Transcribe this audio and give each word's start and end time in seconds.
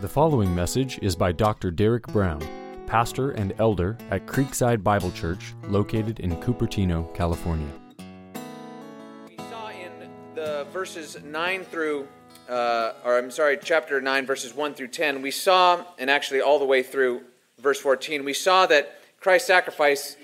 The 0.00 0.08
following 0.08 0.52
message 0.52 0.98
is 1.02 1.14
by 1.14 1.30
Dr. 1.30 1.70
Derek 1.70 2.08
Brown, 2.08 2.44
pastor 2.84 3.30
and 3.30 3.54
elder 3.60 3.96
at 4.10 4.26
Creekside 4.26 4.82
Bible 4.82 5.12
Church, 5.12 5.54
located 5.68 6.18
in 6.18 6.36
Cupertino, 6.38 7.14
California. 7.14 7.68
We 9.28 9.36
saw 9.36 9.68
in 9.70 9.92
the 10.34 10.66
verses 10.72 11.16
9 11.22 11.64
through, 11.64 12.08
uh, 12.48 12.94
or 13.04 13.16
I'm 13.16 13.30
sorry, 13.30 13.56
chapter 13.62 14.00
9, 14.00 14.26
verses 14.26 14.52
1 14.52 14.74
through 14.74 14.88
10, 14.88 15.22
we 15.22 15.30
saw, 15.30 15.84
and 15.96 16.10
actually 16.10 16.40
all 16.40 16.58
the 16.58 16.64
way 16.64 16.82
through 16.82 17.22
verse 17.60 17.78
14, 17.78 18.24
we 18.24 18.34
saw 18.34 18.66
that 18.66 19.00
Christ's 19.20 19.46
sacrifice 19.46 20.16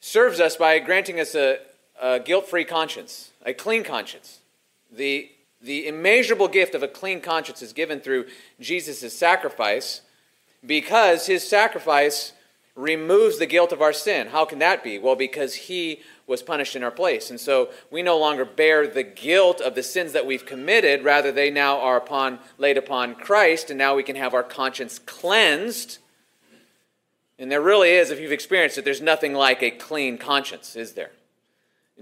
serves 0.00 0.40
us 0.40 0.56
by 0.56 0.80
granting 0.80 1.20
us 1.20 1.36
a, 1.36 1.58
a 2.02 2.18
guilt 2.18 2.48
free 2.48 2.64
conscience, 2.64 3.30
a 3.46 3.54
clean 3.54 3.84
conscience. 3.84 4.40
The, 4.90 5.30
the 5.62 5.86
immeasurable 5.86 6.48
gift 6.48 6.74
of 6.74 6.82
a 6.82 6.88
clean 6.88 7.20
conscience 7.20 7.62
is 7.62 7.72
given 7.72 8.00
through 8.00 8.26
Jesus' 8.60 9.16
sacrifice 9.16 10.02
because 10.64 11.26
his 11.26 11.46
sacrifice 11.46 12.32
removes 12.74 13.38
the 13.38 13.46
guilt 13.46 13.72
of 13.72 13.82
our 13.82 13.92
sin. 13.92 14.28
How 14.28 14.44
can 14.44 14.58
that 14.60 14.82
be? 14.82 14.98
Well, 14.98 15.16
because 15.16 15.54
he 15.54 16.00
was 16.26 16.42
punished 16.42 16.74
in 16.74 16.82
our 16.82 16.90
place. 16.90 17.30
And 17.30 17.38
so 17.38 17.68
we 17.90 18.02
no 18.02 18.18
longer 18.18 18.44
bear 18.44 18.86
the 18.86 19.02
guilt 19.02 19.60
of 19.60 19.74
the 19.74 19.82
sins 19.82 20.12
that 20.12 20.26
we've 20.26 20.46
committed, 20.46 21.04
rather 21.04 21.30
they 21.30 21.50
now 21.50 21.78
are 21.80 21.98
upon 21.98 22.38
laid 22.58 22.78
upon 22.78 23.14
Christ 23.14 23.70
and 23.70 23.78
now 23.78 23.94
we 23.94 24.02
can 24.02 24.16
have 24.16 24.34
our 24.34 24.42
conscience 24.42 24.98
cleansed. 24.98 25.98
And 27.38 27.50
there 27.50 27.60
really 27.60 27.90
is 27.90 28.10
if 28.10 28.20
you've 28.20 28.32
experienced 28.32 28.78
it 28.78 28.84
there's 28.84 29.02
nothing 29.02 29.34
like 29.34 29.62
a 29.62 29.70
clean 29.70 30.16
conscience, 30.16 30.74
is 30.74 30.92
there? 30.92 31.10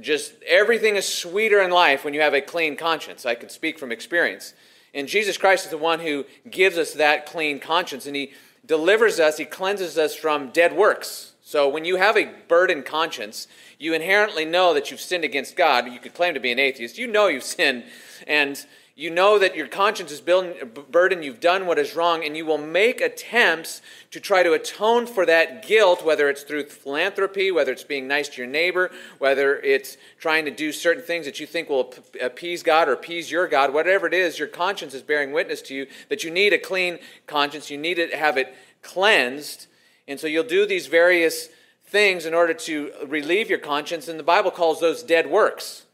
Just 0.00 0.32
everything 0.46 0.96
is 0.96 1.06
sweeter 1.06 1.60
in 1.60 1.70
life 1.70 2.04
when 2.04 2.14
you 2.14 2.20
have 2.20 2.34
a 2.34 2.40
clean 2.40 2.76
conscience. 2.76 3.26
I 3.26 3.34
can 3.34 3.48
speak 3.48 3.78
from 3.78 3.92
experience. 3.92 4.54
And 4.94 5.06
Jesus 5.06 5.36
Christ 5.36 5.66
is 5.66 5.70
the 5.70 5.78
one 5.78 6.00
who 6.00 6.24
gives 6.50 6.76
us 6.76 6.94
that 6.94 7.26
clean 7.26 7.60
conscience, 7.60 8.06
and 8.06 8.16
He 8.16 8.32
delivers 8.66 9.20
us, 9.20 9.36
He 9.36 9.44
cleanses 9.44 9.98
us 9.98 10.14
from 10.14 10.50
dead 10.50 10.76
works. 10.76 11.34
So 11.42 11.68
when 11.68 11.84
you 11.84 11.96
have 11.96 12.16
a 12.16 12.30
burdened 12.48 12.86
conscience, 12.86 13.48
you 13.78 13.92
inherently 13.94 14.44
know 14.44 14.72
that 14.74 14.90
you've 14.90 15.00
sinned 15.00 15.24
against 15.24 15.56
God. 15.56 15.86
You 15.86 15.98
could 15.98 16.14
claim 16.14 16.34
to 16.34 16.40
be 16.40 16.52
an 16.52 16.58
atheist. 16.60 16.98
You 16.98 17.06
know 17.06 17.26
you've 17.26 17.42
sinned, 17.42 17.84
and 18.26 18.64
you 19.00 19.08
know 19.08 19.38
that 19.38 19.56
your 19.56 19.66
conscience 19.66 20.12
is 20.12 20.20
burdened, 20.20 21.24
you've 21.24 21.40
done 21.40 21.64
what 21.64 21.78
is 21.78 21.96
wrong, 21.96 22.22
and 22.22 22.36
you 22.36 22.44
will 22.44 22.58
make 22.58 23.00
attempts 23.00 23.80
to 24.10 24.20
try 24.20 24.42
to 24.42 24.52
atone 24.52 25.06
for 25.06 25.24
that 25.24 25.66
guilt, 25.66 26.04
whether 26.04 26.28
it's 26.28 26.42
through 26.42 26.64
philanthropy, 26.64 27.50
whether 27.50 27.72
it's 27.72 27.82
being 27.82 28.06
nice 28.06 28.28
to 28.28 28.42
your 28.42 28.50
neighbor, 28.50 28.90
whether 29.16 29.56
it's 29.60 29.96
trying 30.18 30.44
to 30.44 30.50
do 30.50 30.70
certain 30.70 31.02
things 31.02 31.24
that 31.24 31.40
you 31.40 31.46
think 31.46 31.70
will 31.70 31.94
appease 32.20 32.62
God 32.62 32.90
or 32.90 32.92
appease 32.92 33.30
your 33.30 33.48
God, 33.48 33.72
whatever 33.72 34.06
it 34.06 34.12
is, 34.12 34.38
your 34.38 34.48
conscience 34.48 34.92
is 34.92 35.00
bearing 35.00 35.32
witness 35.32 35.62
to 35.62 35.74
you 35.74 35.86
that 36.10 36.22
you 36.22 36.30
need 36.30 36.52
a 36.52 36.58
clean 36.58 36.98
conscience, 37.26 37.70
you 37.70 37.78
need 37.78 37.94
to 37.94 38.14
have 38.14 38.36
it 38.36 38.54
cleansed. 38.82 39.66
And 40.08 40.20
so 40.20 40.26
you'll 40.26 40.44
do 40.44 40.66
these 40.66 40.88
various 40.88 41.48
things 41.86 42.26
in 42.26 42.34
order 42.34 42.52
to 42.52 42.92
relieve 43.06 43.48
your 43.48 43.60
conscience, 43.60 44.08
and 44.08 44.18
the 44.18 44.24
Bible 44.24 44.50
calls 44.50 44.78
those 44.78 45.02
dead 45.02 45.30
works 45.30 45.86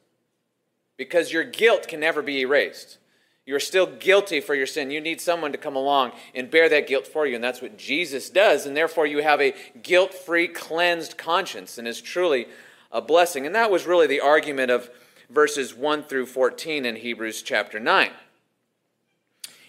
because 0.97 1.33
your 1.33 1.44
guilt 1.44 1.89
can 1.89 2.00
never 2.00 2.22
be 2.22 2.41
erased. 2.41 2.98
You're 3.44 3.61
still 3.61 3.86
guilty 3.86 4.41
for 4.41 4.56
your 4.56 4.66
sin. 4.66 4.91
You 4.91 5.00
need 5.00 5.20
someone 5.20 5.52
to 5.52 5.58
come 5.58 5.77
along 5.77 6.12
and 6.34 6.50
bear 6.50 6.69
that 6.69 6.89
guilt 6.89 7.06
for 7.06 7.27
you, 7.27 7.36
and 7.36 7.44
that's 7.44 7.62
what 7.62 7.78
Jesus 7.78 8.28
does. 8.28 8.66
And 8.66 8.77
therefore, 8.77 9.06
you 9.06 9.22
have 9.22 9.41
a 9.41 9.55
guilt 9.83 10.12
free, 10.12 10.48
cleansed 10.48 11.17
conscience, 11.17 11.78
and 11.78 11.86
is 11.86 12.00
truly 12.00 12.48
a 12.91 13.00
blessing. 13.00 13.47
And 13.47 13.55
that 13.55 13.70
was 13.70 13.86
really 13.86 14.08
the 14.08 14.20
argument 14.20 14.72
of 14.72 14.91
verses 15.30 15.74
1 15.74 16.05
through 16.05 16.27
14 16.27 16.84
in 16.84 16.97
Hebrews 16.97 17.42
chapter 17.42 17.78
9. 17.78 18.11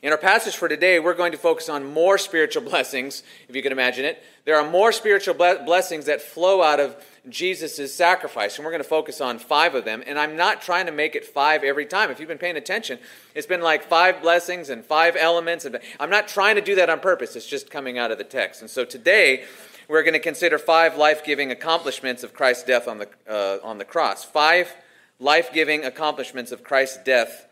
In 0.03 0.11
our 0.11 0.17
passage 0.17 0.55
for 0.55 0.67
today, 0.67 0.99
we're 0.99 1.15
going 1.15 1.31
to 1.31 1.37
focus 1.37 1.69
on 1.69 1.91
more 1.91 2.17
spiritual 2.17 2.63
blessings, 2.69 3.21
if 3.47 3.55
you 3.55 3.61
can 3.61 3.71
imagine 3.71 4.05
it. 4.05 4.23
There 4.45 4.55
are 4.55 4.67
more 4.67 4.91
spiritual 4.91 5.35
blessings 5.35 6.05
that 6.05 6.21
flow 6.21 6.63
out 6.63 6.79
of 6.79 6.95
Jesus' 7.29 7.93
sacrifice, 7.93 8.57
and 8.57 8.65
we're 8.65 8.71
going 8.71 8.83
to 8.83 8.87
focus 8.87 9.21
on 9.21 9.39
five 9.39 9.75
of 9.75 9.85
them. 9.85 10.03
And 10.05 10.17
I'm 10.17 10.35
not 10.35 10.61
trying 10.61 10.85
to 10.85 10.91
make 10.91 11.15
it 11.15 11.25
five 11.25 11.63
every 11.63 11.85
time. 11.85 12.09
If 12.09 12.19
you've 12.19 12.29
been 12.29 12.37
paying 12.37 12.57
attention, 12.57 12.99
it's 13.35 13.47
been 13.47 13.61
like 13.61 13.83
five 13.83 14.21
blessings 14.21 14.69
and 14.69 14.85
five 14.85 15.15
elements. 15.15 15.65
And 15.65 15.79
I'm 15.99 16.09
not 16.09 16.27
trying 16.27 16.55
to 16.55 16.61
do 16.61 16.75
that 16.75 16.89
on 16.89 16.99
purpose, 16.99 17.35
it's 17.35 17.47
just 17.47 17.69
coming 17.69 17.97
out 17.97 18.11
of 18.11 18.17
the 18.17 18.23
text. 18.23 18.61
And 18.61 18.69
so 18.69 18.85
today, 18.85 19.45
we're 19.87 20.03
going 20.03 20.13
to 20.13 20.19
consider 20.19 20.57
five 20.57 20.97
life 20.97 21.23
giving 21.23 21.51
accomplishments 21.51 22.23
of 22.23 22.33
Christ's 22.33 22.63
death 22.63 22.87
on 22.87 22.97
the, 22.97 23.09
uh, 23.29 23.59
on 23.63 23.77
the 23.77 23.85
cross. 23.85 24.23
Five 24.25 24.75
life 25.19 25.53
giving 25.53 25.85
accomplishments 25.85 26.51
of 26.51 26.63
Christ's 26.63 26.97
death 27.03 27.47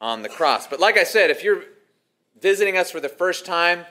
on 0.00 0.22
the 0.22 0.28
cross. 0.28 0.66
But 0.66 0.80
like 0.80 0.96
I 0.96 1.04
said, 1.04 1.30
if 1.30 1.42
you're 1.42 1.64
visiting 2.40 2.76
us 2.76 2.90
for 2.90 3.00
the 3.00 3.08
first 3.08 3.44
time, 3.44 3.86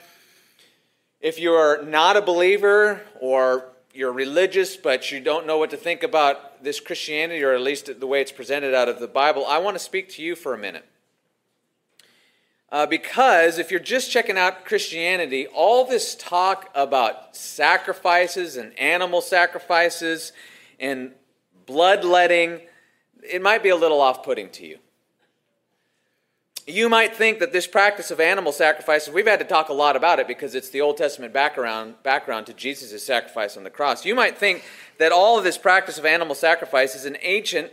if 1.20 1.40
you're 1.40 1.84
not 1.84 2.18
a 2.18 2.22
believer 2.22 3.02
or 3.20 3.73
you're 3.94 4.12
religious 4.12 4.76
but 4.76 5.12
you 5.12 5.20
don't 5.20 5.46
know 5.46 5.58
what 5.58 5.70
to 5.70 5.78
think 5.78 6.04
about 6.04 6.64
this 6.64 6.80
Christianity, 6.80 7.44
or 7.44 7.54
at 7.54 7.62
least 7.62 8.00
the 8.00 8.08
way 8.08 8.22
it's 8.22 8.32
presented 8.32 8.74
out 8.74 8.90
of 8.90 9.00
the 9.00 9.08
Bible, 9.08 9.46
I 9.46 9.60
want 9.60 9.76
to 9.76 9.84
speak 9.84 10.10
to 10.10 10.22
you 10.22 10.36
for 10.36 10.54
a 10.54 10.58
minute. 10.58 10.86
Uh, 12.72 12.88
because 12.88 13.60
if 13.60 13.70
you're 13.70 13.80
just 13.80 14.10
checking 14.10 14.36
out 14.36 14.66
Christianity, 14.66 15.46
all 15.46 15.86
this 15.86 16.16
talk 16.16 16.72
about 16.74 17.36
sacrifices 17.36 18.58
and 18.58 18.78
animal 18.80 19.22
sacrifices 19.22 20.34
and 20.80 21.12
bloodletting, 21.68 22.62
it 23.22 23.44
might 23.44 23.62
be 23.62 23.70
a 23.70 23.76
little 23.76 24.02
off 24.02 24.24
putting 24.24 24.50
to 24.50 24.66
you. 24.66 24.80
You 26.66 26.88
might 26.88 27.14
think 27.14 27.40
that 27.40 27.52
this 27.52 27.68
practice 27.68 28.10
of 28.10 28.22
animal 28.22 28.54
sacrifices, 28.54 29.14
we've 29.14 29.28
had 29.28 29.40
to 29.40 29.46
talk 29.46 29.68
a 29.68 29.74
lot 29.74 29.98
about 29.98 30.20
it 30.20 30.28
because 30.28 30.56
it's 30.56 30.70
the 30.70 30.80
Old 30.80 30.96
Testament 30.96 31.34
background, 31.34 31.96
background 32.04 32.46
to 32.46 32.54
Jesus' 32.54 33.04
sacrifice 33.04 33.58
on 33.58 33.66
the 33.66 33.70
cross. 33.70 34.06
You 34.06 34.16
might 34.16 34.38
think 34.38 34.64
that 34.98 35.12
all 35.12 35.38
of 35.38 35.44
this 35.44 35.58
practice 35.58 35.98
of 35.98 36.06
animal 36.06 36.36
sacrifice 36.36 36.96
is 36.96 37.04
an 37.04 37.18
ancient, 37.22 37.72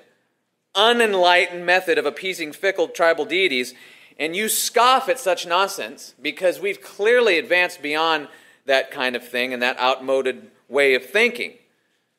unenlightened 0.74 1.64
method 1.64 1.98
of 1.98 2.06
appeasing 2.06 2.52
fickle 2.52 2.88
tribal 2.88 3.24
deities, 3.24 3.74
and 4.18 4.34
you 4.34 4.48
scoff 4.48 5.08
at 5.08 5.20
such 5.20 5.46
nonsense 5.46 6.14
because 6.20 6.58
we've 6.58 6.82
clearly 6.82 7.38
advanced 7.38 7.80
beyond 7.80 8.26
that 8.66 8.90
kind 8.90 9.14
of 9.14 9.26
thing 9.26 9.52
and 9.54 9.62
that 9.62 9.78
outmoded 9.78 10.50
way 10.68 10.94
of 10.94 11.06
thinking. 11.06 11.54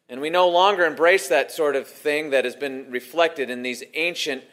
And 0.07 0.21
we 0.21 0.29
no 0.29 0.47
longer 0.47 0.85
embrace 0.85 1.27
that 1.27 1.51
sort 1.51 1.75
of 1.75 1.87
thing 1.87 2.29
that 2.29 2.45
has 2.45 2.55
been 2.55 2.89
reflected 2.89 3.49
in 3.49 3.61
these 3.61 3.83
ancient 3.93 4.43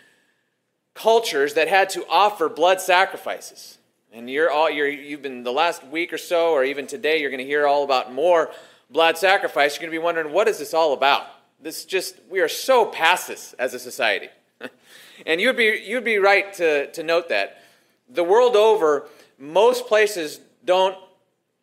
cultures 0.98 1.54
that 1.54 1.68
had 1.68 1.88
to 1.90 2.04
offer 2.08 2.48
blood 2.48 2.80
sacrifices. 2.80 3.78
And 4.12 4.28
you're 4.28 4.50
all 4.50 4.68
you're, 4.68 4.88
you've 4.88 5.22
been 5.22 5.44
the 5.44 5.52
last 5.52 5.86
week 5.86 6.12
or 6.12 6.18
so, 6.18 6.50
or 6.50 6.64
even 6.64 6.86
today, 6.86 7.20
you're 7.20 7.30
going 7.30 7.38
to 7.38 7.46
hear 7.46 7.66
all 7.66 7.84
about 7.84 8.12
more 8.12 8.50
blood 8.90 9.16
sacrifice. 9.16 9.74
You're 9.74 9.82
going 9.82 9.92
to 9.92 9.98
be 10.00 10.02
wondering, 10.02 10.32
what 10.32 10.48
is 10.48 10.58
this 10.58 10.74
all 10.74 10.92
about? 10.92 11.26
This 11.60 11.84
just 11.84 12.16
we 12.28 12.40
are 12.40 12.48
so 12.48 12.86
past 12.86 13.28
this 13.28 13.52
as 13.54 13.74
a 13.74 13.78
society. 13.78 14.28
and 15.26 15.40
you'd 15.40 15.56
be 15.56 15.82
you'd 15.86 16.04
be 16.04 16.18
right 16.18 16.52
to, 16.54 16.90
to 16.90 17.02
note 17.04 17.28
that. 17.28 17.62
The 18.08 18.24
world 18.24 18.56
over, 18.56 19.06
most 19.38 19.86
places 19.86 20.40
don't 20.64 20.96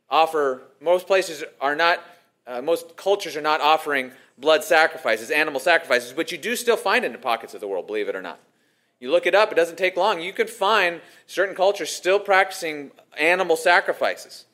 offer, 0.09 0.61
most 0.79 1.07
places 1.07 1.43
are 1.59 1.75
not, 1.75 1.99
uh, 2.47 2.61
most 2.61 2.95
cultures 2.95 3.35
are 3.35 3.41
not 3.41 3.59
offering 3.59 4.11
blood 4.37 4.63
sacrifices, 4.63 5.29
animal 5.31 5.59
sacrifices, 5.59 6.13
but 6.13 6.31
you 6.31 6.37
do 6.37 6.55
still 6.55 6.77
find 6.77 7.03
it 7.03 7.07
in 7.07 7.11
the 7.11 7.17
pockets 7.17 7.53
of 7.53 7.59
the 7.59 7.67
world, 7.67 7.87
believe 7.87 8.07
it 8.07 8.15
or 8.15 8.21
not. 8.21 8.39
You 8.99 9.11
look 9.11 9.25
it 9.25 9.35
up, 9.35 9.51
it 9.51 9.55
doesn't 9.55 9.77
take 9.77 9.97
long. 9.97 10.21
You 10.21 10.33
can 10.33 10.47
find 10.47 11.01
certain 11.27 11.55
cultures 11.55 11.89
still 11.89 12.19
practicing 12.19 12.91
animal 13.17 13.57
sacrifices. 13.57 14.45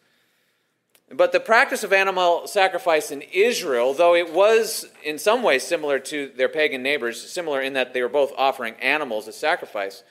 But 1.13 1.33
the 1.33 1.39
practice 1.41 1.83
of 1.83 1.91
animal 1.91 2.47
sacrifice 2.47 3.11
in 3.11 3.21
Israel, 3.33 3.93
though 3.93 4.15
it 4.15 4.33
was 4.33 4.87
in 5.03 5.19
some 5.19 5.43
ways 5.43 5.63
similar 5.63 5.99
to 5.99 6.31
their 6.37 6.47
pagan 6.47 6.81
neighbors, 6.81 7.21
similar 7.21 7.61
in 7.61 7.73
that 7.73 7.93
they 7.93 8.01
were 8.01 8.09
both 8.09 8.31
offering 8.37 8.75
animals 8.75 9.27
as 9.27 9.35
sacrifice, 9.35 10.03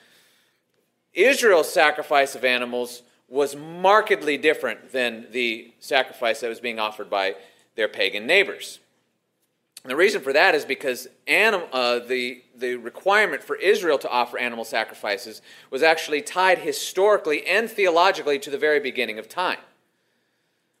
Israel's 1.13 1.71
sacrifice 1.71 2.35
of 2.35 2.45
animals 2.45 3.01
was 3.27 3.55
markedly 3.55 4.37
different 4.37 4.91
than 4.91 5.25
the 5.31 5.73
sacrifice 5.79 6.41
that 6.41 6.49
was 6.49 6.59
being 6.59 6.79
offered 6.79 7.09
by 7.09 7.35
their 7.75 7.87
pagan 7.87 8.27
neighbors. 8.27 8.79
And 9.83 9.89
the 9.89 9.95
reason 9.95 10.21
for 10.21 10.31
that 10.33 10.53
is 10.53 10.63
because 10.63 11.07
anim, 11.27 11.63
uh, 11.73 11.99
the, 11.99 12.43
the 12.55 12.75
requirement 12.75 13.43
for 13.43 13.55
Israel 13.55 13.97
to 13.99 14.09
offer 14.09 14.37
animal 14.37 14.63
sacrifices 14.63 15.41
was 15.71 15.81
actually 15.81 16.21
tied 16.21 16.59
historically 16.59 17.45
and 17.47 17.69
theologically 17.69 18.37
to 18.39 18.51
the 18.51 18.59
very 18.59 18.79
beginning 18.79 19.17
of 19.17 19.27
time. 19.27 19.57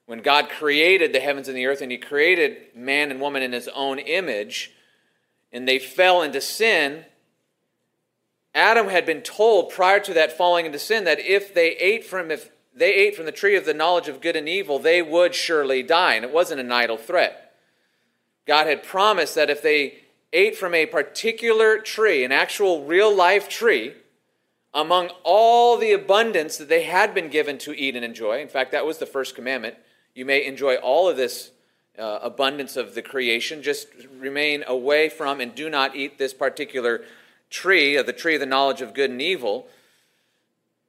When 0.05 0.19
God 0.19 0.49
created 0.49 1.13
the 1.13 1.19
heavens 1.19 1.47
and 1.47 1.57
the 1.57 1.65
earth 1.65 1.81
and 1.81 1.91
He 1.91 1.97
created 1.97 2.75
man 2.75 3.09
and 3.09 3.19
woman 3.19 3.41
in 3.41 3.53
His 3.53 3.67
own 3.69 3.97
image, 3.97 4.71
and 5.51 5.67
they 5.67 5.79
fell 5.79 6.21
into 6.21 6.41
sin, 6.41 7.05
Adam 8.53 8.89
had 8.89 9.05
been 9.05 9.21
told 9.21 9.71
prior 9.71 9.99
to 10.01 10.13
that 10.13 10.37
falling 10.37 10.65
into 10.65 10.79
sin 10.79 11.05
that 11.05 11.19
if 11.19 11.53
they 11.53 11.71
ate 11.77 12.03
from 12.03 12.29
if 12.29 12.51
they 12.73 12.93
ate 12.93 13.15
from 13.15 13.25
the 13.25 13.31
tree 13.31 13.55
of 13.55 13.65
the 13.65 13.73
knowledge 13.73 14.07
of 14.07 14.21
good 14.21 14.35
and 14.35 14.47
evil, 14.47 14.79
they 14.79 15.01
would 15.01 15.33
surely 15.33 15.83
die, 15.83 16.13
and 16.13 16.23
it 16.23 16.31
wasn't 16.31 16.59
an 16.59 16.71
idle 16.71 16.97
threat. 16.97 17.50
God 18.51 18.67
had 18.67 18.83
promised 18.83 19.35
that 19.35 19.49
if 19.49 19.61
they 19.61 19.99
ate 20.33 20.57
from 20.57 20.73
a 20.73 20.85
particular 20.85 21.77
tree, 21.77 22.25
an 22.25 22.33
actual 22.33 22.83
real 22.83 23.15
life 23.15 23.47
tree, 23.47 23.93
among 24.73 25.09
all 25.23 25.77
the 25.77 25.93
abundance 25.93 26.57
that 26.57 26.67
they 26.67 26.83
had 26.83 27.13
been 27.13 27.29
given 27.29 27.57
to 27.59 27.73
eat 27.73 27.95
and 27.95 28.03
enjoy. 28.03 28.41
In 28.41 28.49
fact, 28.49 28.73
that 28.73 28.85
was 28.85 28.97
the 28.97 29.05
first 29.05 29.35
commandment. 29.35 29.75
You 30.13 30.25
may 30.25 30.45
enjoy 30.45 30.75
all 30.75 31.07
of 31.07 31.15
this 31.15 31.51
uh, 31.97 32.19
abundance 32.21 32.75
of 32.75 32.93
the 32.93 33.01
creation, 33.01 33.63
just 33.63 33.87
remain 34.19 34.65
away 34.67 35.07
from 35.07 35.39
and 35.39 35.55
do 35.55 35.69
not 35.69 35.95
eat 35.95 36.17
this 36.17 36.33
particular 36.33 37.05
tree, 37.49 37.95
of 37.95 38.05
the 38.05 38.11
tree 38.11 38.33
of 38.33 38.41
the 38.41 38.45
knowledge 38.45 38.81
of 38.81 38.93
good 38.93 39.11
and 39.11 39.21
evil. 39.21 39.65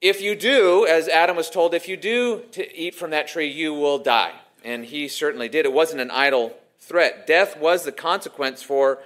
If 0.00 0.20
you 0.20 0.34
do, 0.34 0.84
as 0.84 1.06
Adam 1.06 1.36
was 1.36 1.48
told, 1.48 1.74
if 1.74 1.86
you 1.86 1.96
do 1.96 2.42
to 2.50 2.76
eat 2.76 2.96
from 2.96 3.10
that 3.10 3.28
tree, 3.28 3.46
you 3.46 3.72
will 3.72 4.00
die. 4.00 4.32
And 4.64 4.84
he 4.84 5.06
certainly 5.06 5.48
did. 5.48 5.64
It 5.64 5.72
wasn't 5.72 6.00
an 6.00 6.10
idle 6.10 6.56
threat. 6.82 7.26
Death 7.26 7.56
was 7.56 7.84
the 7.84 7.92
consequence 7.92 8.62
for 8.62 8.98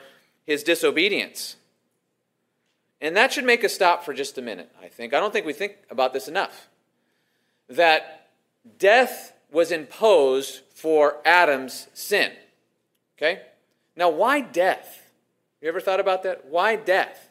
his 0.44 0.62
disobedience. 0.62 1.56
And 3.00 3.16
that 3.16 3.32
should 3.32 3.44
make 3.44 3.62
us 3.64 3.74
stop 3.74 4.04
for 4.04 4.14
just 4.14 4.38
a 4.38 4.42
minute, 4.42 4.70
I 4.82 4.88
think. 4.88 5.12
I 5.12 5.20
don't 5.20 5.32
think 5.32 5.44
we 5.44 5.52
think 5.52 5.76
about 5.90 6.14
this 6.14 6.26
enough. 6.26 6.68
That 7.68 8.28
death 8.78 9.32
was 9.52 9.70
imposed 9.70 10.60
for 10.74 11.18
Adam's 11.24 11.88
sin. 11.92 12.32
Okay? 13.18 13.42
Now, 13.94 14.08
why 14.08 14.40
death? 14.40 15.10
You 15.60 15.68
ever 15.68 15.80
thought 15.80 16.00
about 16.00 16.22
that? 16.22 16.46
Why 16.46 16.76
death? 16.76 17.30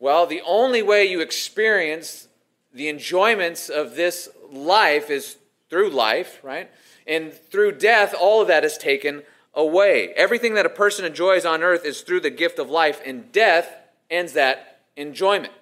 Well, 0.00 0.26
the 0.26 0.42
only 0.44 0.82
way 0.82 1.04
you 1.04 1.20
experience 1.20 2.28
the 2.72 2.88
enjoyments 2.88 3.68
of 3.68 3.94
this 3.94 4.28
life 4.50 5.10
is 5.10 5.36
through 5.70 5.90
life, 5.90 6.40
right? 6.42 6.70
And 7.06 7.32
through 7.32 7.72
death, 7.72 8.14
all 8.18 8.42
of 8.42 8.48
that 8.48 8.64
is 8.64 8.76
taken 8.76 9.22
away. 9.54 10.12
Everything 10.16 10.54
that 10.54 10.66
a 10.66 10.70
person 10.70 11.04
enjoys 11.04 11.44
on 11.44 11.62
earth 11.62 11.84
is 11.84 12.00
through 12.00 12.20
the 12.20 12.30
gift 12.30 12.58
of 12.58 12.70
life, 12.70 13.00
and 13.04 13.30
death 13.32 13.76
ends 14.10 14.32
that 14.34 14.80
enjoyment. 14.96 15.52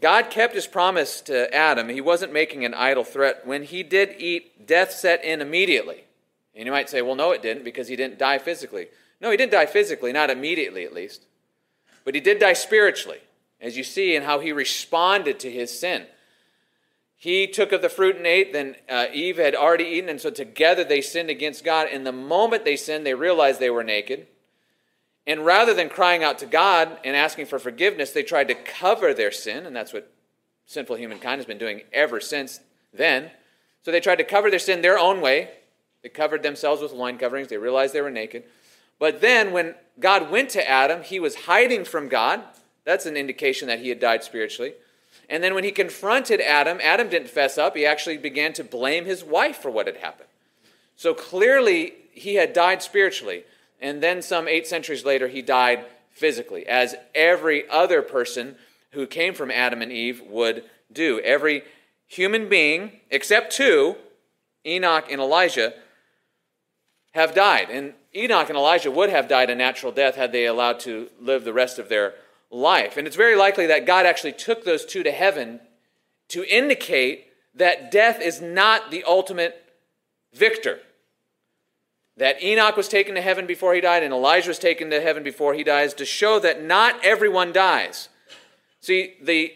God 0.00 0.30
kept 0.30 0.54
his 0.54 0.66
promise 0.66 1.20
to 1.22 1.54
Adam. 1.54 1.88
He 1.88 2.00
wasn't 2.00 2.32
making 2.32 2.64
an 2.64 2.72
idle 2.72 3.04
threat. 3.04 3.46
When 3.46 3.62
he 3.62 3.82
did 3.82 4.14
eat, 4.18 4.66
death 4.66 4.92
set 4.92 5.22
in 5.22 5.40
immediately. 5.40 6.04
And 6.54 6.66
you 6.66 6.72
might 6.72 6.88
say, 6.88 7.02
well, 7.02 7.14
no, 7.14 7.32
it 7.32 7.42
didn't 7.42 7.64
because 7.64 7.88
he 7.88 7.96
didn't 7.96 8.18
die 8.18 8.38
physically. 8.38 8.88
No, 9.20 9.30
he 9.30 9.36
didn't 9.36 9.52
die 9.52 9.66
physically, 9.66 10.12
not 10.12 10.30
immediately 10.30 10.84
at 10.84 10.94
least. 10.94 11.26
But 12.04 12.14
he 12.14 12.20
did 12.20 12.38
die 12.38 12.54
spiritually 12.54 13.20
as 13.60 13.76
you 13.76 13.84
see 13.84 14.16
in 14.16 14.24
how 14.24 14.40
he 14.40 14.52
responded 14.52 15.38
to 15.40 15.50
his 15.50 15.78
sin. 15.78 16.06
He 17.22 17.46
took 17.46 17.70
of 17.70 17.82
the 17.82 17.88
fruit 17.88 18.16
and 18.16 18.26
ate, 18.26 18.52
then 18.52 18.74
uh, 18.88 19.06
Eve 19.12 19.36
had 19.36 19.54
already 19.54 19.84
eaten, 19.84 20.10
and 20.10 20.20
so 20.20 20.28
together 20.28 20.82
they 20.82 21.00
sinned 21.00 21.30
against 21.30 21.64
God. 21.64 21.86
And 21.86 22.04
the 22.04 22.10
moment 22.10 22.64
they 22.64 22.74
sinned, 22.74 23.06
they 23.06 23.14
realized 23.14 23.60
they 23.60 23.70
were 23.70 23.84
naked. 23.84 24.26
And 25.24 25.46
rather 25.46 25.72
than 25.72 25.88
crying 25.88 26.24
out 26.24 26.40
to 26.40 26.46
God 26.46 26.98
and 27.04 27.14
asking 27.14 27.46
for 27.46 27.60
forgiveness, 27.60 28.10
they 28.10 28.24
tried 28.24 28.48
to 28.48 28.56
cover 28.56 29.14
their 29.14 29.30
sin, 29.30 29.66
and 29.66 29.76
that's 29.76 29.92
what 29.92 30.12
sinful 30.66 30.96
humankind 30.96 31.38
has 31.38 31.46
been 31.46 31.58
doing 31.58 31.82
ever 31.92 32.18
since 32.18 32.58
then. 32.92 33.30
So 33.82 33.92
they 33.92 34.00
tried 34.00 34.16
to 34.16 34.24
cover 34.24 34.50
their 34.50 34.58
sin 34.58 34.82
their 34.82 34.98
own 34.98 35.20
way. 35.20 35.50
They 36.02 36.08
covered 36.08 36.42
themselves 36.42 36.82
with 36.82 36.90
loin 36.90 37.18
coverings. 37.18 37.46
They 37.46 37.56
realized 37.56 37.94
they 37.94 38.00
were 38.00 38.10
naked. 38.10 38.42
But 38.98 39.20
then 39.20 39.52
when 39.52 39.76
God 40.00 40.28
went 40.28 40.50
to 40.50 40.68
Adam, 40.68 41.04
he 41.04 41.20
was 41.20 41.36
hiding 41.36 41.84
from 41.84 42.08
God. 42.08 42.42
That's 42.82 43.06
an 43.06 43.16
indication 43.16 43.68
that 43.68 43.78
he 43.78 43.90
had 43.90 44.00
died 44.00 44.24
spiritually. 44.24 44.74
And 45.28 45.42
then 45.42 45.54
when 45.54 45.64
he 45.64 45.70
confronted 45.70 46.40
Adam, 46.40 46.78
Adam 46.82 47.08
didn't 47.08 47.30
fess 47.30 47.56
up. 47.58 47.76
He 47.76 47.86
actually 47.86 48.18
began 48.18 48.52
to 48.54 48.64
blame 48.64 49.04
his 49.04 49.24
wife 49.24 49.56
for 49.56 49.70
what 49.70 49.86
had 49.86 49.96
happened. 49.96 50.28
So 50.96 51.14
clearly, 51.14 51.94
he 52.12 52.34
had 52.34 52.52
died 52.52 52.82
spiritually. 52.82 53.44
And 53.80 54.02
then, 54.02 54.22
some 54.22 54.46
eight 54.46 54.66
centuries 54.66 55.04
later, 55.04 55.28
he 55.28 55.42
died 55.42 55.84
physically, 56.10 56.66
as 56.66 56.94
every 57.14 57.68
other 57.68 58.02
person 58.02 58.56
who 58.92 59.06
came 59.06 59.34
from 59.34 59.50
Adam 59.50 59.82
and 59.82 59.90
Eve 59.90 60.22
would 60.28 60.64
do. 60.92 61.18
Every 61.20 61.64
human 62.06 62.48
being, 62.48 63.00
except 63.10 63.52
two, 63.52 63.96
Enoch 64.66 65.06
and 65.10 65.20
Elijah, 65.20 65.72
have 67.14 67.34
died. 67.34 67.68
And 67.70 67.94
Enoch 68.14 68.48
and 68.48 68.56
Elijah 68.56 68.90
would 68.90 69.10
have 69.10 69.28
died 69.28 69.50
a 69.50 69.54
natural 69.54 69.92
death 69.92 70.14
had 70.14 70.32
they 70.32 70.46
allowed 70.46 70.80
to 70.80 71.08
live 71.20 71.44
the 71.44 71.52
rest 71.52 71.78
of 71.78 71.88
their 71.88 72.14
life. 72.52 72.96
And 72.96 73.06
it's 73.06 73.16
very 73.16 73.34
likely 73.34 73.66
that 73.66 73.86
God 73.86 74.06
actually 74.06 74.32
took 74.32 74.64
those 74.64 74.84
two 74.84 75.02
to 75.02 75.10
heaven 75.10 75.60
to 76.28 76.44
indicate 76.44 77.26
that 77.54 77.90
death 77.90 78.20
is 78.20 78.40
not 78.40 78.90
the 78.90 79.02
ultimate 79.04 79.56
victor. 80.32 80.78
That 82.16 82.42
Enoch 82.42 82.76
was 82.76 82.88
taken 82.88 83.14
to 83.14 83.22
heaven 83.22 83.46
before 83.46 83.74
he 83.74 83.80
died 83.80 84.02
and 84.02 84.12
Elijah 84.12 84.48
was 84.48 84.58
taken 84.58 84.90
to 84.90 85.00
heaven 85.00 85.22
before 85.22 85.54
he 85.54 85.64
dies 85.64 85.94
to 85.94 86.04
show 86.04 86.38
that 86.40 86.62
not 86.62 87.02
everyone 87.04 87.52
dies. 87.52 88.10
See, 88.80 89.14
the 89.22 89.52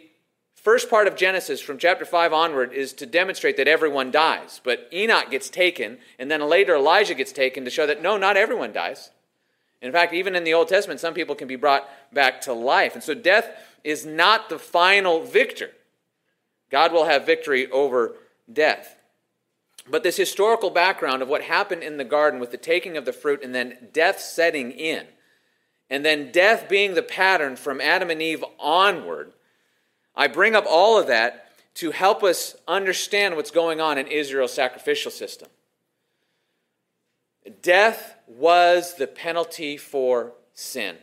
first 0.54 0.88
part 0.88 1.06
of 1.06 1.16
Genesis 1.16 1.60
from 1.60 1.78
chapter 1.78 2.04
5 2.04 2.32
onward 2.32 2.72
is 2.72 2.92
to 2.94 3.06
demonstrate 3.06 3.56
that 3.58 3.68
everyone 3.68 4.10
dies. 4.10 4.60
But 4.64 4.88
Enoch 4.92 5.30
gets 5.30 5.50
taken, 5.50 5.98
and 6.18 6.30
then 6.30 6.40
later 6.40 6.74
Elijah 6.76 7.14
gets 7.14 7.32
taken 7.32 7.64
to 7.64 7.70
show 7.70 7.86
that 7.86 8.02
no, 8.02 8.16
not 8.16 8.36
everyone 8.36 8.72
dies. 8.72 9.10
In 9.82 9.92
fact, 9.92 10.14
even 10.14 10.34
in 10.34 10.44
the 10.44 10.54
Old 10.54 10.68
Testament, 10.68 11.00
some 11.00 11.14
people 11.14 11.34
can 11.34 11.48
be 11.48 11.56
brought 11.56 11.88
back 12.12 12.40
to 12.42 12.52
life. 12.52 12.94
And 12.94 13.02
so 13.02 13.14
death 13.14 13.50
is 13.84 14.06
not 14.06 14.48
the 14.48 14.58
final 14.58 15.22
victor. 15.22 15.70
God 16.70 16.92
will 16.92 17.04
have 17.04 17.26
victory 17.26 17.70
over 17.70 18.14
death. 18.52 18.96
But 19.88 20.02
this 20.02 20.16
historical 20.16 20.70
background 20.70 21.22
of 21.22 21.28
what 21.28 21.42
happened 21.42 21.82
in 21.82 21.96
the 21.96 22.04
garden 22.04 22.40
with 22.40 22.50
the 22.50 22.56
taking 22.56 22.96
of 22.96 23.04
the 23.04 23.12
fruit 23.12 23.42
and 23.44 23.54
then 23.54 23.88
death 23.92 24.18
setting 24.18 24.72
in, 24.72 25.06
and 25.88 26.04
then 26.04 26.32
death 26.32 26.68
being 26.68 26.94
the 26.94 27.02
pattern 27.02 27.54
from 27.54 27.80
Adam 27.80 28.10
and 28.10 28.20
Eve 28.20 28.44
onward, 28.58 29.32
I 30.16 30.26
bring 30.26 30.56
up 30.56 30.64
all 30.68 30.98
of 30.98 31.06
that 31.06 31.44
to 31.74 31.92
help 31.92 32.24
us 32.24 32.56
understand 32.66 33.36
what's 33.36 33.50
going 33.52 33.80
on 33.80 33.98
in 33.98 34.08
Israel's 34.08 34.52
sacrificial 34.52 35.12
system. 35.12 35.48
Death 37.62 38.15
was 38.26 38.94
the 38.94 39.06
penalty 39.06 39.76
for 39.76 40.32
sin. 40.52 40.96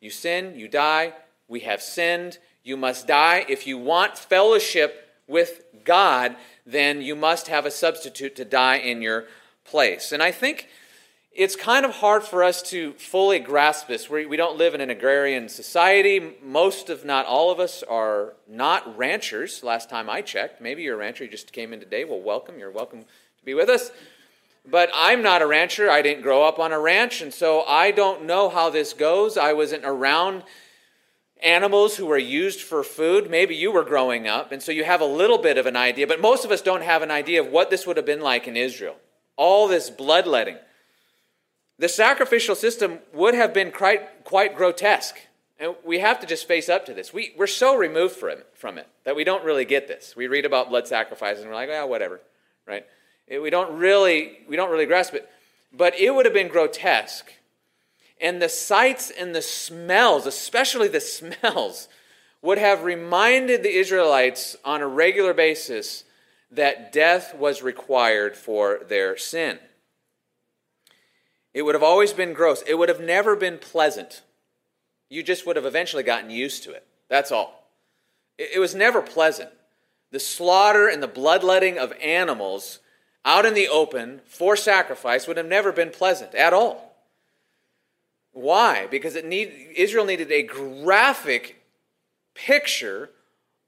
You 0.00 0.10
sin, 0.10 0.54
you 0.56 0.68
die. 0.68 1.14
We 1.48 1.60
have 1.60 1.82
sinned. 1.82 2.38
You 2.62 2.76
must 2.76 3.06
die. 3.06 3.44
If 3.48 3.66
you 3.66 3.78
want 3.78 4.18
fellowship 4.18 5.08
with 5.26 5.62
God, 5.84 6.36
then 6.66 7.02
you 7.02 7.16
must 7.16 7.48
have 7.48 7.66
a 7.66 7.70
substitute 7.70 8.36
to 8.36 8.44
die 8.44 8.76
in 8.76 9.02
your 9.02 9.26
place. 9.64 10.12
And 10.12 10.22
I 10.22 10.30
think 10.30 10.68
it's 11.32 11.54
kind 11.54 11.86
of 11.86 11.92
hard 11.92 12.24
for 12.24 12.42
us 12.42 12.60
to 12.70 12.92
fully 12.94 13.38
grasp 13.38 13.86
this. 13.86 14.10
We, 14.10 14.26
we 14.26 14.36
don't 14.36 14.58
live 14.58 14.74
in 14.74 14.80
an 14.80 14.90
agrarian 14.90 15.48
society. 15.48 16.34
Most, 16.42 16.90
if 16.90 17.04
not 17.04 17.24
all 17.24 17.52
of 17.52 17.60
us, 17.60 17.82
are 17.84 18.34
not 18.48 18.96
ranchers, 18.98 19.62
last 19.62 19.88
time 19.88 20.10
I 20.10 20.22
checked. 20.22 20.60
Maybe 20.60 20.82
you're 20.82 20.96
a 20.96 20.98
rancher, 20.98 21.24
you 21.24 21.30
just 21.30 21.52
came 21.52 21.72
in 21.72 21.80
today. 21.80 22.04
Well, 22.04 22.20
welcome. 22.20 22.58
You're 22.58 22.70
welcome 22.70 23.02
to 23.02 23.44
be 23.44 23.54
with 23.54 23.68
us. 23.68 23.90
But 24.66 24.90
I'm 24.94 25.22
not 25.22 25.42
a 25.42 25.46
rancher. 25.46 25.90
I 25.90 26.02
didn't 26.02 26.22
grow 26.22 26.44
up 26.44 26.58
on 26.58 26.72
a 26.72 26.78
ranch, 26.78 27.20
and 27.20 27.32
so 27.32 27.62
I 27.62 27.90
don't 27.90 28.24
know 28.24 28.48
how 28.48 28.70
this 28.70 28.92
goes. 28.92 29.36
I 29.36 29.52
wasn't 29.52 29.84
around 29.84 30.44
animals 31.42 31.96
who 31.96 32.06
were 32.06 32.18
used 32.18 32.60
for 32.60 32.82
food. 32.82 33.30
Maybe 33.30 33.54
you 33.54 33.72
were 33.72 33.84
growing 33.84 34.28
up, 34.28 34.52
and 34.52 34.62
so 34.62 34.72
you 34.72 34.84
have 34.84 35.00
a 35.00 35.06
little 35.06 35.38
bit 35.38 35.58
of 35.58 35.66
an 35.66 35.76
idea, 35.76 36.06
but 36.06 36.20
most 36.20 36.44
of 36.44 36.50
us 36.50 36.60
don't 36.60 36.82
have 36.82 37.02
an 37.02 37.10
idea 37.10 37.40
of 37.40 37.48
what 37.48 37.70
this 37.70 37.86
would 37.86 37.96
have 37.96 38.06
been 38.06 38.20
like 38.20 38.46
in 38.46 38.56
Israel. 38.56 38.96
All 39.36 39.66
this 39.66 39.88
bloodletting. 39.88 40.58
The 41.78 41.88
sacrificial 41.88 42.54
system 42.54 42.98
would 43.14 43.34
have 43.34 43.54
been 43.54 43.72
quite, 43.72 44.24
quite 44.24 44.54
grotesque. 44.54 45.16
And 45.58 45.74
we 45.84 45.98
have 45.98 46.20
to 46.20 46.26
just 46.26 46.48
face 46.48 46.68
up 46.68 46.86
to 46.86 46.94
this. 46.94 47.12
We, 47.12 47.34
we're 47.36 47.46
so 47.46 47.76
removed 47.76 48.16
from 48.16 48.30
it, 48.30 48.46
from 48.54 48.78
it 48.78 48.86
that 49.04 49.16
we 49.16 49.24
don't 49.24 49.44
really 49.44 49.64
get 49.66 49.88
this. 49.88 50.14
We 50.16 50.26
read 50.26 50.46
about 50.46 50.70
blood 50.70 50.88
sacrifices 50.88 51.42
and 51.42 51.50
we're 51.50 51.56
like, 51.56 51.68
oh, 51.70 51.86
whatever, 51.86 52.20
right? 52.66 52.86
We 53.38 53.50
don't 53.50 53.78
really 53.78 54.38
we 54.48 54.56
don't 54.56 54.70
really 54.70 54.86
grasp 54.86 55.14
it. 55.14 55.28
But 55.72 55.98
it 55.98 56.14
would 56.14 56.26
have 56.26 56.34
been 56.34 56.48
grotesque. 56.48 57.32
And 58.20 58.42
the 58.42 58.48
sights 58.48 59.10
and 59.10 59.34
the 59.34 59.42
smells 59.42 60.26
especially 60.26 60.88
the 60.88 61.00
smells 61.42 61.88
would 62.42 62.58
have 62.58 62.84
reminded 62.84 63.62
the 63.62 63.76
israelites 63.76 64.56
on 64.64 64.80
a 64.80 64.88
regular 64.88 65.34
basis 65.34 66.04
that 66.50 66.92
death 66.92 67.34
was 67.34 67.62
required 67.62 68.36
for 68.36 68.80
their 68.88 69.16
sin. 69.16 69.58
It 71.52 71.62
would 71.62 71.74
have 71.74 71.82
always 71.82 72.12
been 72.12 72.32
gross. 72.32 72.62
It 72.66 72.74
would 72.74 72.88
have 72.88 73.00
never 73.00 73.36
been 73.36 73.58
pleasant. 73.58 74.22
You 75.08 75.22
just 75.22 75.46
would 75.46 75.56
have 75.56 75.66
eventually 75.66 76.02
gotten 76.02 76.30
used 76.30 76.62
to 76.64 76.72
it. 76.72 76.86
That's 77.08 77.32
all. 77.32 77.68
It 78.38 78.60
was 78.60 78.74
never 78.74 79.02
pleasant. 79.02 79.50
The 80.12 80.20
slaughter 80.20 80.88
and 80.88 81.02
the 81.02 81.08
bloodletting 81.08 81.78
of 81.78 81.92
animals 82.00 82.78
out 83.24 83.46
in 83.46 83.54
the 83.54 83.68
open 83.68 84.20
for 84.26 84.56
sacrifice 84.56 85.26
would 85.26 85.36
have 85.36 85.46
never 85.46 85.72
been 85.72 85.90
pleasant 85.90 86.34
at 86.34 86.52
all. 86.52 86.96
Why? 88.32 88.86
Because 88.86 89.16
it 89.16 89.24
need, 89.24 89.52
Israel 89.76 90.04
needed 90.04 90.30
a 90.30 90.42
graphic 90.42 91.62
picture 92.34 93.10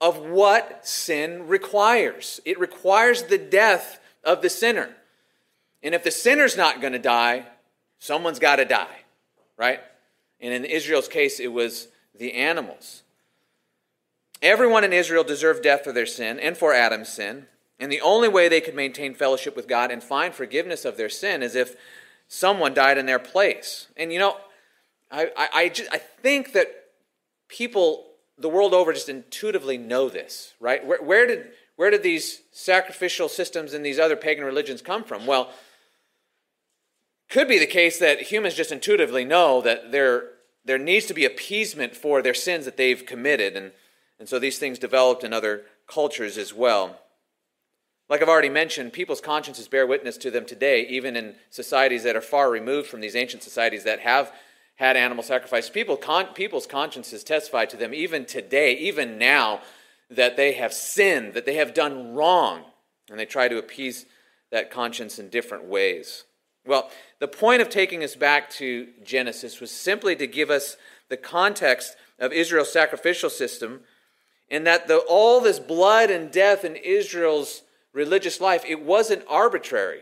of 0.00 0.18
what 0.18 0.87
sin 0.87 1.47
requires. 1.47 2.40
It 2.44 2.59
requires 2.59 3.25
the 3.25 3.38
death 3.38 4.00
of 4.25 4.42
the 4.42 4.50
sinner. 4.50 4.90
And 5.82 5.94
if 5.94 6.04
the 6.04 6.11
sinner's 6.11 6.56
not 6.56 6.80
going 6.80 6.92
to 6.92 6.99
die, 6.99 7.44
someone's 7.99 8.38
got 8.38 8.56
to 8.56 8.64
die, 8.64 9.00
right? 9.56 9.80
And 10.40 10.52
in 10.52 10.64
Israel's 10.64 11.09
case, 11.09 11.40
it 11.40 11.52
was 11.52 11.88
the 12.18 12.35
animals. 12.35 13.02
Everyone 14.40 14.82
in 14.82 14.92
Israel 14.92 15.23
deserved 15.23 15.62
death 15.62 15.85
for 15.85 15.92
their 15.92 16.06
sin 16.06 16.40
and 16.40 16.56
for 16.56 16.73
Adam's 16.73 17.09
sin. 17.09 17.47
And 17.83 17.91
the 17.91 18.01
only 18.01 18.29
way 18.29 18.49
they 18.49 18.61
could 18.61 18.77
maintain 18.77 19.12
fellowship 19.12 19.57
with 19.57 19.67
God 19.67 19.91
and 19.91 20.01
find 20.01 20.33
forgiveness 20.33 20.85
of 20.85 20.97
their 20.97 21.09
sin 21.09 21.43
is 21.43 21.57
if 21.57 21.75
someone 22.29 22.75
died 22.75 22.97
in 22.97 23.07
their 23.07 23.19
place. 23.19 23.89
And 23.97 24.12
you 24.12 24.21
know, 24.21 24.37
I, 25.11 25.33
I, 25.37 25.49
I, 25.53 25.69
just, 25.69 25.93
I 25.93 25.99
think 25.99 26.53
that 26.53 26.69
people 27.49 28.07
the 28.39 28.49
world 28.49 28.73
over 28.73 28.93
just 28.93 29.09
intuitively 29.09 29.79
know 29.79 30.09
this, 30.09 30.55
right? 30.61 30.87
Where, 30.87 31.03
where, 31.03 31.27
did, 31.27 31.51
where 31.75 31.91
did 31.91 32.05
these 32.05 32.43
sacrificial 32.53 33.29
systems 33.29 33.75
and 33.75 33.85
these 33.85 33.99
other 33.99 34.17
pagan 34.17 34.45
religions 34.45 34.81
come 34.81 35.03
from? 35.03 35.27
Well, 35.27 35.51
could 37.29 37.49
be 37.49 37.59
the 37.59 37.67
case 37.67 37.99
that 37.99 38.23
humans 38.23 38.55
just 38.55 38.71
intuitively 38.71 39.25
know 39.25 39.61
that 39.61 39.91
there, 39.91 40.29
there 40.65 40.79
needs 40.79 41.07
to 41.07 41.15
be 41.15 41.25
appeasement 41.25 41.97
for 41.97 42.23
their 42.23 42.33
sins 42.33 42.65
that 42.65 42.77
they've 42.77 43.05
committed. 43.05 43.57
And, 43.57 43.73
and 44.21 44.29
so 44.29 44.39
these 44.39 44.61
things 44.61 44.79
developed 44.79 45.25
in 45.25 45.33
other 45.33 45.62
cultures 45.89 46.39
as 46.39 46.55
well. 46.55 47.01
Like 48.12 48.21
I've 48.21 48.28
already 48.28 48.50
mentioned, 48.50 48.92
people's 48.92 49.23
consciences 49.23 49.69
bear 49.69 49.87
witness 49.87 50.19
to 50.19 50.31
them 50.31 50.45
today, 50.45 50.87
even 50.87 51.16
in 51.16 51.35
societies 51.49 52.02
that 52.02 52.14
are 52.14 52.21
far 52.21 52.50
removed 52.50 52.88
from 52.88 53.00
these 53.00 53.16
ancient 53.16 53.42
societies 53.42 53.85
that 53.85 54.00
have 54.00 54.35
had 54.75 54.99
animal 54.99 55.25
sacrifice. 55.25 55.71
People, 55.71 55.97
con- 55.97 56.35
people's 56.35 56.66
consciences 56.66 57.25
testify 57.25 57.64
to 57.64 57.76
them 57.78 57.95
even 57.95 58.26
today, 58.26 58.75
even 58.75 59.16
now, 59.16 59.62
that 60.11 60.37
they 60.37 60.52
have 60.52 60.75
sinned, 60.75 61.33
that 61.33 61.47
they 61.47 61.54
have 61.54 61.73
done 61.73 62.12
wrong, 62.12 62.64
and 63.09 63.19
they 63.19 63.25
try 63.25 63.49
to 63.49 63.57
appease 63.57 64.04
that 64.50 64.71
conscience 64.71 65.19
in 65.19 65.31
different 65.31 65.64
ways. 65.64 66.25
Well, 66.66 66.90
the 67.19 67.28
point 67.28 67.62
of 67.62 67.71
taking 67.71 68.04
us 68.04 68.14
back 68.14 68.50
to 68.50 68.88
Genesis 69.02 69.59
was 69.59 69.71
simply 69.71 70.16
to 70.16 70.26
give 70.26 70.50
us 70.50 70.76
the 71.09 71.16
context 71.16 71.97
of 72.19 72.31
Israel's 72.31 72.71
sacrificial 72.71 73.31
system, 73.31 73.81
and 74.50 74.66
that 74.66 74.87
the, 74.87 74.99
all 74.99 75.40
this 75.40 75.59
blood 75.59 76.11
and 76.11 76.31
death 76.31 76.62
in 76.62 76.76
Israel's 76.76 77.62
religious 77.93 78.41
life, 78.41 78.65
it 78.67 78.83
wasn't 78.83 79.25
arbitrary. 79.29 80.01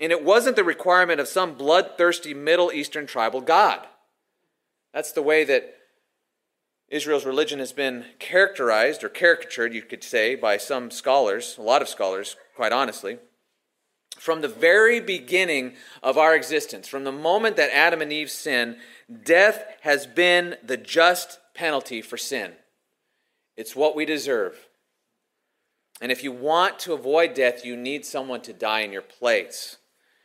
And 0.00 0.10
it 0.12 0.24
wasn't 0.24 0.56
the 0.56 0.64
requirement 0.64 1.20
of 1.20 1.28
some 1.28 1.54
bloodthirsty 1.54 2.34
Middle 2.34 2.72
Eastern 2.72 3.06
tribal 3.06 3.40
god. 3.40 3.86
That's 4.92 5.12
the 5.12 5.22
way 5.22 5.44
that 5.44 5.76
Israel's 6.88 7.24
religion 7.24 7.58
has 7.58 7.72
been 7.72 8.04
characterized 8.18 9.02
or 9.02 9.08
caricatured, 9.08 9.74
you 9.74 9.82
could 9.82 10.04
say, 10.04 10.34
by 10.34 10.56
some 10.56 10.90
scholars, 10.90 11.56
a 11.58 11.62
lot 11.62 11.82
of 11.82 11.88
scholars, 11.88 12.36
quite 12.54 12.72
honestly. 12.72 13.18
From 14.16 14.40
the 14.40 14.48
very 14.48 15.00
beginning 15.00 15.74
of 16.02 16.16
our 16.16 16.36
existence, 16.36 16.86
from 16.86 17.04
the 17.04 17.12
moment 17.12 17.56
that 17.56 17.74
Adam 17.74 18.00
and 18.00 18.12
Eve 18.12 18.30
sinned, 18.30 18.76
death 19.24 19.64
has 19.80 20.06
been 20.06 20.56
the 20.62 20.76
just 20.76 21.40
penalty 21.54 22.00
for 22.00 22.16
sin. 22.16 22.52
It's 23.56 23.74
what 23.74 23.96
we 23.96 24.04
deserve. 24.04 24.68
And 26.00 26.10
if 26.10 26.24
you 26.24 26.32
want 26.32 26.78
to 26.80 26.92
avoid 26.92 27.34
death, 27.34 27.64
you 27.64 27.76
need 27.76 28.04
someone 28.04 28.40
to 28.42 28.52
die 28.52 28.80
in 28.80 28.92
your 28.92 29.02
place. 29.02 29.76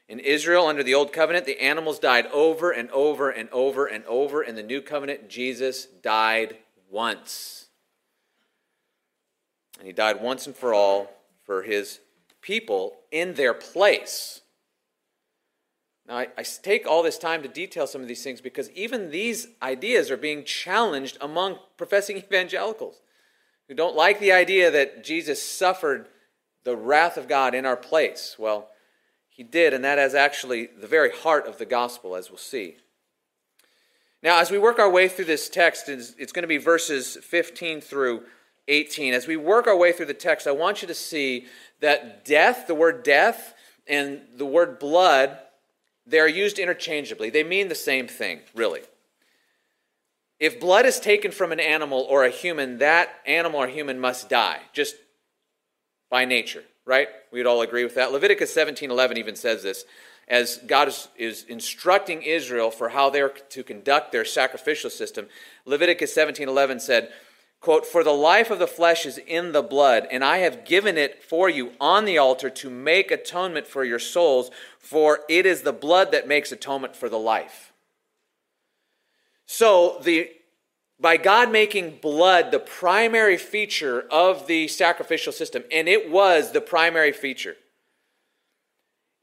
In 0.07 0.19
Israel, 0.19 0.65
under 0.65 0.81
the 0.81 0.95
Old 0.95 1.13
Covenant, 1.13 1.45
the 1.45 1.61
animals 1.61 1.99
died 1.99 2.25
over 2.33 2.71
and 2.71 2.89
over 2.89 3.29
and 3.29 3.47
over 3.49 3.85
and 3.85 4.03
over. 4.05 4.41
In 4.41 4.55
the 4.55 4.63
New 4.63 4.81
Covenant, 4.81 5.29
Jesus 5.29 5.85
died 5.85 6.57
once. 6.89 7.67
And 9.77 9.85
he 9.85 9.93
died 9.93 10.21
once 10.21 10.47
and 10.47 10.55
for 10.55 10.73
all 10.73 11.11
for 11.43 11.61
his 11.61 11.99
people 12.41 12.97
in 13.11 13.35
their 13.35 13.53
place. 13.53 14.41
Now, 16.07 16.17
I, 16.17 16.27
I, 16.37 16.43
take 16.43 16.87
all 16.87 17.03
this 17.03 17.19
time 17.19 17.43
to 17.43 17.47
detail 17.47 17.85
some 17.85 18.01
of 18.01 18.07
these 18.07 18.23
things 18.23 18.41
because 18.41 18.71
even 18.71 19.11
these 19.11 19.47
ideas 19.61 20.09
are 20.09 20.17
being 20.17 20.43
challenged 20.43 21.19
among 21.21 21.59
professing 21.77 22.17
evangelicals 22.17 22.99
who 23.69 23.75
don't 23.75 23.95
like 23.95 24.19
the 24.19 24.33
idea 24.33 24.69
that 24.71 25.03
Jesus 25.03 25.41
suffered 25.41 26.07
the 26.65 26.75
wrath 26.75 27.15
of 27.15 27.29
God 27.29 27.53
in 27.53 27.65
our 27.65 27.77
place. 27.77 28.35
Well, 28.37 28.67
he 29.29 29.43
did, 29.43 29.73
and 29.73 29.85
that 29.85 29.99
is 29.99 30.15
actually 30.15 30.65
the 30.65 30.87
very 30.87 31.11
heart 31.11 31.47
of 31.47 31.59
the 31.59 31.65
gospel, 31.65 32.15
as 32.15 32.29
we'll 32.29 32.37
see. 32.39 32.77
Now, 34.21 34.39
as 34.39 34.51
we 34.51 34.57
work 34.57 34.79
our 34.79 34.89
way 34.89 35.07
through 35.07 35.25
this 35.25 35.47
text, 35.47 35.87
it's 35.87 36.31
going 36.33 36.43
to 36.43 36.47
be 36.47 36.57
verses 36.57 37.17
15 37.21 37.79
through 37.79 38.23
18. 38.67 39.13
As 39.13 39.27
we 39.27 39.37
work 39.37 39.67
our 39.67 39.77
way 39.77 39.93
through 39.93 40.07
the 40.07 40.13
text, 40.13 40.47
I 40.47 40.51
want 40.51 40.81
you 40.81 40.87
to 40.87 40.93
see 40.93 41.45
that 41.79 42.25
death, 42.25 42.67
the 42.67 42.75
word 42.75 43.03
death, 43.03 43.53
and 43.87 44.21
the 44.35 44.45
word 44.45 44.79
blood, 44.79 45.37
they 46.05 46.19
are 46.19 46.27
used 46.27 46.59
interchangeably. 46.59 47.29
They 47.29 47.43
mean 47.43 47.69
the 47.69 47.75
same 47.75 48.07
thing, 48.07 48.41
really. 48.55 48.81
If 50.39 50.59
blood 50.59 50.85
is 50.85 50.99
taken 50.99 51.31
from 51.31 51.51
an 51.51 51.59
animal 51.59 52.05
or 52.09 52.23
a 52.23 52.29
human, 52.29 52.77
that 52.77 53.09
animal 53.25 53.61
or 53.61 53.67
human 53.67 53.99
must 53.99 54.29
die, 54.29 54.61
just 54.73 54.95
by 56.09 56.25
nature 56.25 56.63
right? 56.89 57.07
We'd 57.31 57.45
all 57.45 57.61
agree 57.61 57.83
with 57.83 57.93
that. 57.95 58.11
Leviticus 58.11 58.51
17:11 58.51 59.17
even 59.17 59.35
says 59.35 59.61
this 59.61 59.85
as 60.27 60.57
God 60.57 60.87
is, 60.87 61.07
is 61.15 61.43
instructing 61.43 62.23
Israel 62.23 62.71
for 62.71 62.89
how 62.89 63.11
they're 63.11 63.29
to 63.29 63.63
conduct 63.63 64.11
their 64.11 64.25
sacrificial 64.25 64.89
system. 64.89 65.27
Leviticus 65.65 66.13
17:11 66.13 66.79
said, 66.79 67.13
quote, 67.61 67.85
"For 67.85 68.03
the 68.03 68.13
life 68.13 68.49
of 68.49 68.57
the 68.57 68.67
flesh 68.67 69.05
is 69.05 69.19
in 69.19 69.51
the 69.51 69.61
blood, 69.61 70.07
and 70.09 70.25
I 70.25 70.39
have 70.39 70.65
given 70.65 70.97
it 70.97 71.23
for 71.23 71.47
you 71.47 71.73
on 71.79 72.05
the 72.05 72.17
altar 72.17 72.49
to 72.49 72.69
make 72.71 73.11
atonement 73.11 73.67
for 73.67 73.83
your 73.83 73.99
souls, 73.99 74.49
for 74.79 75.25
it 75.29 75.45
is 75.45 75.61
the 75.61 75.73
blood 75.73 76.11
that 76.11 76.27
makes 76.27 76.51
atonement 76.51 76.95
for 76.95 77.07
the 77.07 77.19
life." 77.19 77.68
So 79.51 79.97
the 80.03 80.29
by 80.99 81.17
God 81.17 81.51
making 81.51 81.97
blood 82.03 82.51
the 82.51 82.59
primary 82.59 83.35
feature 83.35 84.05
of 84.11 84.45
the 84.45 84.67
sacrificial 84.67 85.33
system, 85.33 85.63
and 85.71 85.89
it 85.89 86.11
was 86.11 86.51
the 86.51 86.61
primary 86.61 87.11
feature. 87.11 87.55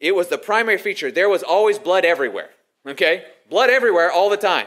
It 0.01 0.17
was 0.17 0.27
the 0.27 0.37
primary 0.37 0.79
feature. 0.79 1.13
There 1.13 1.29
was 1.29 1.45
always 1.45 1.79
blood 1.79 2.05
everywhere, 2.05 2.51
okay? 2.85 3.25
Blood 3.49 3.71
everywhere 3.71 4.11
all 4.11 4.29
the 4.29 4.37
time. 4.37 4.67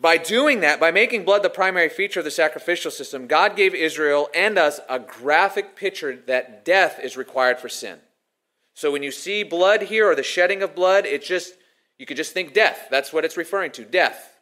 By 0.00 0.16
doing 0.16 0.60
that, 0.60 0.80
by 0.80 0.90
making 0.90 1.26
blood 1.26 1.42
the 1.42 1.50
primary 1.50 1.90
feature 1.90 2.20
of 2.20 2.24
the 2.24 2.30
sacrificial 2.30 2.90
system, 2.90 3.26
God 3.26 3.54
gave 3.54 3.74
Israel 3.74 4.30
and 4.34 4.56
us 4.56 4.80
a 4.88 4.98
graphic 4.98 5.76
picture 5.76 6.16
that 6.26 6.64
death 6.64 6.98
is 7.02 7.18
required 7.18 7.58
for 7.58 7.68
sin. 7.68 7.98
So 8.72 8.90
when 8.90 9.02
you 9.02 9.10
see 9.12 9.42
blood 9.42 9.82
here 9.82 10.10
or 10.10 10.14
the 10.14 10.22
shedding 10.22 10.62
of 10.62 10.74
blood, 10.74 11.04
it 11.04 11.22
just, 11.22 11.52
you 12.02 12.06
could 12.06 12.16
just 12.16 12.32
think 12.32 12.52
death. 12.52 12.88
That's 12.90 13.12
what 13.12 13.24
it's 13.24 13.36
referring 13.36 13.70
to 13.70 13.84
death 13.84 14.40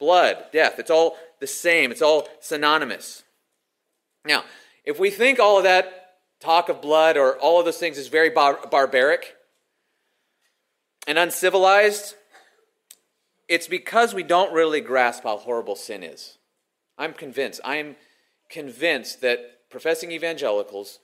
blood, 0.00 0.46
death. 0.52 0.80
It's 0.80 0.90
all 0.90 1.16
the 1.38 1.46
same, 1.46 1.92
it's 1.92 2.02
all 2.02 2.26
synonymous. 2.40 3.22
Now, 4.24 4.42
if 4.84 4.98
we 4.98 5.08
think 5.08 5.38
all 5.38 5.56
of 5.56 5.62
that 5.62 6.16
talk 6.40 6.68
of 6.68 6.82
blood 6.82 7.16
or 7.16 7.38
all 7.38 7.60
of 7.60 7.64
those 7.64 7.78
things 7.78 7.96
is 7.96 8.08
very 8.08 8.28
bar- 8.28 8.58
barbaric 8.72 9.36
and 11.06 11.16
uncivilized, 11.16 12.16
it's 13.48 13.68
because 13.68 14.12
we 14.12 14.24
don't 14.24 14.52
really 14.52 14.80
grasp 14.80 15.22
how 15.22 15.36
horrible 15.36 15.76
sin 15.76 16.02
is. 16.02 16.38
I'm 16.98 17.12
convinced. 17.12 17.60
I'm 17.64 17.94
convinced 18.50 19.20
that 19.20 19.70
professing 19.70 20.10
evangelicals 20.10 20.98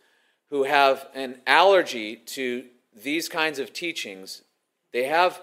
who 0.50 0.64
have 0.64 1.06
an 1.14 1.42
allergy 1.46 2.16
to 2.16 2.64
these 2.92 3.28
kinds 3.28 3.60
of 3.60 3.72
teachings, 3.72 4.42
they 4.92 5.04
have 5.04 5.40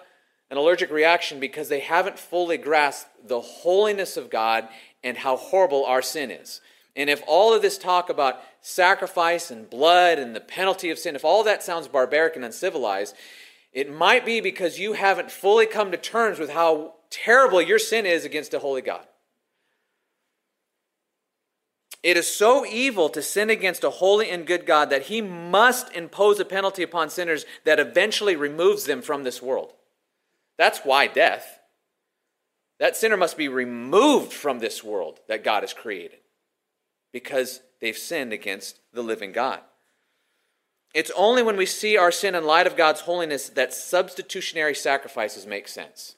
an 0.50 0.58
allergic 0.58 0.92
reaction 0.92 1.39
because 1.39 1.70
they 1.70 1.82
haven't 1.82 2.20
fully 2.20 2.58
grasped 2.58 3.27
the 3.27 3.42
holiness 3.42 4.18
of 4.18 4.30
God 4.30 4.68
and 5.04 5.18
how 5.18 5.36
horrible 5.36 5.86
our 5.86 6.01
sin 6.01 6.32
is. 6.32 6.62
And 6.96 7.10
if 7.10 7.22
all 7.27 7.54
of 7.54 7.62
this 7.62 7.77
talk 7.77 8.10
about 8.10 8.42
sacrifice 8.62 9.51
and 9.51 9.70
blood 9.70 10.18
and 10.18 10.36
the 10.36 10.42
penalty 10.42 10.89
of 10.89 10.98
sin, 10.98 11.16
if 11.16 11.24
all 11.24 11.44
that 11.44 11.63
sounds 11.63 11.88
barbaric 11.88 12.36
and 12.36 12.44
uncivilized, 12.44 13.16
it 13.72 13.94
might 13.94 14.25
be 14.25 14.42
because 14.42 14.80
you 14.80 14.94
haven't 14.94 15.30
fully 15.30 15.68
come 15.68 15.92
to 15.92 15.98
terms 15.98 16.39
with 16.39 16.50
how 16.50 16.96
terrible 17.10 17.62
your 17.62 17.77
sin 17.77 18.06
is 18.06 18.25
against 18.25 18.54
a 18.54 18.60
holy 18.60 18.82
God. 18.82 19.06
It 22.01 22.18
is 22.18 22.34
so 22.34 22.66
evil 22.66 23.10
to 23.10 23.22
sin 23.22 23.50
against 23.50 23.84
a 23.84 23.89
holy 23.89 24.30
and 24.30 24.48
good 24.48 24.66
God 24.66 24.89
that 24.89 25.04
he 25.04 25.22
must 25.22 25.94
impose 25.94 26.39
a 26.39 26.46
penalty 26.46 26.82
upon 26.82 27.10
sinners 27.10 27.46
that 27.66 27.80
eventually 27.80 28.36
removes 28.36 28.86
them 28.86 29.01
from 29.01 29.24
this 29.24 29.42
world. 29.42 29.74
That's 30.57 30.79
why 30.79 31.07
death. 31.07 31.59
That 32.79 32.95
sinner 32.95 33.17
must 33.17 33.37
be 33.37 33.47
removed 33.47 34.33
from 34.33 34.59
this 34.59 34.83
world 34.83 35.19
that 35.27 35.43
God 35.43 35.63
has 35.63 35.73
created 35.73 36.19
because 37.11 37.61
they've 37.81 37.97
sinned 37.97 38.33
against 38.33 38.79
the 38.93 39.01
living 39.01 39.31
God. 39.31 39.61
It's 40.93 41.11
only 41.15 41.43
when 41.43 41.57
we 41.57 41.65
see 41.65 41.97
our 41.97 42.11
sin 42.11 42.35
in 42.35 42.45
light 42.45 42.67
of 42.67 42.77
God's 42.77 43.01
holiness 43.01 43.49
that 43.49 43.73
substitutionary 43.73 44.75
sacrifices 44.75 45.45
make 45.45 45.67
sense. 45.67 46.15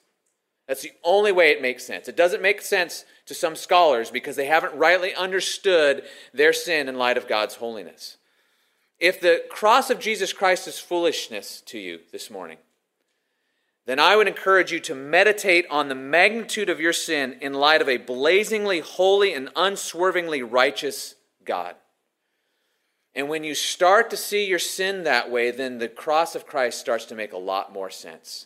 That's 0.68 0.84
the 0.84 0.92
only 1.04 1.32
way 1.32 1.50
it 1.50 1.62
makes 1.62 1.84
sense. 1.84 2.08
It 2.08 2.16
doesn't 2.16 2.44
make 2.44 2.62
sense 2.62 3.04
to 3.26 3.34
some 3.34 3.56
scholars 3.56 4.12
because 4.12 4.36
they 4.36 4.46
haven't 4.46 4.76
rightly 4.76 5.16
understood 5.16 6.04
their 6.34 6.54
sin 6.54 6.88
in 6.88 6.96
light 6.96 7.18
of 7.18 7.28
God's 7.28 7.56
holiness. 7.56 8.18
If 9.00 9.20
the 9.20 9.44
cross 9.50 9.90
of 9.90 10.00
Jesus 10.00 10.32
Christ 10.32 10.68
is 10.68 10.78
foolishness 10.78 11.62
to 11.68 11.80
you 11.80 12.02
this 12.12 12.30
morning, 12.30 12.58
then 13.90 13.98
I 13.98 14.16
would 14.16 14.28
encourage 14.28 14.72
you 14.72 14.80
to 14.82 14.94
meditate 14.94 15.66
on 15.72 15.90
the 15.90 15.96
magnitude 15.96 16.70
of 16.70 16.80
your 16.80 16.94
sin 16.94 17.38
in 17.42 17.56
light 17.56 17.82
of 17.82 17.90
a 17.90 17.98
blazingly 17.98 18.82
holy 18.82 19.34
and 19.34 19.50
unswervingly 19.56 20.44
righteous 20.44 21.16
God. 21.44 21.74
And 23.16 23.30
when 23.30 23.44
you 23.44 23.56
start 23.56 24.12
to 24.12 24.16
see 24.16 24.46
your 24.46 24.60
sin 24.60 25.06
that 25.06 25.32
way, 25.32 25.50
then 25.50 25.80
the 25.80 25.88
cross 25.88 26.36
of 26.36 26.46
Christ 26.46 26.80
starts 26.80 27.06
to 27.06 27.16
make 27.16 27.34
a 27.34 27.40
lot 27.40 27.74
more 27.74 27.90
sense. 27.90 28.46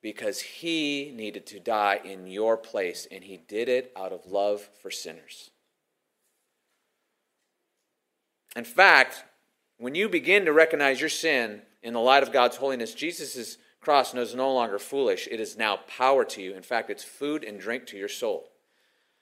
Because 0.00 0.40
he 0.40 1.12
needed 1.12 1.44
to 1.46 1.58
die 1.58 1.98
in 2.04 2.28
your 2.28 2.56
place, 2.56 3.08
and 3.10 3.24
he 3.24 3.38
did 3.38 3.68
it 3.68 3.90
out 3.96 4.12
of 4.12 4.26
love 4.26 4.68
for 4.80 4.92
sinners. 4.92 5.50
In 8.54 8.62
fact, 8.62 9.24
when 9.78 9.96
you 9.96 10.08
begin 10.08 10.44
to 10.44 10.52
recognize 10.52 11.00
your 11.00 11.08
sin 11.08 11.62
in 11.82 11.94
the 11.94 11.98
light 11.98 12.22
of 12.22 12.32
God's 12.32 12.58
holiness, 12.58 12.94
Jesus' 12.94 13.58
cross 13.82 14.14
is 14.14 14.34
no 14.34 14.54
longer 14.54 14.78
foolish. 14.78 15.28
It 15.30 15.40
is 15.40 15.58
now 15.58 15.80
power 15.88 16.24
to 16.24 16.40
you. 16.40 16.54
In 16.54 16.62
fact, 16.62 16.88
it's 16.88 17.04
food 17.04 17.44
and 17.44 17.60
drink 17.60 17.86
to 17.88 17.98
your 17.98 18.08
soul. 18.08 18.48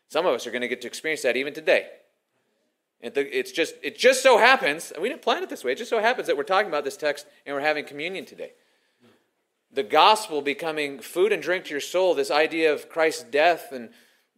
Some 0.08 0.26
of 0.26 0.34
us 0.34 0.46
are 0.46 0.50
going 0.50 0.60
to 0.60 0.68
get 0.68 0.82
to 0.82 0.86
experience 0.86 1.22
that 1.22 1.36
even 1.36 1.54
today. 1.54 1.86
It's 3.02 3.52
just, 3.52 3.74
it 3.82 3.96
just 3.96 4.22
so 4.22 4.36
happens, 4.36 4.90
and 4.90 5.02
we 5.02 5.08
didn't 5.08 5.22
plan 5.22 5.42
it 5.42 5.48
this 5.48 5.64
way, 5.64 5.72
it 5.72 5.78
just 5.78 5.88
so 5.88 6.00
happens 6.00 6.26
that 6.26 6.36
we're 6.36 6.42
talking 6.42 6.68
about 6.68 6.84
this 6.84 6.98
text 6.98 7.26
and 7.46 7.56
we're 7.56 7.62
having 7.62 7.86
communion 7.86 8.26
today. 8.26 8.52
The 9.72 9.82
gospel 9.82 10.42
becoming 10.42 10.98
food 10.98 11.32
and 11.32 11.42
drink 11.42 11.64
to 11.64 11.70
your 11.70 11.80
soul, 11.80 12.14
this 12.14 12.30
idea 12.30 12.70
of 12.70 12.90
Christ's 12.90 13.22
death 13.22 13.72
and 13.72 13.88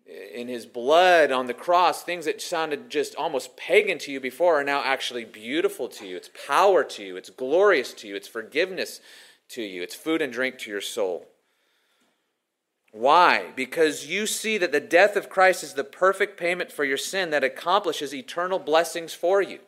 in 0.07 0.47
his 0.47 0.67
blood 0.67 1.33
on 1.33 1.47
the 1.47 1.55
cross, 1.55 2.03
things 2.05 2.27
that 2.27 2.41
sounded 2.41 2.91
just 2.91 3.17
almost 3.17 3.57
pagan 3.57 3.99
to 3.99 4.13
you 4.13 4.21
before 4.21 4.61
are 4.61 4.65
now 4.65 4.83
actually 4.85 5.25
beautiful 5.25 5.89
to 5.89 6.07
you. 6.07 6.17
It's 6.17 6.31
power 6.47 6.85
to 6.85 7.03
you, 7.03 7.17
it's 7.17 7.31
glorious 7.31 7.93
to 7.95 8.07
you, 8.07 8.15
it's 8.15 8.29
forgiveness 8.29 9.01
to 9.53 9.63
you, 9.63 9.83
it's 9.83 9.95
food 9.95 10.23
and 10.23 10.33
drink 10.33 10.59
to 10.59 10.71
your 10.71 10.81
soul. 10.81 11.27
Why? 12.93 13.53
Because 13.57 14.07
you 14.07 14.27
see 14.27 14.59
that 14.59 14.71
the 14.71 14.81
death 14.81 15.17
of 15.17 15.31
Christ 15.31 15.65
is 15.65 15.75
the 15.75 15.85
perfect 15.85 16.39
payment 16.39 16.71
for 16.71 16.85
your 16.85 16.99
sin 16.99 17.31
that 17.31 17.43
accomplishes 17.43 18.15
eternal 18.15 18.59
blessings 18.59 19.15
for 19.15 19.41
you. 19.41 19.61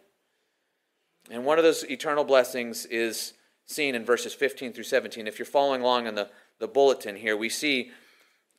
And 1.30 1.46
one 1.46 1.58
of 1.58 1.64
those 1.64 1.84
eternal 1.84 2.24
blessings 2.24 2.84
is 2.86 3.32
seen 3.64 3.94
in 3.94 4.04
verses 4.04 4.34
15 4.34 4.74
through 4.74 4.84
17. 4.84 5.26
If 5.26 5.38
you're 5.38 5.46
following 5.46 5.80
along 5.80 6.06
in 6.06 6.14
the, 6.14 6.28
the 6.58 6.68
bulletin 6.68 7.16
here, 7.16 7.36
we 7.36 7.48
see 7.48 7.92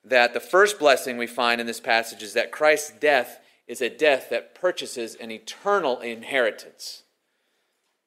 that 0.03 0.33
the 0.33 0.39
first 0.39 0.79
blessing 0.79 1.17
we 1.17 1.27
find 1.27 1.61
in 1.61 1.67
this 1.67 1.79
passage 1.79 2.23
is 2.23 2.33
that 2.33 2.51
Christ's 2.51 2.91
death 2.99 3.39
is 3.67 3.81
a 3.81 3.89
death 3.89 4.29
that 4.29 4.55
purchases 4.55 5.15
an 5.15 5.29
eternal 5.31 5.99
inheritance. 5.99 7.03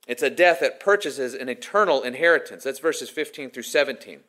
It's 0.08 0.22
a 0.22 0.30
death 0.30 0.60
that 0.60 0.80
purchases 0.80 1.34
an 1.34 1.50
eternal 1.50 2.02
inheritance. 2.02 2.64
That's 2.64 2.78
verses 2.78 3.10
15 3.10 3.50
through 3.50 3.62
17. 3.62 4.20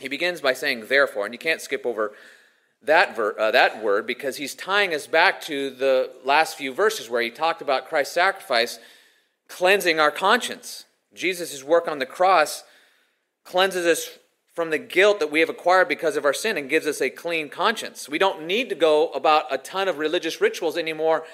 He 0.00 0.08
begins 0.08 0.40
by 0.40 0.54
saying, 0.54 0.86
therefore, 0.86 1.24
and 1.24 1.34
you 1.34 1.38
can't 1.38 1.60
skip 1.60 1.84
over 1.84 2.12
that, 2.80 3.16
ver- 3.16 3.38
uh, 3.38 3.50
that 3.50 3.82
word 3.82 4.06
because 4.06 4.36
he's 4.36 4.54
tying 4.54 4.94
us 4.94 5.08
back 5.08 5.40
to 5.42 5.70
the 5.70 6.12
last 6.24 6.56
few 6.56 6.72
verses 6.72 7.10
where 7.10 7.22
he 7.22 7.30
talked 7.30 7.60
about 7.60 7.88
Christ's 7.88 8.14
sacrifice 8.14 8.78
cleansing 9.48 9.98
our 9.98 10.10
conscience. 10.10 10.84
Jesus' 11.12 11.64
work 11.64 11.88
on 11.88 11.98
the 11.98 12.06
cross 12.06 12.62
cleanses 13.44 13.86
us 13.86 14.18
from 14.54 14.70
the 14.70 14.78
guilt 14.78 15.18
that 15.18 15.30
we 15.30 15.40
have 15.40 15.48
acquired 15.48 15.88
because 15.88 16.16
of 16.16 16.24
our 16.24 16.32
sin 16.32 16.56
and 16.56 16.70
gives 16.70 16.86
us 16.86 17.00
a 17.00 17.10
clean 17.10 17.48
conscience. 17.48 18.08
We 18.08 18.18
don't 18.18 18.46
need 18.46 18.68
to 18.68 18.74
go 18.76 19.08
about 19.08 19.52
a 19.52 19.58
ton 19.58 19.88
of 19.88 19.98
religious 19.98 20.40
rituals 20.40 20.76
anymore 20.76 21.24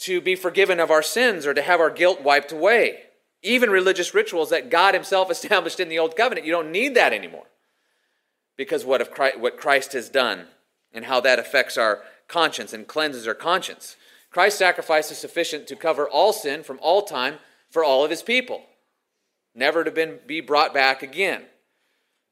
to 0.00 0.20
be 0.20 0.34
forgiven 0.34 0.80
of 0.80 0.90
our 0.90 1.02
sins 1.02 1.46
or 1.46 1.54
to 1.54 1.62
have 1.62 1.80
our 1.80 1.90
guilt 1.90 2.22
wiped 2.22 2.52
away. 2.52 3.00
Even 3.42 3.70
religious 3.70 4.14
rituals 4.14 4.50
that 4.50 4.70
God 4.70 4.94
Himself 4.94 5.30
established 5.30 5.80
in 5.80 5.88
the 5.88 5.98
Old 5.98 6.16
Covenant, 6.16 6.46
you 6.46 6.52
don't 6.52 6.72
need 6.72 6.94
that 6.94 7.12
anymore 7.12 7.46
because 8.56 8.84
what, 8.84 9.10
Christ, 9.10 9.38
what 9.38 9.56
Christ 9.56 9.92
has 9.94 10.08
done 10.08 10.46
and 10.92 11.04
how 11.04 11.20
that 11.20 11.38
affects 11.38 11.78
our 11.78 12.02
conscience 12.28 12.72
and 12.72 12.86
cleanses 12.86 13.26
our 13.26 13.34
conscience. 13.34 13.96
Christ's 14.30 14.58
sacrifice 14.58 15.10
is 15.10 15.18
sufficient 15.18 15.66
to 15.66 15.76
cover 15.76 16.08
all 16.08 16.32
sin 16.32 16.62
from 16.62 16.78
all 16.82 17.02
time 17.02 17.38
for 17.70 17.84
all 17.84 18.04
of 18.04 18.10
his 18.10 18.22
people, 18.22 18.62
never 19.54 19.84
to 19.84 19.90
been, 19.90 20.18
be 20.26 20.40
brought 20.40 20.74
back 20.74 21.02
again. 21.02 21.44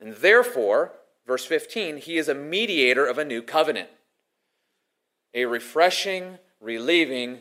And 0.00 0.14
therefore, 0.16 0.92
verse 1.26 1.44
15, 1.44 1.98
he 1.98 2.18
is 2.18 2.28
a 2.28 2.34
mediator 2.34 3.06
of 3.06 3.18
a 3.18 3.24
new 3.24 3.42
covenant, 3.42 3.88
a 5.34 5.46
refreshing, 5.46 6.38
relieving, 6.60 7.40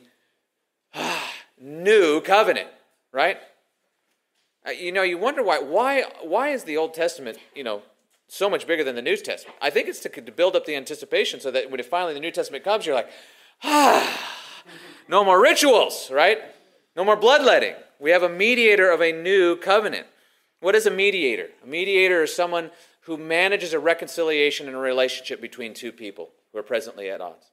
new 1.60 2.22
covenant, 2.22 2.70
right? 3.12 3.38
Uh, 4.68 4.72
you 4.72 4.92
know, 4.92 5.04
you 5.04 5.18
wonder 5.18 5.44
why, 5.44 5.60
why, 5.60 6.04
why 6.22 6.50
is 6.50 6.64
the 6.64 6.78
Old 6.78 6.94
Testament, 6.94 7.38
you 7.56 7.64
know, 7.64 7.82
so 8.28 8.50
much 8.50 8.68
bigger 8.68 8.84
than 8.84 8.96
the 8.96 9.02
New 9.02 9.16
Testament. 9.16 9.58
I 9.62 9.70
think 9.70 9.88
it's 9.88 10.00
to, 10.02 10.10
to 10.10 10.32
build 10.32 10.56
up 10.56 10.66
the 10.66 10.76
anticipation 10.76 11.40
so 11.40 11.52
that 11.52 11.72
when 11.72 11.82
finally 11.84 12.14
the 12.14 12.20
New 12.20 12.32
Testament 12.32 12.64
comes, 12.64 12.86
you're 12.86 12.96
like, 12.96 13.10
ah, 13.64 14.36
no 15.08 15.24
more 15.24 15.42
rituals, 15.42 16.12
right? 16.12 16.40
No 16.96 17.06
more 17.06 17.16
bloodletting. 17.16 17.76
We 18.00 18.12
have 18.12 18.24
a 18.24 18.30
mediator 18.30 18.92
of 18.92 19.02
a 19.02 19.12
new 19.12 19.56
covenant. 19.56 20.08
What 20.60 20.76
is 20.76 20.86
a 20.86 20.92
mediator? 20.92 21.50
A 21.64 21.68
mediator 21.68 22.24
is 22.24 22.36
someone 22.36 22.72
who 23.02 23.18
manages 23.18 23.74
a 23.74 23.80
reconciliation 23.80 24.68
and 24.68 24.76
a 24.76 24.80
relationship 24.80 25.40
between 25.40 25.74
two 25.74 25.92
people 25.92 26.30
who 26.52 26.60
are 26.60 26.64
presently 26.64 27.10
at 27.10 27.22
odds. 27.22 27.52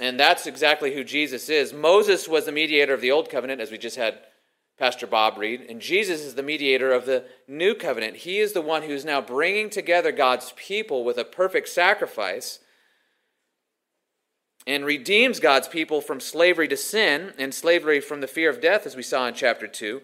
And 0.00 0.20
that's 0.20 0.46
exactly 0.46 0.94
who 0.94 1.04
Jesus 1.04 1.48
is. 1.48 1.72
Moses 1.72 2.28
was 2.28 2.44
the 2.44 2.52
mediator 2.52 2.92
of 2.92 3.00
the 3.00 3.10
old 3.10 3.30
covenant, 3.30 3.60
as 3.60 3.70
we 3.70 3.78
just 3.78 3.96
had 3.96 4.18
Pastor 4.78 5.06
Bob 5.06 5.38
read. 5.38 5.62
And 5.62 5.80
Jesus 5.80 6.20
is 6.20 6.34
the 6.34 6.42
mediator 6.42 6.92
of 6.92 7.06
the 7.06 7.24
new 7.48 7.74
covenant. 7.74 8.16
He 8.16 8.38
is 8.38 8.52
the 8.52 8.60
one 8.60 8.82
who's 8.82 9.04
now 9.04 9.22
bringing 9.22 9.70
together 9.70 10.12
God's 10.12 10.52
people 10.56 11.02
with 11.02 11.16
a 11.16 11.24
perfect 11.24 11.68
sacrifice 11.68 12.58
and 14.66 14.84
redeems 14.84 15.40
God's 15.40 15.68
people 15.68 16.00
from 16.00 16.20
slavery 16.20 16.68
to 16.68 16.76
sin 16.76 17.32
and 17.38 17.54
slavery 17.54 18.00
from 18.00 18.20
the 18.20 18.26
fear 18.26 18.50
of 18.50 18.60
death, 18.60 18.84
as 18.84 18.96
we 18.96 19.02
saw 19.02 19.26
in 19.28 19.34
chapter 19.34 19.68
2, 19.68 20.02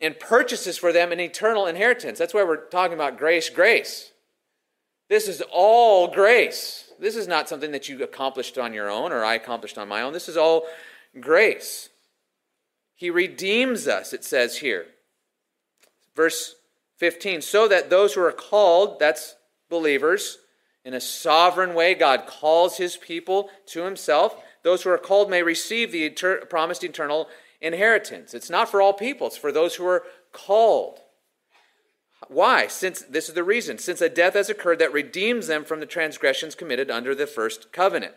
and 0.00 0.18
purchases 0.18 0.78
for 0.78 0.92
them 0.92 1.12
an 1.12 1.20
eternal 1.20 1.66
inheritance. 1.66 2.18
That's 2.18 2.32
why 2.32 2.44
we're 2.44 2.68
talking 2.68 2.94
about 2.94 3.18
grace, 3.18 3.50
grace. 3.50 4.12
This 5.08 5.28
is 5.28 5.42
all 5.52 6.08
grace. 6.08 6.89
This 7.00 7.16
is 7.16 7.26
not 7.26 7.48
something 7.48 7.72
that 7.72 7.88
you 7.88 8.02
accomplished 8.02 8.58
on 8.58 8.74
your 8.74 8.90
own 8.90 9.10
or 9.12 9.24
I 9.24 9.34
accomplished 9.34 9.78
on 9.78 9.88
my 9.88 10.02
own. 10.02 10.12
This 10.12 10.28
is 10.28 10.36
all 10.36 10.64
grace. 11.18 11.88
He 12.94 13.10
redeems 13.10 13.88
us, 13.88 14.12
it 14.12 14.24
says 14.24 14.58
here. 14.58 14.86
Verse 16.14 16.56
15, 16.98 17.40
so 17.40 17.66
that 17.66 17.88
those 17.88 18.14
who 18.14 18.20
are 18.20 18.32
called, 18.32 18.98
that's 18.98 19.36
believers, 19.70 20.38
in 20.84 20.92
a 20.94 21.00
sovereign 21.00 21.74
way, 21.74 21.94
God 21.94 22.26
calls 22.26 22.76
his 22.76 22.96
people 22.96 23.50
to 23.66 23.84
himself. 23.84 24.36
Those 24.62 24.82
who 24.82 24.90
are 24.90 24.98
called 24.98 25.30
may 25.30 25.42
receive 25.42 25.92
the 25.92 26.10
promised 26.50 26.84
eternal 26.84 27.28
inheritance. 27.60 28.34
It's 28.34 28.50
not 28.50 28.68
for 28.68 28.82
all 28.82 28.92
people, 28.92 29.28
it's 29.28 29.36
for 29.36 29.52
those 29.52 29.76
who 29.76 29.86
are 29.86 30.04
called. 30.32 31.00
Why? 32.28 32.66
Since 32.66 33.02
this 33.02 33.28
is 33.28 33.34
the 33.34 33.44
reason, 33.44 33.78
since 33.78 34.00
a 34.00 34.08
death 34.08 34.34
has 34.34 34.50
occurred 34.50 34.78
that 34.78 34.92
redeems 34.92 35.46
them 35.46 35.64
from 35.64 35.80
the 35.80 35.86
transgressions 35.86 36.54
committed 36.54 36.90
under 36.90 37.14
the 37.14 37.26
first 37.26 37.72
covenant. 37.72 38.14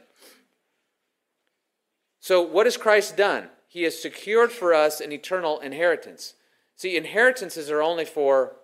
So, 2.19 2.41
what 2.41 2.65
has 2.65 2.77
Christ 2.77 3.17
done? 3.17 3.49
He 3.67 3.83
has 3.83 4.01
secured 4.01 4.51
for 4.51 4.73
us 4.73 5.01
an 5.01 5.11
eternal 5.11 5.59
inheritance. 5.59 6.35
See, 6.75 6.95
inheritances 6.95 7.69
are 7.69 7.81
only 7.81 8.05
for 8.05 8.55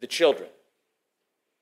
the 0.00 0.06
children. 0.06 0.48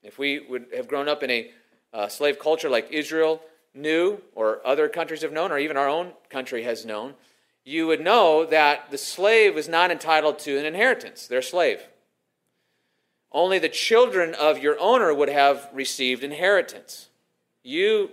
If 0.02 0.18
we 0.18 0.40
would 0.40 0.66
have 0.74 0.88
grown 0.88 1.08
up 1.08 1.22
in 1.22 1.30
a 1.30 1.50
uh, 1.92 2.08
slave 2.08 2.38
culture 2.38 2.70
like 2.70 2.88
Israel 2.90 3.42
knew, 3.74 4.20
or 4.34 4.66
other 4.66 4.88
countries 4.88 5.22
have 5.22 5.32
known, 5.32 5.52
or 5.52 5.58
even 5.58 5.76
our 5.76 5.88
own 5.88 6.12
country 6.30 6.62
has 6.62 6.84
known, 6.84 7.14
you 7.64 7.86
would 7.86 8.00
know 8.00 8.46
that 8.46 8.90
the 8.90 8.98
slave 8.98 9.56
is 9.58 9.68
not 9.68 9.90
entitled 9.90 10.38
to 10.40 10.58
an 10.58 10.64
inheritance. 10.64 11.26
They're 11.26 11.40
a 11.40 11.42
slave. 11.42 11.82
Only 13.30 13.58
the 13.58 13.68
children 13.68 14.34
of 14.34 14.58
your 14.58 14.78
owner 14.80 15.12
would 15.12 15.28
have 15.28 15.68
received 15.72 16.24
inheritance. 16.24 17.08
You 17.62 18.10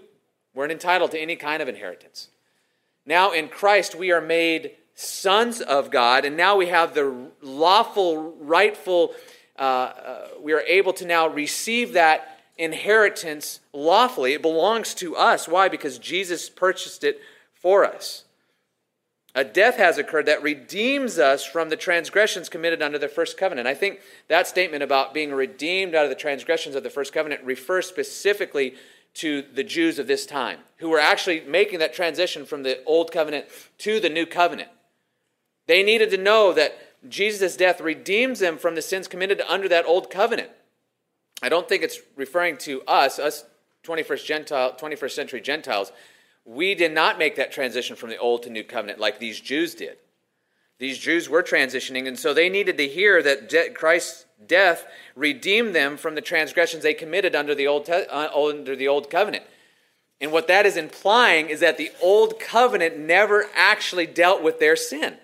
weren't 0.53 0.71
entitled 0.71 1.11
to 1.11 1.19
any 1.19 1.35
kind 1.35 1.61
of 1.61 1.69
inheritance. 1.69 2.29
Now 3.05 3.31
in 3.31 3.47
Christ, 3.47 3.95
we 3.95 4.11
are 4.11 4.21
made 4.21 4.71
sons 4.93 5.61
of 5.61 5.91
God, 5.91 6.25
and 6.25 6.35
now 6.35 6.57
we 6.57 6.67
have 6.67 6.93
the 6.93 7.29
lawful, 7.41 8.35
rightful, 8.39 9.13
uh, 9.57 9.61
uh, 9.61 10.27
we 10.41 10.53
are 10.53 10.61
able 10.61 10.93
to 10.93 11.05
now 11.05 11.27
receive 11.27 11.93
that 11.93 12.39
inheritance 12.57 13.61
lawfully. 13.73 14.33
It 14.33 14.41
belongs 14.41 14.93
to 14.95 15.15
us. 15.15 15.47
Why? 15.47 15.69
Because 15.69 15.97
Jesus 15.97 16.49
purchased 16.49 17.03
it 17.03 17.19
for 17.53 17.85
us. 17.85 18.24
A 19.37 19.43
death 19.43 19.75
has 19.75 19.97
occurred 19.97 20.27
that 20.27 20.41
redeems 20.41 21.19
us 21.19 21.43
from 21.43 21.67
the 21.67 21.75
transgressions 21.75 22.47
committed 22.47 22.81
under 22.81 22.97
the 22.97 23.09
first 23.09 23.37
covenant. 23.37 23.67
I 23.67 23.73
think 23.73 23.99
that 24.29 24.47
statement 24.47 24.81
about 24.81 25.13
being 25.13 25.33
redeemed 25.33 25.93
out 25.93 26.05
of 26.05 26.09
the 26.09 26.15
transgressions 26.15 26.73
of 26.73 26.83
the 26.83 26.89
first 26.89 27.11
covenant 27.11 27.43
refers 27.43 27.85
specifically 27.85 28.75
to 29.15 29.41
the 29.41 29.63
Jews 29.63 29.99
of 29.99 30.07
this 30.07 30.25
time 30.25 30.59
who 30.77 30.87
were 30.87 30.99
actually 30.99 31.41
making 31.41 31.79
that 31.79 31.93
transition 31.93 32.45
from 32.45 32.63
the 32.63 32.81
old 32.85 33.11
covenant 33.11 33.47
to 33.79 33.99
the 33.99 34.09
new 34.09 34.25
covenant. 34.25 34.69
They 35.67 35.83
needed 35.83 36.11
to 36.11 36.17
know 36.17 36.53
that 36.53 36.77
Jesus' 37.09 37.57
death 37.57 37.81
redeems 37.81 38.39
them 38.39 38.57
from 38.57 38.75
the 38.75 38.81
sins 38.81 39.07
committed 39.07 39.41
under 39.47 39.67
that 39.67 39.85
old 39.85 40.09
covenant. 40.09 40.49
I 41.41 41.49
don't 41.49 41.67
think 41.67 41.83
it's 41.83 41.99
referring 42.15 42.55
to 42.59 42.83
us, 42.83 43.19
us 43.19 43.43
21st, 43.83 44.25
Gentile, 44.25 44.73
21st 44.73 45.11
century 45.11 45.41
Gentiles. 45.41 45.91
We 46.45 46.75
did 46.75 46.91
not 46.91 47.17
make 47.17 47.35
that 47.35 47.51
transition 47.51 47.95
from 47.95 48.09
the 48.09 48.17
Old 48.17 48.43
to 48.43 48.49
New 48.49 48.63
Covenant 48.63 48.99
like 48.99 49.19
these 49.19 49.39
Jews 49.39 49.73
did. 49.73 49.97
These 50.77 50.99
Jews 50.99 51.29
were 51.29 51.41
transitioning, 51.41 52.07
and 52.07 52.19
so 52.19 52.33
they 52.33 52.49
needed 52.49 52.77
to 52.77 52.87
hear 52.87 53.23
that 53.23 53.49
de- 53.49 53.69
Christ's 53.71 54.25
death 54.45 54.85
redeemed 55.15 55.73
them 55.73 55.97
from 55.97 56.15
the 56.15 56.21
transgressions 56.21 56.83
they 56.83 56.93
committed 56.93 57.33
under 57.33 57.55
the 57.55 57.65
Old, 57.65 57.85
te- 57.85 58.05
uh, 58.05 58.29
under 58.37 58.75
the 58.75 58.87
Old 58.87 59.09
Covenant. 59.09 59.45
And 60.19 60.31
what 60.31 60.47
that 60.47 60.65
is 60.65 60.77
implying 60.77 61.49
is 61.49 61.61
that 61.61 61.77
the 61.77 61.91
Old 62.01 62.39
Covenant 62.39 62.97
never 62.97 63.47
actually 63.55 64.05
dealt 64.05 64.43
with 64.43 64.59
their 64.59 64.75
sin, 64.75 65.17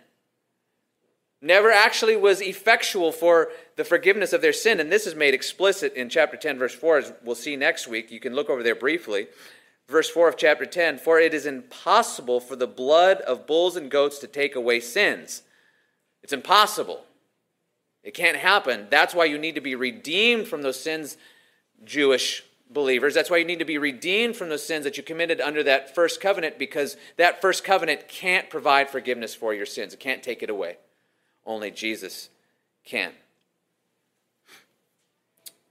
never 1.42 1.70
actually 1.70 2.16
was 2.16 2.42
effectual 2.42 3.12
for 3.12 3.50
the 3.76 3.84
forgiveness 3.84 4.32
of 4.32 4.42
their 4.42 4.54
sin. 4.54 4.80
And 4.80 4.92
this 4.92 5.08
is 5.08 5.16
made 5.16 5.34
explicit 5.34 5.94
in 5.96 6.10
chapter 6.10 6.38
10, 6.38 6.58
verse 6.58 6.76
4, 6.76 6.98
as 6.98 7.14
we'll 7.24 7.36
see 7.36 7.56
next 7.56 7.88
week. 7.88 8.12
You 8.12 8.20
can 8.20 8.36
look 8.36 8.50
over 8.50 8.64
there 8.64 8.76
briefly. 8.76 9.28
Verse 9.92 10.10
4 10.10 10.30
of 10.30 10.38
chapter 10.38 10.66
10 10.66 10.98
For 10.98 11.20
it 11.20 11.34
is 11.34 11.46
impossible 11.46 12.40
for 12.40 12.56
the 12.56 12.66
blood 12.66 13.18
of 13.22 13.46
bulls 13.46 13.76
and 13.76 13.92
goats 13.92 14.20
to 14.20 14.28
take 14.28 14.56
away 14.56 14.80
sins. 14.80 15.44
It's 16.24 16.34
impossible. 16.34 17.04
It 18.02 18.14
can't 18.14 18.38
happen. 18.38 18.88
That's 18.90 19.14
why 19.14 19.26
you 19.26 19.38
need 19.38 19.56
to 19.56 19.62
be 19.62 19.76
redeemed 19.76 20.48
from 20.48 20.62
those 20.62 20.80
sins, 20.80 21.18
Jewish 21.84 22.44
believers. 22.70 23.14
That's 23.14 23.30
why 23.30 23.38
you 23.38 23.46
need 23.46 23.60
to 23.60 23.66
be 23.66 23.78
redeemed 23.78 24.38
from 24.38 24.50
those 24.50 24.66
sins 24.66 24.86
that 24.86 24.96
you 24.96 25.04
committed 25.04 25.42
under 25.42 25.62
that 25.64 25.94
first 25.94 26.22
covenant 26.22 26.58
because 26.58 26.96
that 27.18 27.42
first 27.42 27.64
covenant 27.64 28.08
can't 28.08 28.50
provide 28.50 28.90
forgiveness 28.90 29.36
for 29.36 29.54
your 29.54 29.66
sins. 29.66 29.94
It 29.94 30.00
can't 30.00 30.24
take 30.24 30.42
it 30.42 30.50
away. 30.50 30.78
Only 31.46 31.70
Jesus 31.70 32.30
can. 32.86 33.12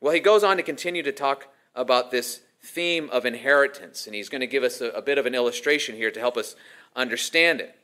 Well, 0.01 0.13
he 0.13 0.21
goes 0.21 0.45
on 0.45 0.59
to 0.59 0.63
continue 0.63 1.03
to 1.03 1.13
talk 1.13 1.49
about 1.75 2.11
this 2.11 2.41
theme 2.63 3.09
of 3.11 3.25
inheritance, 3.25 4.07
and 4.07 4.15
he's 4.15 4.29
going 4.29 4.41
to 4.41 4.47
give 4.47 4.63
us 4.63 4.81
a, 4.81 4.91
a, 4.91 5.03
bit 5.03 5.19
of 5.19 5.27
an 5.27 5.35
illustration 5.35 5.97
here 5.97 6.11
to 6.11 6.21
help 6.21 6.37
us 6.37 6.57
understand 6.95 7.61
it. 7.61 7.75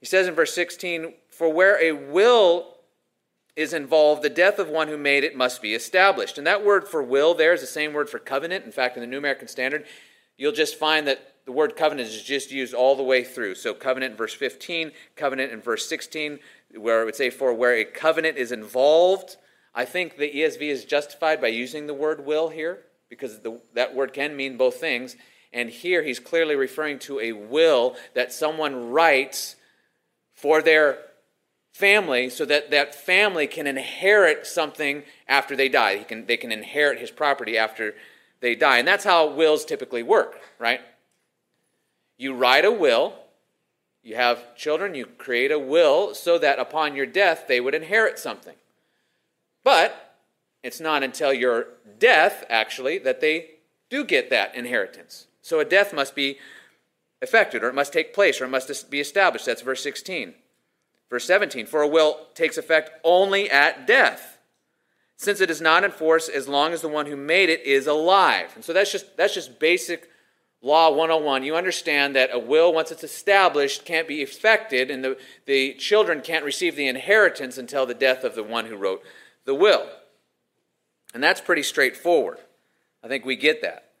He 0.00 0.06
says 0.06 0.26
in 0.26 0.34
verse 0.34 0.52
16, 0.54 1.14
For 1.30 1.48
where 1.48 1.82
a 1.82 1.92
will 1.92 2.74
is 3.56 3.72
involved, 3.72 4.22
the 4.22 4.28
death 4.28 4.58
of 4.58 4.68
one 4.68 4.88
who 4.88 4.98
made 4.98 5.22
it 5.22 5.36
must 5.36 5.62
be 5.62 5.74
established. 5.74 6.38
And 6.38 6.46
that 6.46 6.64
word 6.64 6.88
for 6.88 7.02
will 7.02 7.34
there 7.34 7.52
is 7.52 7.60
the 7.60 7.66
same 7.66 7.92
word 7.92 8.10
for 8.10 8.18
covenant. 8.18 8.64
In 8.64 8.72
fact, 8.72 8.96
in 8.96 9.00
the 9.00 9.06
New 9.06 9.18
American 9.18 9.46
Standard, 9.46 9.86
you'll 10.36 10.52
just 10.52 10.76
find 10.76 11.06
that 11.06 11.34
the 11.46 11.52
word 11.52 11.76
covenant 11.76 12.08
is 12.08 12.22
just 12.22 12.50
used 12.50 12.74
all 12.74 12.96
the 12.96 13.02
way 13.02 13.22
through. 13.22 13.54
So, 13.54 13.74
covenant 13.74 14.12
in 14.12 14.16
verse 14.16 14.34
15, 14.34 14.90
covenant 15.14 15.52
in 15.52 15.60
verse 15.60 15.88
16, 15.88 16.40
where 16.76 17.02
it 17.02 17.04
would 17.04 17.14
say, 17.14 17.30
For 17.30 17.54
where 17.54 17.74
a 17.74 17.84
covenant 17.84 18.38
is 18.38 18.50
involved. 18.50 19.36
I 19.74 19.84
think 19.84 20.16
the 20.16 20.32
ESV 20.32 20.62
is 20.62 20.84
justified 20.84 21.40
by 21.40 21.48
using 21.48 21.86
the 21.86 21.94
word 21.94 22.24
will 22.24 22.48
here 22.48 22.80
because 23.14 23.40
the, 23.40 23.60
that 23.74 23.94
word 23.94 24.12
can 24.12 24.36
mean 24.36 24.56
both 24.56 24.76
things. 24.76 25.16
And 25.52 25.70
here 25.70 26.02
he's 26.02 26.18
clearly 26.18 26.56
referring 26.56 26.98
to 27.00 27.20
a 27.20 27.30
will 27.30 27.94
that 28.14 28.32
someone 28.32 28.90
writes 28.90 29.54
for 30.32 30.60
their 30.60 30.98
family 31.72 32.28
so 32.28 32.44
that 32.44 32.72
that 32.72 32.92
family 32.92 33.46
can 33.46 33.68
inherit 33.68 34.46
something 34.46 35.04
after 35.28 35.54
they 35.54 35.68
die. 35.68 35.98
He 35.98 36.04
can, 36.04 36.26
they 36.26 36.36
can 36.36 36.50
inherit 36.50 36.98
his 36.98 37.12
property 37.12 37.56
after 37.56 37.94
they 38.40 38.56
die. 38.56 38.78
And 38.78 38.88
that's 38.88 39.04
how 39.04 39.28
wills 39.28 39.64
typically 39.64 40.02
work, 40.02 40.40
right? 40.58 40.80
You 42.16 42.34
write 42.34 42.64
a 42.64 42.72
will, 42.72 43.14
you 44.02 44.16
have 44.16 44.56
children, 44.56 44.96
you 44.96 45.06
create 45.06 45.52
a 45.52 45.58
will 45.58 46.14
so 46.14 46.36
that 46.38 46.58
upon 46.58 46.96
your 46.96 47.06
death 47.06 47.44
they 47.46 47.60
would 47.60 47.74
inherit 47.74 48.18
something. 48.18 48.56
But 49.62 50.03
it's 50.64 50.80
not 50.80 51.02
until 51.02 51.32
your 51.32 51.66
death, 51.98 52.44
actually, 52.48 52.98
that 52.98 53.20
they 53.20 53.50
do 53.90 54.02
get 54.02 54.30
that 54.30 54.54
inheritance. 54.56 55.26
So 55.42 55.60
a 55.60 55.64
death 55.64 55.92
must 55.92 56.14
be 56.14 56.38
effected, 57.20 57.62
or 57.62 57.68
it 57.68 57.74
must 57.74 57.92
take 57.92 58.14
place, 58.14 58.40
or 58.40 58.46
it 58.46 58.48
must 58.48 58.90
be 58.90 58.98
established. 58.98 59.44
That's 59.44 59.60
verse 59.60 59.82
16. 59.82 60.34
Verse 61.10 61.26
17 61.26 61.66
For 61.66 61.82
a 61.82 61.86
will 61.86 62.28
takes 62.34 62.56
effect 62.56 62.90
only 63.04 63.50
at 63.50 63.86
death, 63.86 64.38
since 65.16 65.42
it 65.42 65.50
is 65.50 65.60
not 65.60 65.84
in 65.84 65.90
force 65.90 66.30
as 66.30 66.48
long 66.48 66.72
as 66.72 66.80
the 66.80 66.88
one 66.88 67.06
who 67.06 67.16
made 67.16 67.50
it 67.50 67.60
is 67.66 67.86
alive. 67.86 68.52
And 68.54 68.64
so 68.64 68.72
that's 68.72 68.90
just, 68.90 69.18
that's 69.18 69.34
just 69.34 69.60
basic 69.60 70.08
law 70.62 70.88
101. 70.90 71.44
You 71.44 71.56
understand 71.56 72.16
that 72.16 72.30
a 72.32 72.38
will, 72.38 72.72
once 72.72 72.90
it's 72.90 73.04
established, 73.04 73.84
can't 73.84 74.08
be 74.08 74.22
effected, 74.22 74.90
and 74.90 75.04
the, 75.04 75.18
the 75.44 75.74
children 75.74 76.22
can't 76.22 76.44
receive 76.44 76.74
the 76.74 76.88
inheritance 76.88 77.58
until 77.58 77.84
the 77.84 77.92
death 77.92 78.24
of 78.24 78.34
the 78.34 78.42
one 78.42 78.64
who 78.64 78.76
wrote 78.76 79.02
the 79.44 79.54
will. 79.54 79.86
And 81.14 81.22
that's 81.22 81.40
pretty 81.40 81.62
straightforward. 81.62 82.38
I 83.02 83.08
think 83.08 83.24
we 83.24 83.36
get 83.36 83.62
that. 83.62 83.92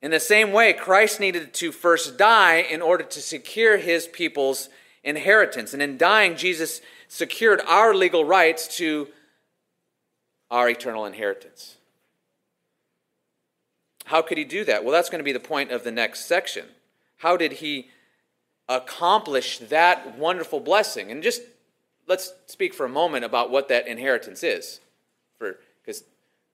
In 0.00 0.10
the 0.10 0.18
same 0.18 0.50
way, 0.50 0.72
Christ 0.72 1.20
needed 1.20 1.54
to 1.54 1.70
first 1.70 2.18
die 2.18 2.56
in 2.56 2.82
order 2.82 3.04
to 3.04 3.20
secure 3.20 3.76
his 3.76 4.08
people's 4.08 4.68
inheritance. 5.04 5.72
And 5.72 5.82
in 5.82 5.96
dying, 5.98 6.34
Jesus 6.34 6.80
secured 7.06 7.60
our 7.68 7.94
legal 7.94 8.24
rights 8.24 8.76
to 8.78 9.08
our 10.50 10.68
eternal 10.68 11.04
inheritance. 11.04 11.76
How 14.06 14.22
could 14.22 14.38
he 14.38 14.44
do 14.44 14.64
that? 14.64 14.82
Well, 14.82 14.92
that's 14.92 15.10
going 15.10 15.20
to 15.20 15.24
be 15.24 15.32
the 15.32 15.40
point 15.40 15.70
of 15.70 15.84
the 15.84 15.92
next 15.92 16.26
section. 16.26 16.66
How 17.18 17.36
did 17.36 17.52
he 17.52 17.88
accomplish 18.68 19.58
that 19.58 20.18
wonderful 20.18 20.58
blessing? 20.58 21.10
And 21.10 21.22
just 21.22 21.42
let's 22.08 22.32
speak 22.46 22.74
for 22.74 22.86
a 22.86 22.88
moment 22.88 23.24
about 23.24 23.50
what 23.50 23.68
that 23.68 23.86
inheritance 23.86 24.42
is. 24.42 24.80
For 25.38 25.58
because 25.84 26.02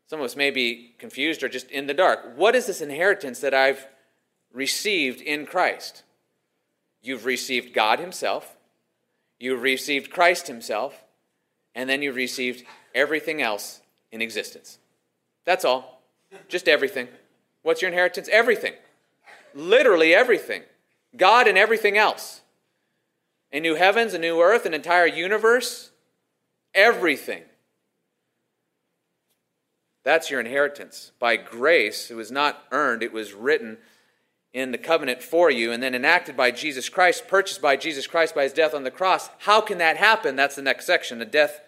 some 0.09 0.21
of 0.21 0.25
us 0.25 0.37
may 0.37 0.51
be 0.51 0.94
confused 0.99 1.42
or 1.42 1.49
just 1.49 1.71
in 1.71 1.87
the 1.87 1.94
dark. 1.94 2.33
What 2.35 2.55
is 2.55 2.66
this 2.66 2.81
inheritance 2.81 3.40
that 3.40 3.53
I've 3.53 3.87
received 4.53 5.21
in 5.21 5.44
Christ? 5.44 6.03
You've 7.03 7.27
received 7.27 7.75
God 7.75 8.01
Himself, 8.01 8.57
you've 9.38 9.62
received 9.62 10.11
Christ 10.11 10.49
Himself, 10.49 11.05
and 11.75 11.88
then 11.88 12.01
you've 12.03 12.16
received 12.16 12.64
everything 12.94 13.42
else 13.42 13.83
in 14.11 14.23
existence. 14.23 14.79
That's 15.44 15.64
all. 15.64 16.03
Just 16.49 16.68
everything. 16.68 17.09
What's 17.62 17.83
your 17.83 17.90
inheritance? 17.90 18.29
Everything. 18.33 18.73
Literally 19.55 20.14
everything. 20.14 20.62
God 21.16 21.47
and 21.47 21.59
everything 21.59 21.99
else. 21.99 22.40
A 23.53 23.61
new 23.61 23.75
heavens, 23.75 24.14
a 24.14 24.18
new 24.18 24.40
earth, 24.40 24.64
an 24.64 24.75
entire 24.75 25.07
universe. 25.07 25.90
Everything. 26.75 27.42
That's 30.05 30.31
your 30.31 30.41
inheritance. 30.41 31.13
By 31.19 31.37
grace, 31.37 32.11
it 32.11 32.15
was 32.15 32.31
not 32.31 32.65
earned, 32.71 33.03
it 33.03 33.13
was 33.13 33.35
written 33.35 33.79
in 34.53 34.73
the 34.73 34.79
covenant 34.79 35.23
for 35.23 35.51
you 35.51 35.73
and 35.73 35.83
then 35.83 35.95
enacted 35.95 36.37
by 36.37 36.51
Jesus 36.51 36.89
Christ, 36.89 37.29
purchased 37.29 37.61
by 37.61 37.77
Jesus 37.77 38.07
Christ 38.07 38.35
by 38.35 38.45
his 38.45 38.53
death 38.53 38.75
on 38.75 38.85
the 38.85 38.91
cross. 38.91 39.29
How 39.41 39.61
can 39.61 39.79
that 39.79 39.97
happen? 39.97 40.37
That's 40.37 40.57
the 40.57 40.63
next 40.63 40.87
section. 40.87 41.19
The 41.19 41.25
death, 41.25 41.61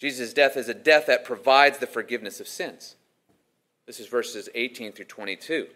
Jesus' 0.00 0.32
death 0.32 0.56
is 0.56 0.68
a 0.68 0.74
death 0.74 1.06
that 1.06 1.24
provides 1.24 1.78
the 1.78 1.86
forgiveness 1.86 2.40
of 2.40 2.48
sins. 2.48 2.96
This 3.86 4.00
is 4.00 4.06
verses 4.06 4.48
18 4.54 4.92
through 4.92 5.06
22. 5.06 5.68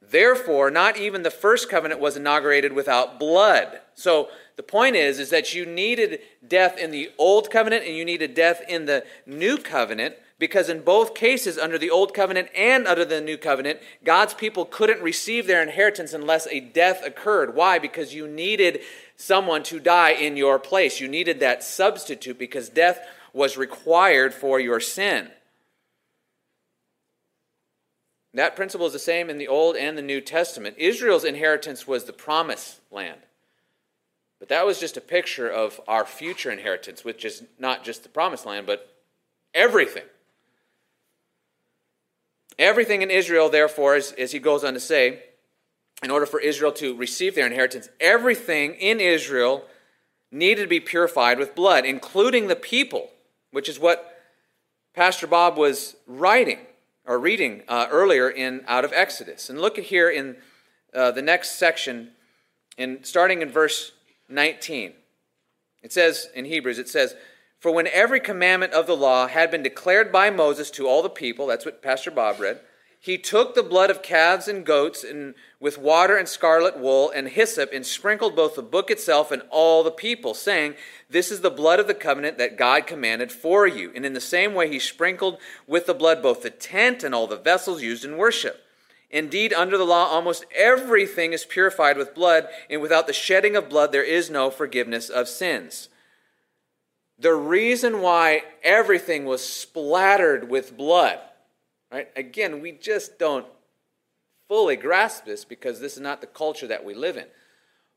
Therefore, 0.00 0.70
not 0.70 0.96
even 0.96 1.22
the 1.22 1.30
first 1.30 1.68
covenant 1.68 2.00
was 2.00 2.16
inaugurated 2.16 2.72
without 2.72 3.18
blood. 3.18 3.80
So 3.94 4.28
the 4.56 4.62
point 4.62 4.96
is, 4.96 5.18
is 5.18 5.30
that 5.30 5.54
you 5.54 5.66
needed 5.66 6.20
death 6.46 6.78
in 6.78 6.90
the 6.90 7.10
old 7.18 7.50
covenant 7.50 7.84
and 7.84 7.96
you 7.96 8.04
needed 8.04 8.34
death 8.34 8.62
in 8.68 8.86
the 8.86 9.04
new 9.26 9.56
covenant 9.56 10.16
because 10.38 10.68
in 10.68 10.82
both 10.82 11.14
cases, 11.14 11.56
under 11.56 11.78
the 11.78 11.90
old 11.90 12.12
covenant 12.12 12.48
and 12.54 12.86
under 12.86 13.06
the 13.06 13.22
new 13.22 13.38
covenant, 13.38 13.80
God's 14.04 14.34
people 14.34 14.66
couldn't 14.66 15.02
receive 15.02 15.46
their 15.46 15.62
inheritance 15.62 16.12
unless 16.12 16.46
a 16.48 16.60
death 16.60 17.04
occurred. 17.04 17.54
Why? 17.54 17.78
Because 17.78 18.14
you 18.14 18.28
needed 18.28 18.80
someone 19.16 19.62
to 19.64 19.80
die 19.80 20.10
in 20.10 20.36
your 20.36 20.58
place. 20.58 21.00
You 21.00 21.08
needed 21.08 21.40
that 21.40 21.62
substitute 21.62 22.38
because 22.38 22.68
death 22.68 23.00
was 23.32 23.56
required 23.56 24.34
for 24.34 24.60
your 24.60 24.80
sin. 24.80 25.30
That 28.36 28.54
principle 28.54 28.86
is 28.86 28.92
the 28.92 28.98
same 28.98 29.30
in 29.30 29.38
the 29.38 29.48
Old 29.48 29.76
and 29.76 29.96
the 29.96 30.02
New 30.02 30.20
Testament. 30.20 30.76
Israel's 30.76 31.24
inheritance 31.24 31.86
was 31.86 32.04
the 32.04 32.12
promised 32.12 32.80
land. 32.90 33.20
But 34.38 34.50
that 34.50 34.66
was 34.66 34.78
just 34.78 34.98
a 34.98 35.00
picture 35.00 35.48
of 35.48 35.80
our 35.88 36.04
future 36.04 36.50
inheritance, 36.50 37.02
which 37.02 37.24
is 37.24 37.44
not 37.58 37.82
just 37.82 38.02
the 38.02 38.10
promised 38.10 38.44
land, 38.44 38.66
but 38.66 38.94
everything. 39.54 40.02
Everything 42.58 43.00
in 43.00 43.10
Israel, 43.10 43.48
therefore, 43.48 43.94
as, 43.94 44.12
as 44.12 44.32
he 44.32 44.38
goes 44.38 44.64
on 44.64 44.74
to 44.74 44.80
say, 44.80 45.22
in 46.02 46.10
order 46.10 46.26
for 46.26 46.38
Israel 46.38 46.72
to 46.72 46.94
receive 46.94 47.34
their 47.34 47.46
inheritance, 47.46 47.88
everything 48.00 48.74
in 48.74 49.00
Israel 49.00 49.64
needed 50.30 50.60
to 50.60 50.68
be 50.68 50.80
purified 50.80 51.38
with 51.38 51.54
blood, 51.54 51.86
including 51.86 52.48
the 52.48 52.56
people, 52.56 53.08
which 53.50 53.66
is 53.66 53.78
what 53.78 54.20
Pastor 54.92 55.26
Bob 55.26 55.56
was 55.56 55.96
writing 56.06 56.58
or 57.06 57.18
reading 57.18 57.62
uh, 57.68 57.86
earlier 57.90 58.28
in 58.28 58.64
out 58.66 58.84
of 58.84 58.92
Exodus. 58.92 59.48
And 59.48 59.60
look 59.60 59.78
at 59.78 59.84
here 59.84 60.10
in 60.10 60.36
uh, 60.94 61.10
the 61.10 61.22
next 61.22 61.58
section, 61.58 62.10
in 62.76 63.04
starting 63.04 63.42
in 63.42 63.50
verse 63.50 63.92
19. 64.28 64.92
It 65.82 65.92
says 65.92 66.28
in 66.34 66.46
Hebrews, 66.46 66.78
it 66.78 66.88
says, 66.88 67.14
For 67.60 67.70
when 67.72 67.86
every 67.86 68.20
commandment 68.20 68.72
of 68.72 68.86
the 68.86 68.96
law 68.96 69.28
had 69.28 69.50
been 69.50 69.62
declared 69.62 70.10
by 70.10 70.30
Moses 70.30 70.70
to 70.72 70.88
all 70.88 71.02
the 71.02 71.08
people, 71.08 71.46
that's 71.46 71.64
what 71.64 71.82
Pastor 71.82 72.10
Bob 72.10 72.40
read, 72.40 72.60
he 73.00 73.18
took 73.18 73.54
the 73.54 73.62
blood 73.62 73.90
of 73.90 74.02
calves 74.02 74.48
and 74.48 74.64
goats 74.66 75.04
and 75.04 75.34
with 75.60 75.78
water 75.78 76.16
and 76.16 76.28
scarlet 76.28 76.78
wool 76.78 77.10
and 77.10 77.28
hyssop 77.28 77.70
and 77.72 77.86
sprinkled 77.86 78.34
both 78.34 78.56
the 78.56 78.62
book 78.62 78.90
itself 78.90 79.30
and 79.30 79.42
all 79.50 79.84
the 79.84 79.90
people, 79.90 80.34
saying, 80.34 80.74
This 81.08 81.30
is 81.30 81.40
the 81.40 81.50
blood 81.50 81.78
of 81.78 81.86
the 81.86 81.94
covenant 81.94 82.38
that 82.38 82.58
God 82.58 82.86
commanded 82.86 83.30
for 83.30 83.66
you. 83.66 83.92
And 83.94 84.04
in 84.04 84.12
the 84.12 84.20
same 84.20 84.54
way, 84.54 84.68
he 84.68 84.78
sprinkled 84.78 85.38
with 85.66 85.86
the 85.86 85.94
blood 85.94 86.22
both 86.22 86.42
the 86.42 86.50
tent 86.50 87.04
and 87.04 87.14
all 87.14 87.26
the 87.26 87.36
vessels 87.36 87.82
used 87.82 88.04
in 88.04 88.16
worship. 88.16 88.62
Indeed, 89.10 89.52
under 89.52 89.78
the 89.78 89.84
law, 89.84 90.06
almost 90.06 90.44
everything 90.54 91.32
is 91.32 91.44
purified 91.44 91.96
with 91.96 92.14
blood, 92.14 92.48
and 92.68 92.82
without 92.82 93.06
the 93.06 93.12
shedding 93.12 93.54
of 93.54 93.68
blood, 93.68 93.92
there 93.92 94.02
is 94.02 94.28
no 94.28 94.50
forgiveness 94.50 95.08
of 95.08 95.28
sins. 95.28 95.88
The 97.18 97.34
reason 97.34 98.02
why 98.02 98.42
everything 98.62 99.24
was 99.24 99.46
splattered 99.46 100.50
with 100.50 100.76
blood, 100.76 101.20
right? 101.90 102.08
Again, 102.16 102.60
we 102.60 102.72
just 102.72 103.18
don't 103.18 103.46
fully 104.48 104.76
grasp 104.76 105.24
this 105.24 105.44
because 105.44 105.80
this 105.80 105.94
is 105.94 106.00
not 106.00 106.20
the 106.20 106.26
culture 106.26 106.66
that 106.66 106.84
we 106.84 106.94
live 106.94 107.16
in. 107.16 107.26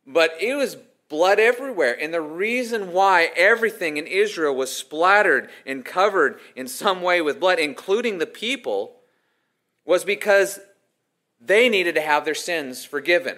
But 0.05 0.31
it 0.39 0.55
was 0.55 0.77
blood 1.09 1.39
everywhere. 1.39 1.97
And 1.99 2.13
the 2.13 2.21
reason 2.21 2.93
why 2.93 3.31
everything 3.35 3.97
in 3.97 4.07
Israel 4.07 4.55
was 4.55 4.71
splattered 4.71 5.49
and 5.65 5.83
covered 5.83 6.39
in 6.55 6.67
some 6.67 7.01
way 7.01 7.21
with 7.21 7.39
blood, 7.39 7.59
including 7.59 8.17
the 8.17 8.27
people, 8.27 8.95
was 9.85 10.03
because 10.03 10.59
they 11.41 11.69
needed 11.69 11.95
to 11.95 12.01
have 12.01 12.25
their 12.25 12.35
sins 12.35 12.85
forgiven. 12.85 13.37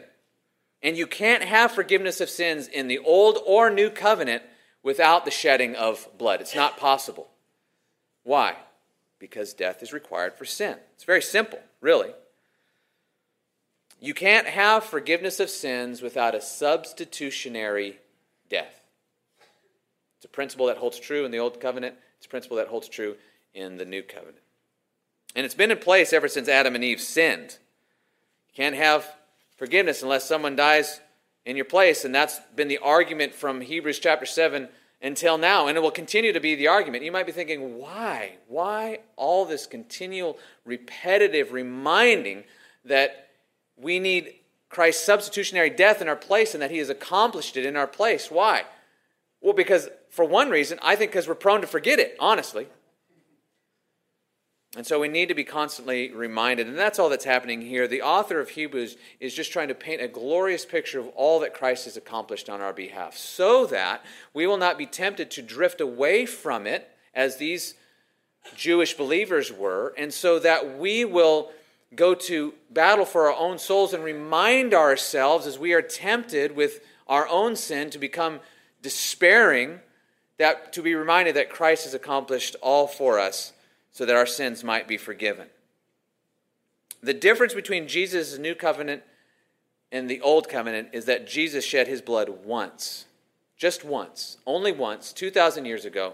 And 0.83 0.97
you 0.97 1.07
can't 1.07 1.43
have 1.43 1.71
forgiveness 1.71 2.19
of 2.19 2.29
sins 2.29 2.67
in 2.67 2.87
the 2.87 2.99
old 2.99 3.37
or 3.45 3.69
new 3.69 3.89
covenant 3.89 4.43
without 4.83 5.25
the 5.25 5.31
shedding 5.31 5.75
of 5.75 6.07
blood. 6.17 6.41
It's 6.41 6.55
not 6.55 6.77
possible. 6.77 7.29
Why? 8.23 8.55
Because 9.21 9.53
death 9.53 9.83
is 9.83 9.93
required 9.93 10.33
for 10.33 10.45
sin. 10.45 10.77
It's 10.95 11.03
very 11.03 11.21
simple, 11.21 11.59
really. 11.79 12.09
You 13.99 14.15
can't 14.15 14.47
have 14.47 14.83
forgiveness 14.83 15.39
of 15.39 15.51
sins 15.51 16.01
without 16.01 16.33
a 16.33 16.41
substitutionary 16.41 17.99
death. 18.49 18.83
It's 20.17 20.25
a 20.25 20.27
principle 20.27 20.65
that 20.65 20.77
holds 20.77 20.99
true 20.99 21.23
in 21.23 21.29
the 21.29 21.37
Old 21.37 21.61
Covenant, 21.61 21.95
it's 22.17 22.25
a 22.25 22.29
principle 22.29 22.57
that 22.57 22.69
holds 22.69 22.89
true 22.89 23.15
in 23.53 23.77
the 23.77 23.85
New 23.85 24.01
Covenant. 24.01 24.39
And 25.35 25.45
it's 25.45 25.55
been 25.55 25.69
in 25.69 25.77
place 25.77 26.13
ever 26.13 26.27
since 26.27 26.49
Adam 26.49 26.73
and 26.73 26.83
Eve 26.83 26.99
sinned. 26.99 27.59
You 28.49 28.55
can't 28.55 28.75
have 28.75 29.05
forgiveness 29.55 30.01
unless 30.01 30.27
someone 30.27 30.55
dies 30.55 30.99
in 31.45 31.55
your 31.55 31.65
place, 31.65 32.03
and 32.05 32.13
that's 32.13 32.39
been 32.55 32.69
the 32.69 32.79
argument 32.79 33.35
from 33.35 33.61
Hebrews 33.61 33.99
chapter 33.99 34.25
7 34.25 34.67
until 35.01 35.37
now, 35.37 35.67
and 35.67 35.77
it 35.77 35.81
will 35.81 35.91
continue 35.91 36.31
to 36.31 36.39
be 36.39 36.55
the 36.55 36.67
argument. 36.67 37.03
You 37.03 37.11
might 37.11 37.25
be 37.25 37.31
thinking, 37.31 37.77
why? 37.77 38.37
Why 38.47 38.99
all 39.15 39.45
this 39.45 39.65
continual 39.65 40.37
repetitive 40.65 41.51
reminding 41.53 42.43
that 42.85 43.29
we 43.77 43.99
need 43.99 44.35
Christ's 44.71 45.03
substitutionary 45.03 45.69
death 45.69 46.01
in 46.01 46.07
our 46.07 46.15
place 46.15 46.53
and 46.53 46.63
that 46.63 46.71
he 46.71 46.77
has 46.77 46.89
accomplished 46.89 47.57
it 47.57 47.65
in 47.65 47.75
our 47.75 47.87
place. 47.87 48.31
Why? 48.31 48.63
Well, 49.41 49.53
because 49.53 49.89
for 50.09 50.23
one 50.23 50.49
reason, 50.49 50.79
I 50.81 50.95
think 50.95 51.11
because 51.11 51.27
we're 51.27 51.35
prone 51.35 51.61
to 51.61 51.67
forget 51.67 51.99
it, 51.99 52.15
honestly. 52.19 52.67
And 54.77 54.87
so 54.87 55.01
we 55.01 55.09
need 55.09 55.27
to 55.27 55.35
be 55.35 55.43
constantly 55.43 56.11
reminded. 56.11 56.67
And 56.67 56.77
that's 56.77 56.97
all 56.97 57.09
that's 57.09 57.25
happening 57.25 57.61
here. 57.61 57.89
The 57.89 58.03
author 58.03 58.39
of 58.39 58.49
Hebrews 58.49 58.95
is 59.19 59.33
just 59.33 59.51
trying 59.51 59.67
to 59.67 59.75
paint 59.75 60.01
a 60.01 60.07
glorious 60.07 60.63
picture 60.63 60.99
of 60.99 61.09
all 61.09 61.41
that 61.41 61.53
Christ 61.53 61.85
has 61.85 61.97
accomplished 61.97 62.49
on 62.49 62.61
our 62.61 62.71
behalf 62.71 63.17
so 63.17 63.65
that 63.65 64.05
we 64.33 64.47
will 64.47 64.57
not 64.57 64.77
be 64.77 64.85
tempted 64.85 65.29
to 65.31 65.41
drift 65.41 65.81
away 65.81 66.25
from 66.25 66.65
it 66.65 66.89
as 67.13 67.35
these 67.35 67.75
Jewish 68.55 68.95
believers 68.95 69.51
were, 69.51 69.93
and 69.97 70.11
so 70.11 70.39
that 70.39 70.77
we 70.77 71.05
will 71.05 71.51
go 71.93 72.15
to 72.15 72.53
battle 72.71 73.05
for 73.05 73.29
our 73.29 73.37
own 73.37 73.59
souls 73.59 73.93
and 73.93 74.03
remind 74.03 74.73
ourselves 74.73 75.45
as 75.45 75.59
we 75.59 75.73
are 75.73 75.81
tempted 75.81 76.55
with 76.55 76.79
our 77.07 77.27
own 77.27 77.55
sin 77.55 77.89
to 77.89 77.99
become 77.99 78.39
despairing, 78.81 79.79
that 80.37 80.73
to 80.73 80.81
be 80.81 80.95
reminded 80.95 81.35
that 81.35 81.49
Christ 81.49 81.83
has 81.83 81.93
accomplished 81.93 82.55
all 82.61 82.87
for 82.87 83.19
us 83.19 83.51
so 83.91 84.05
that 84.05 84.15
our 84.15 84.25
sins 84.25 84.63
might 84.63 84.87
be 84.87 84.97
forgiven. 84.97 85.47
The 87.03 87.13
difference 87.13 87.53
between 87.53 87.87
Jesus' 87.87 88.37
new 88.37 88.55
covenant 88.55 89.03
and 89.91 90.09
the 90.09 90.21
old 90.21 90.47
covenant 90.47 90.89
is 90.93 91.05
that 91.05 91.27
Jesus 91.27 91.65
shed 91.65 91.87
his 91.87 92.01
blood 92.01 92.29
once, 92.45 93.05
just 93.57 93.83
once, 93.83 94.37
only 94.45 94.71
once, 94.71 95.11
2,000 95.11 95.65
years 95.65 95.83
ago. 95.83 96.13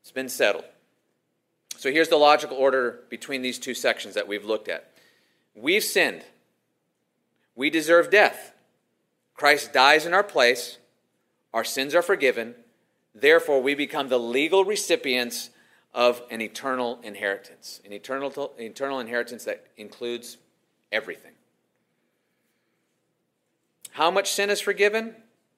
It's 0.00 0.12
been 0.12 0.28
settled. 0.28 0.64
So 1.76 1.90
here's 1.90 2.08
the 2.08 2.16
logical 2.16 2.56
order 2.56 3.00
between 3.10 3.42
these 3.42 3.58
two 3.58 3.74
sections 3.74 4.14
that 4.14 4.26
we've 4.26 4.44
looked 4.44 4.68
at. 4.68 4.90
We've 5.54 5.84
sinned. 5.84 6.22
We 7.54 7.70
deserve 7.70 8.10
death. 8.10 8.52
Christ 9.34 9.72
dies 9.72 10.06
in 10.06 10.14
our 10.14 10.22
place. 10.22 10.78
Our 11.52 11.64
sins 11.64 11.94
are 11.94 12.02
forgiven. 12.02 12.54
Therefore, 13.14 13.62
we 13.62 13.74
become 13.74 14.08
the 14.08 14.18
legal 14.18 14.64
recipients 14.64 15.50
of 15.96 16.22
an 16.30 16.42
eternal 16.42 17.00
inheritance, 17.02 17.80
an 17.86 17.92
eternal, 17.92 18.52
eternal 18.58 19.00
inheritance 19.00 19.44
that 19.44 19.66
includes 19.78 20.36
everything. 20.92 21.32
How 23.92 24.10
much 24.10 24.30
sin 24.30 24.50
is 24.50 24.60
forgiven? 24.60 25.16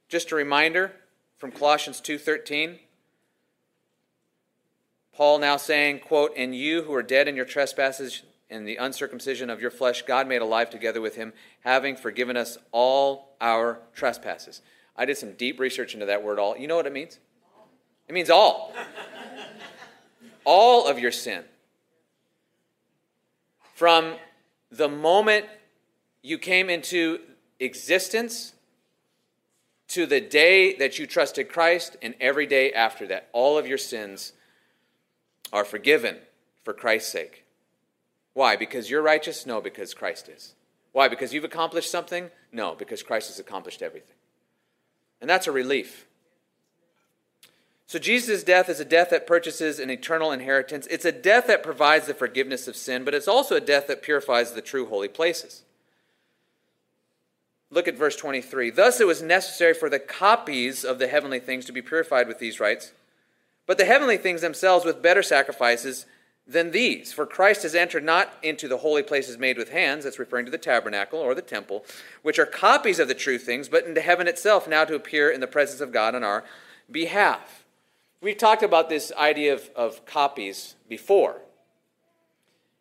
Just 0.09 0.31
a 0.31 0.37
reminder 0.37 0.93
from 1.37 1.51
Colossians 1.51 2.01
2:13. 2.01 2.79
Paul 5.13 5.41
now 5.41 5.57
saying, 5.57 5.99
quote, 5.99 6.33
And 6.37 6.55
you 6.55 6.83
who 6.83 6.95
are 6.95 7.03
dead 7.03 7.27
in 7.27 7.35
your 7.35 7.45
trespasses 7.45 8.23
and 8.49 8.67
the 8.67 8.77
uncircumcision 8.77 9.51
of 9.51 9.61
your 9.61 9.73
flesh, 9.73 10.03
God 10.03 10.29
made 10.29 10.41
alive 10.41 10.71
together 10.71 11.01
with 11.01 11.17
him, 11.17 11.33
having 11.63 11.97
forgiven 11.97 12.37
us 12.37 12.57
all 12.71 13.35
our 13.41 13.81
trespasses. 13.93 14.63
I 14.95 15.05
did 15.05 15.19
some 15.19 15.33
deep 15.33 15.59
research 15.59 15.95
into 15.95 16.07
that 16.07 16.23
word 16.23 16.39
all. 16.39 16.57
You 16.57 16.69
know 16.69 16.77
what 16.77 16.87
it 16.87 16.93
means? 16.93 17.19
It 18.07 18.13
means 18.15 18.31
all. 18.31 18.73
All 20.49 20.87
of 20.87 20.99
your 20.99 21.13
sin. 21.13 21.45
From 23.75 24.15
the 24.71 24.89
moment 24.89 25.45
you 26.23 26.39
came 26.39 26.71
into 26.71 27.21
existence 27.61 28.55
to 29.89 30.07
the 30.07 30.23
day 30.23 30.75
that 30.77 30.99
you 30.99 31.07
trusted 31.07 31.51
Christ 31.51 31.99
and 32.01 32.15
every 32.19 32.47
day 32.47 32.73
after 32.73 33.07
that, 33.09 33.29
all 33.35 33.59
of 33.59 33.67
your 33.67 33.77
sins 33.77 34.33
are 35.53 35.67
forgiven 35.67 36.17
for 36.65 36.73
Christ's 36.73 37.13
sake. 37.13 37.45
Why? 38.33 38.57
Because 38.57 38.89
you're 38.89 39.03
righteous? 39.03 39.45
No, 39.45 39.61
because 39.61 39.93
Christ 39.93 40.31
is. 40.31 40.55
Why? 40.93 41.09
Because 41.09 41.35
you've 41.35 41.45
accomplished 41.45 41.91
something? 41.91 42.31
No, 42.53 42.75
because 42.75 43.03
Christ 43.03 43.29
has 43.29 43.39
accomplished 43.39 43.83
everything. 43.83 44.17
And 45.21 45.29
that's 45.29 45.47
a 45.47 45.53
relief. 45.53 46.07
So 47.89 47.99
Jesus' 47.99 48.45
death 48.45 48.69
is 48.69 48.79
a 48.79 48.85
death 48.85 49.11
that 49.11 49.27
purchases 49.27 49.81
an 49.81 49.91
eternal 49.91 50.31
inheritance. 50.31 50.87
It's 50.89 51.05
a 51.05 51.11
death 51.11 51.49
that 51.49 51.65
provides 51.65 52.07
the 52.07 52.15
forgiveness 52.15 52.69
of 52.69 52.77
sin, 52.77 53.05
but 53.05 53.15
it's 53.15 53.27
also 53.27 53.57
a 53.57 53.61
death 53.61 53.89
that 53.89 54.03
purifies 54.03 54.53
the 54.53 54.63
true 54.63 54.87
holy 54.87 55.09
places. 55.09 55.65
Look 57.71 57.89
at 57.89 57.99
verse 57.99 58.15
23. 58.15 58.71
Thus 58.71 59.01
it 59.01 59.07
was 59.07 59.23
necessary 59.23 59.75
for 59.75 59.91
the 59.91 59.99
copies 59.99 60.85
of 60.85 61.01
the 61.01 61.09
heavenly 61.09 61.41
things 61.41 61.65
to 61.65 61.73
be 61.73 61.83
purified 61.83 62.29
with 62.29 62.39
these 62.39 62.61
rites 62.61 62.93
but 63.69 63.77
the 63.77 63.85
heavenly 63.85 64.17
things 64.17 64.41
themselves 64.41 64.87
with 64.87 65.03
better 65.03 65.23
sacrifices 65.23 66.07
than 66.47 66.71
these. 66.71 67.13
For 67.13 67.27
Christ 67.27 67.63
has 67.65 67.75
entered 67.75 68.03
not 68.03 68.33
into 68.43 68.67
the 68.67 68.79
holy 68.79 69.03
places 69.03 69.37
made 69.37 69.59
with 69.59 69.69
hands, 69.69 70.05
that's 70.05 70.19
referring 70.19 70.47
to 70.47 70.51
the 70.51 70.57
tabernacle 70.57 71.21
or 71.21 71.35
the 71.35 71.43
temple, 71.43 71.85
which 72.23 72.39
are 72.39 72.47
copies 72.47 72.99
of 72.99 73.09
the 73.09 73.15
true 73.15 73.37
things, 73.37 73.69
but 73.69 73.85
into 73.85 74.01
heaven 74.01 74.27
itself, 74.27 74.67
now 74.67 74.87
to 74.87 74.95
appear 74.95 75.31
in 75.31 75.41
the 75.41 75.47
presence 75.47 75.83
of 75.83 75.93
God 75.93 76.15
on 76.15 76.25
our 76.25 76.45
behalf. 76.91 77.58
We've 78.21 78.37
talked 78.37 78.63
about 78.63 78.89
this 78.89 79.13
idea 79.17 79.55
of, 79.55 79.71
of 79.77 80.05
copies 80.07 80.75
before. 80.89 81.41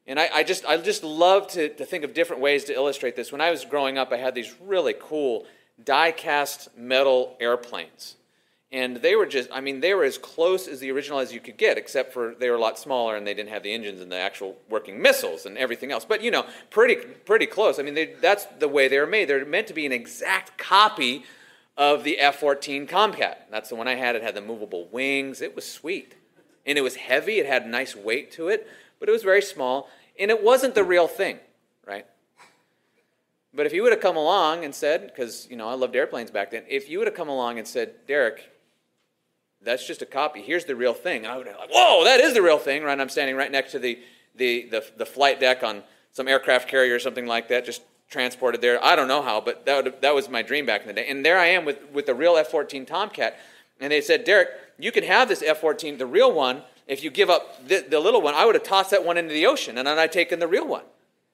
And 0.07 0.19
I, 0.19 0.29
I, 0.33 0.43
just, 0.43 0.65
I 0.65 0.77
just 0.77 1.03
love 1.03 1.47
to, 1.49 1.69
to 1.69 1.85
think 1.85 2.03
of 2.03 2.13
different 2.13 2.41
ways 2.41 2.63
to 2.65 2.73
illustrate 2.73 3.15
this. 3.15 3.31
When 3.31 3.41
I 3.41 3.51
was 3.51 3.65
growing 3.65 3.97
up, 3.97 4.11
I 4.11 4.17
had 4.17 4.33
these 4.33 4.53
really 4.61 4.95
cool 4.97 5.45
die 5.83 6.11
cast 6.11 6.75
metal 6.77 7.35
airplanes 7.39 8.15
and 8.71 8.97
they 8.97 9.15
were 9.15 9.25
just 9.25 9.49
i 9.53 9.61
mean 9.61 9.79
they 9.79 9.93
were 9.93 10.03
as 10.03 10.17
close 10.17 10.67
as 10.67 10.79
the 10.79 10.91
original 10.91 11.19
as 11.19 11.33
you 11.33 11.39
could 11.39 11.57
get 11.57 11.77
except 11.77 12.11
for 12.11 12.35
they 12.35 12.49
were 12.49 12.55
a 12.55 12.59
lot 12.59 12.77
smaller 12.77 13.15
and 13.15 13.25
they 13.25 13.33
didn't 13.33 13.49
have 13.49 13.63
the 13.63 13.73
engines 13.73 14.01
and 14.01 14.11
the 14.11 14.17
actual 14.17 14.57
working 14.69 15.01
missiles 15.01 15.45
and 15.45 15.57
everything 15.57 15.91
else 15.91 16.03
but 16.03 16.21
you 16.21 16.31
know 16.31 16.45
pretty 16.69 16.95
pretty 16.95 17.45
close 17.45 17.79
i 17.79 17.81
mean 17.83 17.93
they, 17.93 18.13
that's 18.21 18.45
the 18.59 18.67
way 18.67 18.87
they 18.87 18.99
were 18.99 19.07
made 19.07 19.25
they're 19.25 19.45
meant 19.45 19.67
to 19.67 19.73
be 19.73 19.85
an 19.85 19.91
exact 19.91 20.57
copy 20.57 21.23
of 21.77 22.03
the 22.03 22.19
f-14 22.19 22.89
tomcat 22.89 23.47
that's 23.51 23.69
the 23.69 23.75
one 23.75 23.87
i 23.87 23.95
had 23.95 24.15
it 24.15 24.23
had 24.23 24.35
the 24.35 24.41
movable 24.41 24.87
wings 24.91 25.41
it 25.41 25.55
was 25.55 25.69
sweet 25.69 26.15
and 26.65 26.77
it 26.77 26.81
was 26.81 26.95
heavy 26.95 27.39
it 27.39 27.45
had 27.45 27.63
a 27.63 27.69
nice 27.69 27.95
weight 27.95 28.31
to 28.31 28.47
it 28.47 28.67
but 28.99 29.07
it 29.07 29.11
was 29.11 29.23
very 29.23 29.41
small 29.41 29.89
and 30.19 30.31
it 30.31 30.43
wasn't 30.43 30.73
the 30.75 30.83
real 30.83 31.07
thing 31.07 31.39
right 31.85 32.05
but 33.53 33.65
if 33.65 33.73
you 33.73 33.83
would 33.83 33.91
have 33.91 34.01
come 34.01 34.17
along 34.17 34.65
and 34.65 34.73
said 34.73 35.07
because 35.07 35.47
you 35.49 35.55
know 35.55 35.67
i 35.67 35.73
loved 35.73 35.95
airplanes 35.95 36.31
back 36.31 36.51
then 36.51 36.63
if 36.67 36.89
you 36.89 36.97
would 36.97 37.07
have 37.07 37.15
come 37.15 37.29
along 37.29 37.57
and 37.59 37.67
said 37.67 37.93
derek 38.07 38.51
that's 39.61 39.85
just 39.85 40.01
a 40.01 40.05
copy. 40.05 40.41
Here's 40.41 40.65
the 40.65 40.75
real 40.75 40.93
thing. 40.93 41.25
I 41.25 41.37
would 41.37 41.47
have 41.47 41.57
like, 41.57 41.69
whoa, 41.71 42.03
that 42.05 42.19
is 42.19 42.33
the 42.33 42.41
real 42.41 42.59
thing, 42.59 42.83
right? 42.83 42.99
I'm 42.99 43.09
standing 43.09 43.35
right 43.35 43.51
next 43.51 43.71
to 43.71 43.79
the, 43.79 43.99
the, 44.35 44.67
the, 44.69 44.85
the 44.97 45.05
flight 45.05 45.39
deck 45.39 45.63
on 45.63 45.83
some 46.11 46.27
aircraft 46.27 46.69
carrier 46.69 46.95
or 46.95 46.99
something 46.99 47.25
like 47.25 47.49
that, 47.49 47.65
just 47.65 47.81
transported 48.09 48.61
there. 48.61 48.83
I 48.83 48.95
don't 48.95 49.07
know 49.07 49.21
how, 49.21 49.41
but 49.41 49.65
that, 49.65 49.83
would, 49.83 50.01
that 50.01 50.15
was 50.15 50.29
my 50.29 50.41
dream 50.41 50.65
back 50.65 50.81
in 50.81 50.87
the 50.87 50.93
day. 50.93 51.07
And 51.07 51.25
there 51.25 51.37
I 51.37 51.47
am 51.47 51.65
with, 51.65 51.91
with 51.91 52.05
the 52.05 52.15
real 52.15 52.37
F 52.37 52.47
14 52.47 52.85
Tomcat. 52.85 53.37
And 53.79 53.91
they 53.91 54.01
said, 54.01 54.23
Derek, 54.23 54.49
you 54.79 54.91
can 54.91 55.03
have 55.03 55.27
this 55.27 55.43
F 55.43 55.59
14, 55.59 55.97
the 55.97 56.05
real 56.05 56.31
one, 56.31 56.63
if 56.87 57.03
you 57.03 57.09
give 57.09 57.29
up 57.29 57.67
the, 57.67 57.85
the 57.87 57.99
little 57.99 58.21
one. 58.21 58.33
I 58.33 58.45
would 58.45 58.55
have 58.55 58.63
tossed 58.63 58.91
that 58.91 59.05
one 59.05 59.17
into 59.17 59.33
the 59.33 59.45
ocean, 59.45 59.77
and 59.77 59.87
then 59.87 59.99
I'd 59.99 60.11
taken 60.11 60.39
the 60.39 60.47
real 60.47 60.67
one. 60.67 60.83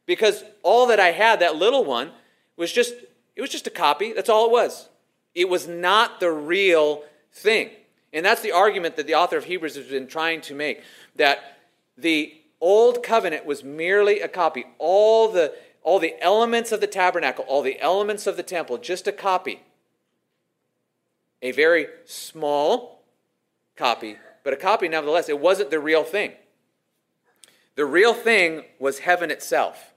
Because 0.06 0.44
all 0.64 0.88
that 0.88 1.00
I 1.00 1.12
had, 1.12 1.40
that 1.40 1.56
little 1.56 1.86
one, 1.86 2.12
was 2.58 2.72
just, 2.72 2.94
it 3.36 3.42
was 3.42 3.50
just 3.50 3.68
a 3.68 3.72
copy. 3.72 4.14
That's 4.14 4.30
all 4.30 4.48
it 4.48 4.52
was. 4.52 4.90
It 5.36 5.48
was 5.48 5.68
not 5.68 6.20
the 6.20 6.32
real 6.32 7.04
thing. 7.32 7.70
And 8.12 8.26
that's 8.26 8.42
the 8.42 8.52
argument 8.52 8.96
that 8.98 9.08
the 9.08 9.16
author 9.16 9.38
of 9.38 9.46
Hebrews 9.46 9.76
has 9.76 9.88
been 9.88 10.08
trying 10.08 10.42
to 10.42 10.54
make 10.54 10.84
that 11.16 11.58
the 11.98 12.34
old 12.62 13.04
covenant 13.04 13.46
was 13.46 13.64
merely 13.64 14.22
a 14.22 14.28
copy. 14.28 14.66
All 14.78 15.32
the, 15.32 15.54
all 15.84 16.00
the 16.00 16.16
elements 16.22 16.72
of 16.72 16.82
the 16.82 16.88
tabernacle, 16.88 17.46
all 17.48 17.62
the 17.62 17.80
elements 17.80 18.26
of 18.28 18.38
the 18.38 18.44
temple, 18.44 18.78
just 18.78 19.08
a 19.08 19.12
copy. 19.12 19.62
A 21.42 21.52
very 21.52 21.88
small 22.06 23.04
copy, 23.76 24.18
but 24.44 24.54
a 24.54 24.58
copy 24.58 24.88
nevertheless. 24.88 25.28
It 25.28 25.40
wasn't 25.40 25.72
the 25.72 25.80
real 25.80 26.04
thing. 26.04 26.34
The 27.76 27.86
real 27.86 28.14
thing 28.14 28.64
was 28.80 29.00
heaven 29.00 29.30
itself. 29.30 29.94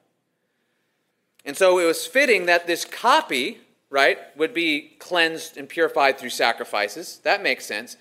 And 1.44 1.56
so 1.56 1.78
it 1.78 1.84
was 1.84 2.06
fitting 2.06 2.46
that 2.46 2.66
this 2.66 2.84
copy 2.84 3.60
right, 3.90 4.18
would 4.36 4.52
be 4.52 4.96
cleansed 4.98 5.56
and 5.56 5.68
purified 5.68 6.18
through 6.18 6.30
sacrifices. 6.30 7.20
That 7.22 7.42
makes 7.42 7.64
sense. 7.66 7.96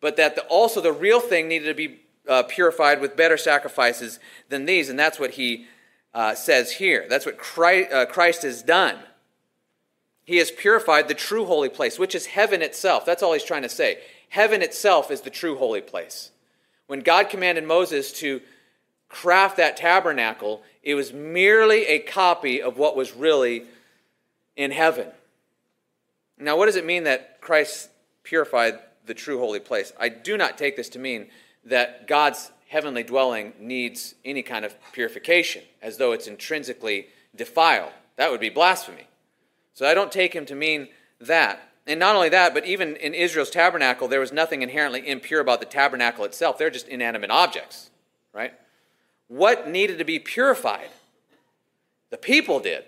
But 0.00 0.16
that 0.16 0.34
the, 0.34 0.42
also 0.42 0.80
the 0.80 0.92
real 0.92 1.20
thing 1.20 1.48
needed 1.48 1.66
to 1.66 1.74
be 1.74 2.00
uh, 2.28 2.42
purified 2.44 3.00
with 3.00 3.16
better 3.16 3.36
sacrifices 3.36 4.18
than 4.48 4.66
these. 4.66 4.88
And 4.88 4.98
that's 4.98 5.18
what 5.18 5.32
he 5.32 5.66
uh, 6.14 6.34
says 6.34 6.72
here. 6.72 7.06
That's 7.08 7.26
what 7.26 7.38
Christ, 7.38 7.92
uh, 7.92 8.06
Christ 8.06 8.42
has 8.42 8.62
done. 8.62 8.98
He 10.24 10.36
has 10.36 10.50
purified 10.50 11.08
the 11.08 11.14
true 11.14 11.46
holy 11.46 11.68
place, 11.68 11.98
which 11.98 12.14
is 12.14 12.26
heaven 12.26 12.60
itself. 12.60 13.06
That's 13.06 13.22
all 13.22 13.32
he's 13.32 13.44
trying 13.44 13.62
to 13.62 13.68
say. 13.68 13.98
Heaven 14.28 14.60
itself 14.60 15.10
is 15.10 15.22
the 15.22 15.30
true 15.30 15.56
holy 15.56 15.80
place. 15.80 16.30
When 16.86 17.00
God 17.00 17.30
commanded 17.30 17.64
Moses 17.64 18.12
to 18.20 18.40
craft 19.08 19.56
that 19.56 19.76
tabernacle, 19.76 20.62
it 20.82 20.94
was 20.94 21.12
merely 21.12 21.86
a 21.86 21.98
copy 21.98 22.60
of 22.60 22.76
what 22.76 22.96
was 22.96 23.14
really 23.14 23.64
in 24.56 24.70
heaven. 24.70 25.08
Now, 26.38 26.56
what 26.56 26.66
does 26.66 26.76
it 26.76 26.84
mean 26.84 27.04
that 27.04 27.40
Christ 27.40 27.88
purified 28.22 28.78
the 29.06 29.14
true 29.14 29.38
holy 29.38 29.60
place? 29.60 29.92
I 29.98 30.08
do 30.08 30.36
not 30.36 30.58
take 30.58 30.76
this 30.76 30.90
to 30.90 30.98
mean 30.98 31.28
that 31.64 32.06
God's 32.06 32.50
heavenly 32.68 33.02
dwelling 33.02 33.54
needs 33.58 34.14
any 34.24 34.42
kind 34.42 34.64
of 34.64 34.74
purification, 34.92 35.62
as 35.82 35.96
though 35.96 36.12
it's 36.12 36.26
intrinsically 36.26 37.08
defiled. 37.34 37.92
That 38.16 38.30
would 38.30 38.40
be 38.40 38.50
blasphemy. 38.50 39.08
So 39.74 39.86
I 39.86 39.94
don't 39.94 40.12
take 40.12 40.34
him 40.34 40.46
to 40.46 40.54
mean 40.54 40.88
that. 41.20 41.60
And 41.86 41.98
not 41.98 42.14
only 42.14 42.28
that, 42.28 42.52
but 42.52 42.66
even 42.66 42.96
in 42.96 43.14
Israel's 43.14 43.48
tabernacle, 43.48 44.08
there 44.08 44.20
was 44.20 44.32
nothing 44.32 44.60
inherently 44.60 45.08
impure 45.08 45.40
about 45.40 45.60
the 45.60 45.66
tabernacle 45.66 46.24
itself. 46.24 46.58
They're 46.58 46.68
just 46.68 46.88
inanimate 46.88 47.30
objects, 47.30 47.90
right? 48.34 48.52
What 49.28 49.68
needed 49.68 49.98
to 49.98 50.04
be 50.04 50.18
purified? 50.18 50.90
The 52.10 52.18
people 52.18 52.60
did. 52.60 52.84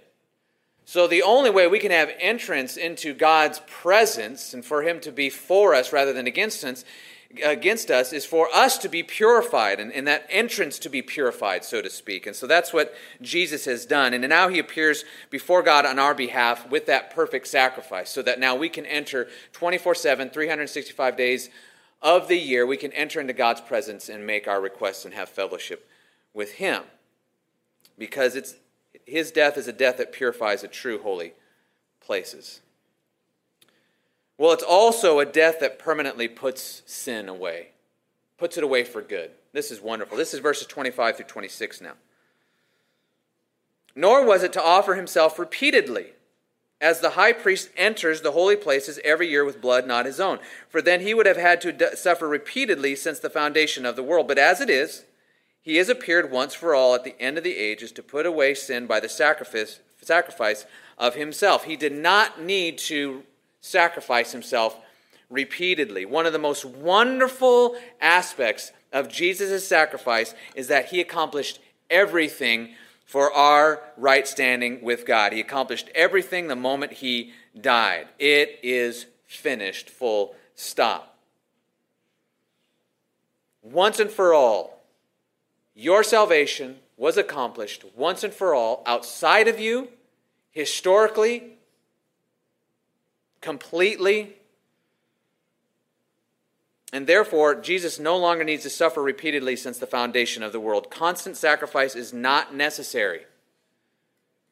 So, 0.85 1.07
the 1.07 1.23
only 1.23 1.51
way 1.51 1.69
we 1.69 1.79
can 1.79 1.93
have 1.93 2.11
entrance 2.19 2.77
into 2.77 3.15
God's 3.15 3.61
presence 3.67 4.53
and 4.53 4.65
for 4.65 4.83
Him 4.83 5.01
to 5.01 5.13
be 5.13 5.31
for 5.31 5.75
us 5.75 5.93
rather 5.93 6.13
than 6.13 6.27
against 6.27 6.65
us, 6.65 6.85
against 7.45 7.91
us 7.91 8.13
is 8.13 8.25
for 8.25 8.49
us 8.53 8.79
to 8.79 8.89
be 8.89 9.03
purified 9.03 9.79
and, 9.79 9.93
and 9.93 10.07
that 10.07 10.27
entrance 10.29 10.79
to 10.81 10.89
be 10.89 11.03
purified, 11.03 11.65
so 11.65 11.81
to 11.81 11.91
speak. 11.91 12.27
And 12.27 12.35
so 12.35 12.47
that's 12.47 12.73
what 12.73 12.95
Jesus 13.23 13.65
has 13.67 13.87
done. 13.87 14.15
And 14.15 14.29
now 14.29 14.49
He 14.49 14.59
appears 14.59 15.05
before 15.31 15.63
God 15.63 15.87
on 15.87 15.99
our 15.99 16.15
behalf 16.15 16.69
with 16.71 16.87
that 16.87 17.15
perfect 17.15 17.47
sacrifice 17.47 18.11
so 18.11 18.23
that 18.23 18.41
now 18.41 18.57
we 18.57 18.69
can 18.69 18.87
enter 18.87 19.29
24 19.53 19.95
7, 19.95 20.31
365 20.31 21.17
days 21.17 21.51
of 22.03 22.29
the 22.29 22.39
year. 22.39 22.67
We 22.67 22.77
can 22.77 22.93
enter 22.93 23.21
into 23.21 23.33
God's 23.33 23.61
presence 23.61 24.09
and 24.09 24.27
make 24.27 24.49
our 24.49 24.61
requests 24.61 25.05
and 25.05 25.15
have 25.15 25.29
fellowship 25.29 25.89
with 26.35 26.53
Him 26.53 26.83
because 27.99 28.35
it's 28.35 28.55
his 29.11 29.31
death 29.31 29.57
is 29.57 29.69
a 29.69 29.73
death 29.73 29.99
that 29.99 30.13
purifies 30.13 30.63
the 30.63 30.69
true 30.69 31.03
holy 31.03 31.35
places. 32.01 32.61
Well, 34.41 34.53
it's 34.53 34.63
also 34.63 35.19
a 35.19 35.27
death 35.27 35.61
that 35.61 35.79
permanently 35.79 36.27
puts 36.27 36.81
sin 36.87 37.29
away, 37.29 37.73
puts 38.39 38.57
it 38.57 38.65
away 38.65 38.85
for 38.85 39.03
good. 39.03 39.33
This 39.53 39.71
is 39.71 39.83
wonderful. 39.83 40.17
This 40.17 40.33
is 40.33 40.41
verses 40.41 40.67
25 40.67 41.19
through 41.19 41.27
26 41.27 41.83
now. 41.83 41.93
Nor 43.95 44.25
was 44.25 44.43
it 44.43 44.55
to 44.55 44.65
offer 44.65 44.95
himself 44.95 45.39
repeatedly, 45.39 46.15
as 46.81 47.01
the 47.01 47.11
high 47.11 47.35
priest 47.35 47.69
enters 47.77 48.23
the 48.23 48.33
holy 48.33 48.57
places 48.57 48.99
every 49.05 49.29
year 49.29 49.45
with 49.45 49.61
blood 49.61 49.87
not 49.87 50.07
his 50.07 50.19
own. 50.19 50.39
For 50.71 50.81
then 50.81 51.03
he 51.03 51.13
would 51.13 51.27
have 51.27 51.37
had 51.37 51.61
to 51.61 51.95
suffer 51.95 52.27
repeatedly 52.27 52.97
since 52.97 53.19
the 53.19 53.29
foundation 53.29 53.85
of 53.85 53.95
the 53.95 54.03
world. 54.03 54.27
But 54.27 54.39
as 54.39 54.63
it 54.63 54.71
is, 54.71 55.05
he 55.61 55.77
has 55.77 55.91
appeared 55.91 56.31
once 56.31 56.55
for 56.55 56.75
all 56.75 56.95
at 56.95 57.05
the 57.05 57.21
end 57.21 57.37
of 57.37 57.45
the 57.45 57.59
ages 57.59 57.93
to 57.93 58.03
put 58.03 58.25
away 58.25 58.55
sin 58.55 58.87
by 58.87 59.01
the 59.01 59.09
sacrifice, 59.11 59.81
sacrifice 60.01 60.65
of 60.97 61.15
himself. 61.15 61.65
He 61.65 61.77
did 61.77 61.93
not 61.93 62.41
need 62.41 62.79
to 62.79 63.25
sacrifice 63.61 64.33
himself 64.33 64.77
repeatedly. 65.29 66.05
One 66.05 66.27
of 66.27 66.33
the 66.33 66.39
most 66.39 66.65
wonderful 66.65 67.77
aspects 68.01 68.73
of 68.93 69.09
Jesus' 69.09 69.67
sacrifice 69.67 70.35
is 70.55 70.69
that 70.69 70.87
he 70.87 71.01
accomplished 71.01 71.61
everything 71.89 72.75
for 73.05 73.33
our 73.33 73.83
right 73.97 74.27
standing 74.27 74.83
with 74.83 75.07
God. 75.07 75.33
He 75.33 75.41
accomplished 75.41 75.89
everything 75.95 76.49
the 76.49 76.57
moment 76.57 76.93
he 76.95 77.33
died. 77.61 78.09
It 78.19 78.59
is 78.63 79.07
finished, 79.27 79.91
full 79.91 80.35
stop. 80.55 81.17
Once 83.63 84.01
and 84.01 84.11
for 84.11 84.33
all, 84.33 84.81
your 85.75 86.03
salvation 86.03 86.77
was 86.97 87.17
accomplished 87.17 87.85
once 87.97 88.23
and 88.25 88.33
for 88.33 88.55
all 88.55 88.83
outside 88.87 89.49
of 89.49 89.59
you, 89.59 89.89
historically, 90.51 91.55
completely. 93.41 94.37
And 96.93 97.07
therefore, 97.07 97.55
Jesus 97.55 97.99
no 97.99 98.17
longer 98.17 98.45
needs 98.45 98.65
to 98.65 98.71
suffer 98.71 99.03
repeatedly 99.03 99.57
since 99.57 99.79
the 99.79 99.87
foundation 99.87 100.43
of 100.43 100.53
the 100.53 100.61
world. 100.61 100.91
Constant 100.91 101.37
sacrifice 101.37 101.95
is 101.95 102.13
not 102.13 102.55
necessary 102.55 103.23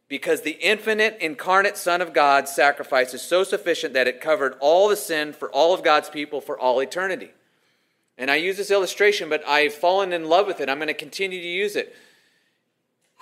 because 0.08 0.40
the 0.40 0.58
infinite 0.62 1.18
incarnate 1.20 1.76
Son 1.76 2.00
of 2.00 2.14
God's 2.14 2.50
sacrifice 2.50 3.12
is 3.12 3.22
so 3.22 3.44
sufficient 3.44 3.92
that 3.94 4.08
it 4.08 4.20
covered 4.20 4.56
all 4.60 4.88
the 4.88 4.96
sin 4.96 5.32
for 5.32 5.50
all 5.50 5.74
of 5.74 5.84
God's 5.84 6.08
people 6.08 6.40
for 6.40 6.58
all 6.58 6.80
eternity. 6.80 7.30
And 8.16 8.30
I 8.30 8.36
use 8.36 8.56
this 8.56 8.70
illustration, 8.70 9.28
but 9.28 9.46
I've 9.46 9.74
fallen 9.74 10.12
in 10.12 10.28
love 10.28 10.46
with 10.46 10.60
it. 10.60 10.68
I'm 10.68 10.78
going 10.78 10.88
to 10.88 10.94
continue 10.94 11.40
to 11.40 11.46
use 11.46 11.76
it. 11.76 11.94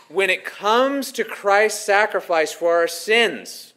When 0.08 0.30
it 0.30 0.44
comes 0.44 1.10
to 1.12 1.24
Christ's 1.24 1.84
sacrifice 1.84 2.52
for 2.52 2.76
our 2.76 2.86
sins, 2.86 3.74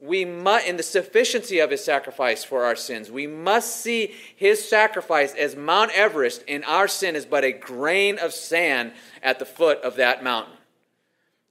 we 0.00 0.24
must, 0.24 0.66
in 0.66 0.76
the 0.76 0.82
sufficiency 0.82 1.58
of 1.58 1.70
his 1.70 1.84
sacrifice 1.84 2.42
for 2.42 2.64
our 2.64 2.76
sins, 2.76 3.10
we 3.10 3.26
must 3.26 3.76
see 3.76 4.14
his 4.34 4.66
sacrifice 4.66 5.34
as 5.34 5.56
Mount 5.56 5.92
Everest, 5.92 6.42
and 6.48 6.64
our 6.64 6.88
sin 6.88 7.14
is 7.14 7.26
but 7.26 7.44
a 7.44 7.52
grain 7.52 8.18
of 8.18 8.32
sand 8.32 8.92
at 9.22 9.38
the 9.38 9.44
foot 9.44 9.80
of 9.82 9.96
that 9.96 10.24
mountain. 10.24 10.56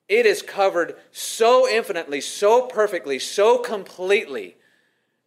It 0.07 0.25
is 0.25 0.41
covered 0.41 0.95
so 1.11 1.69
infinitely, 1.69 2.21
so 2.21 2.63
perfectly, 2.63 3.19
so 3.19 3.59
completely 3.59 4.55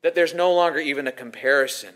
that 0.02 0.16
there's 0.16 0.34
no 0.34 0.52
longer 0.52 0.80
even 0.80 1.06
a 1.06 1.12
comparison 1.12 1.94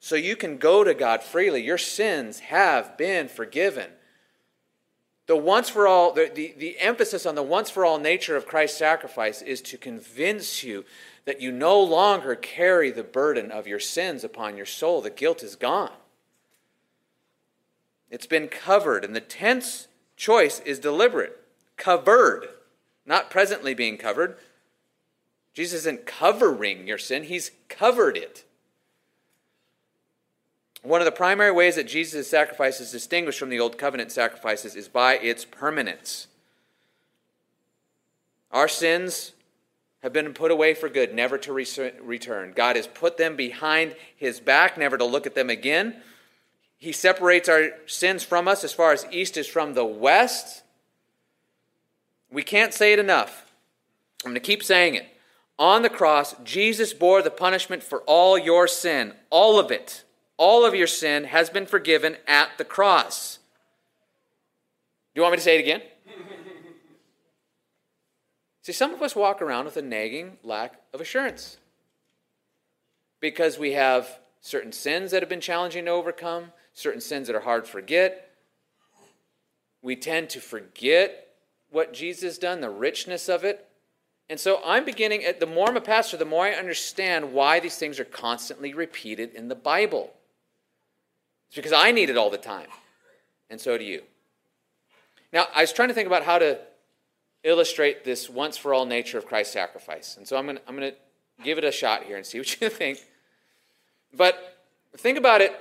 so 0.00 0.14
you 0.14 0.36
can 0.36 0.56
go 0.56 0.84
to 0.84 0.94
God 0.94 1.22
freely. 1.22 1.64
Your 1.64 1.78
sins 1.78 2.40
have 2.40 2.96
been 2.96 3.28
forgiven. 3.28 3.90
The 5.26 5.36
once 5.36 5.68
for 5.68 5.88
all, 5.88 6.12
the, 6.12 6.30
the, 6.32 6.54
the, 6.56 6.78
emphasis 6.78 7.26
on 7.26 7.34
the 7.34 7.42
once 7.42 7.68
for 7.68 7.84
all 7.84 7.98
nature 7.98 8.36
of 8.36 8.46
Christ's 8.46 8.78
sacrifice 8.78 9.42
is 9.42 9.60
to 9.62 9.76
convince 9.76 10.62
you 10.62 10.84
that 11.24 11.40
you 11.40 11.50
no 11.50 11.80
longer 11.80 12.36
carry 12.36 12.92
the 12.92 13.02
burden 13.02 13.50
of 13.50 13.66
your 13.66 13.80
sins 13.80 14.22
upon 14.22 14.56
your 14.56 14.66
soul. 14.66 15.02
The 15.02 15.10
guilt 15.10 15.42
is 15.42 15.56
gone. 15.56 15.90
It's 18.08 18.26
been 18.26 18.46
covered, 18.46 19.04
and 19.04 19.16
the 19.16 19.20
tense 19.20 19.88
choice 20.16 20.60
is 20.60 20.78
deliberate. 20.78 21.36
Covered, 21.76 22.46
not 23.04 23.28
presently 23.28 23.74
being 23.74 23.98
covered. 23.98 24.36
Jesus 25.52 25.80
isn't 25.80 26.06
covering 26.06 26.86
your 26.86 26.98
sin, 26.98 27.24
He's 27.24 27.50
covered 27.68 28.16
it. 28.16 28.45
One 30.86 31.00
of 31.00 31.04
the 31.04 31.10
primary 31.10 31.50
ways 31.50 31.74
that 31.74 31.88
Jesus' 31.88 32.30
sacrifice 32.30 32.80
is 32.80 32.92
distinguished 32.92 33.40
from 33.40 33.48
the 33.48 33.58
Old 33.58 33.76
Covenant 33.76 34.12
sacrifices 34.12 34.76
is 34.76 34.86
by 34.86 35.14
its 35.14 35.44
permanence. 35.44 36.28
Our 38.52 38.68
sins 38.68 39.32
have 40.04 40.12
been 40.12 40.32
put 40.32 40.52
away 40.52 40.74
for 40.74 40.88
good, 40.88 41.12
never 41.12 41.38
to 41.38 41.52
return. 41.52 42.52
God 42.54 42.76
has 42.76 42.86
put 42.86 43.16
them 43.16 43.34
behind 43.34 43.96
his 44.14 44.38
back, 44.38 44.78
never 44.78 44.96
to 44.96 45.04
look 45.04 45.26
at 45.26 45.34
them 45.34 45.50
again. 45.50 45.96
He 46.78 46.92
separates 46.92 47.48
our 47.48 47.70
sins 47.86 48.22
from 48.22 48.46
us 48.46 48.62
as 48.62 48.72
far 48.72 48.92
as 48.92 49.08
east 49.10 49.36
is 49.36 49.48
from 49.48 49.74
the 49.74 49.84
west. 49.84 50.62
We 52.30 52.44
can't 52.44 52.72
say 52.72 52.92
it 52.92 53.00
enough. 53.00 53.50
I'm 54.24 54.30
going 54.30 54.34
to 54.34 54.40
keep 54.40 54.62
saying 54.62 54.94
it. 54.94 55.08
On 55.58 55.82
the 55.82 55.90
cross, 55.90 56.36
Jesus 56.44 56.92
bore 56.92 57.22
the 57.22 57.30
punishment 57.32 57.82
for 57.82 58.02
all 58.02 58.38
your 58.38 58.68
sin, 58.68 59.14
all 59.30 59.58
of 59.58 59.72
it. 59.72 60.04
All 60.38 60.64
of 60.64 60.74
your 60.74 60.86
sin 60.86 61.24
has 61.24 61.48
been 61.50 61.66
forgiven 61.66 62.16
at 62.26 62.50
the 62.58 62.64
cross. 62.64 63.38
Do 65.14 65.20
you 65.20 65.22
want 65.22 65.32
me 65.32 65.38
to 65.38 65.42
say 65.42 65.56
it 65.56 65.60
again? 65.60 65.82
See, 68.62 68.72
some 68.72 68.92
of 68.92 69.00
us 69.00 69.16
walk 69.16 69.40
around 69.40 69.64
with 69.64 69.76
a 69.76 69.82
nagging 69.82 70.38
lack 70.42 70.80
of 70.92 71.00
assurance 71.00 71.56
because 73.20 73.58
we 73.58 73.72
have 73.72 74.18
certain 74.40 74.72
sins 74.72 75.10
that 75.10 75.22
have 75.22 75.28
been 75.28 75.40
challenging 75.40 75.86
to 75.86 75.90
overcome, 75.90 76.52
certain 76.74 77.00
sins 77.00 77.26
that 77.26 77.36
are 77.36 77.40
hard 77.40 77.64
to 77.64 77.70
forget. 77.70 78.34
We 79.82 79.96
tend 79.96 80.30
to 80.30 80.40
forget 80.40 81.28
what 81.70 81.92
Jesus 81.92 82.22
has 82.22 82.38
done, 82.38 82.60
the 82.60 82.70
richness 82.70 83.28
of 83.28 83.44
it. 83.44 83.66
And 84.28 84.38
so 84.38 84.60
I'm 84.64 84.84
beginning, 84.84 85.24
the 85.38 85.46
more 85.46 85.68
I'm 85.68 85.76
a 85.76 85.80
pastor, 85.80 86.16
the 86.16 86.24
more 86.24 86.44
I 86.44 86.52
understand 86.52 87.32
why 87.32 87.60
these 87.60 87.76
things 87.76 88.00
are 88.00 88.04
constantly 88.04 88.74
repeated 88.74 89.34
in 89.34 89.48
the 89.48 89.54
Bible. 89.54 90.12
It's 91.48 91.56
because 91.56 91.72
I 91.72 91.90
need 91.90 92.10
it 92.10 92.16
all 92.16 92.30
the 92.30 92.38
time, 92.38 92.68
and 93.50 93.60
so 93.60 93.78
do 93.78 93.84
you. 93.84 94.02
Now, 95.32 95.46
I 95.54 95.62
was 95.62 95.72
trying 95.72 95.88
to 95.88 95.94
think 95.94 96.06
about 96.06 96.24
how 96.24 96.38
to 96.38 96.58
illustrate 97.46 98.04
this 98.04 98.28
once 98.28 98.56
for 98.56 98.74
all 98.74 98.84
nature 98.84 99.18
of 99.18 99.26
Christ's 99.26 99.52
sacrifice. 99.52 100.16
And 100.16 100.26
so 100.26 100.36
I'm 100.36 100.44
going 100.46 100.56
to 100.56 100.62
I'm 100.68 100.76
to 100.78 100.94
give 101.42 101.58
it 101.58 101.64
a 101.64 101.72
shot 101.72 102.02
here 102.02 102.16
and 102.16 102.26
see 102.26 102.38
what 102.38 102.60
you 102.60 102.68
think. 102.68 102.98
But 104.14 104.58
think 104.96 105.16
about 105.16 105.40
it. 105.40 105.52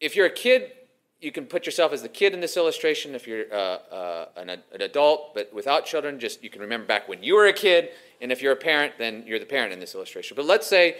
If 0.00 0.16
you're 0.16 0.26
a 0.26 0.30
kid, 0.30 0.72
you 1.20 1.32
can 1.32 1.46
put 1.46 1.64
yourself 1.64 1.92
as 1.92 2.02
the 2.02 2.08
kid 2.08 2.34
in 2.34 2.40
this 2.40 2.56
illustration. 2.56 3.14
If 3.14 3.26
you're 3.26 3.44
uh, 3.52 3.56
uh, 3.56 4.28
an, 4.36 4.50
an, 4.50 4.62
adult 4.80 5.34
but 5.34 5.52
without 5.54 5.86
children, 5.86 6.18
just 6.18 6.42
you 6.42 6.50
can 6.50 6.60
remember 6.60 6.86
back 6.86 7.08
when 7.08 7.22
you 7.22 7.34
were 7.34 7.46
a 7.46 7.52
kid. 7.52 7.90
And 8.20 8.32
if 8.32 8.42
you're 8.42 8.52
a 8.52 8.56
parent, 8.56 8.94
then 8.98 9.24
you're 9.26 9.38
the 9.38 9.46
parent 9.46 9.72
in 9.72 9.80
this 9.80 9.94
illustration. 9.94 10.34
But 10.34 10.46
let's 10.46 10.66
say 10.66 10.96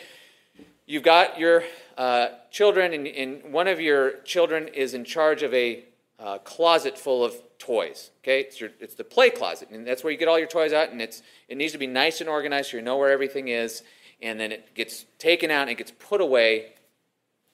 you've 0.87 1.03
got 1.03 1.39
your 1.39 1.65
uh, 1.99 2.29
children, 2.51 2.93
and, 2.93 3.07
and, 3.07 3.53
one 3.53 3.69
of 3.69 3.81
your 3.81 4.19
children 4.23 4.69
is 4.69 4.95
in 4.95 5.05
charge 5.05 5.43
of 5.43 5.53
a 5.53 5.85
uh, 6.19 6.39
closet 6.39 6.99
full 6.99 7.25
of 7.25 7.35
toys. 7.59 8.11
Okay, 8.23 8.41
it's, 8.41 8.61
your, 8.61 8.71
it's 8.81 8.95
the 8.95 9.05
play 9.05 9.31
closet, 9.31 9.69
and 9.71 9.87
that's 9.87 10.05
where 10.05 10.13
you 10.13 10.19
get 10.19 10.29
all 10.29 10.39
your 10.39 10.49
toys 10.49 10.73
out, 10.73 10.91
and 10.91 11.03
it's 11.03 11.23
it 11.49 11.57
needs 11.57 11.73
to 11.73 11.79
be 11.79 11.87
nice 11.87 12.21
and 12.21 12.31
organized 12.31 12.71
so 12.71 12.77
you 12.77 12.83
know 12.83 12.97
where 12.97 13.11
everything 13.11 13.49
is, 13.49 13.83
and 14.23 14.39
then 14.39 14.53
it 14.53 14.75
gets 14.75 15.05
taken 15.19 15.51
out 15.51 15.63
and 15.63 15.71
it 15.71 15.79
gets 15.79 15.93
put 15.99 16.21
away 16.21 16.73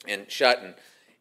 and 0.07 0.31
shut 0.31 0.63
and 0.63 0.75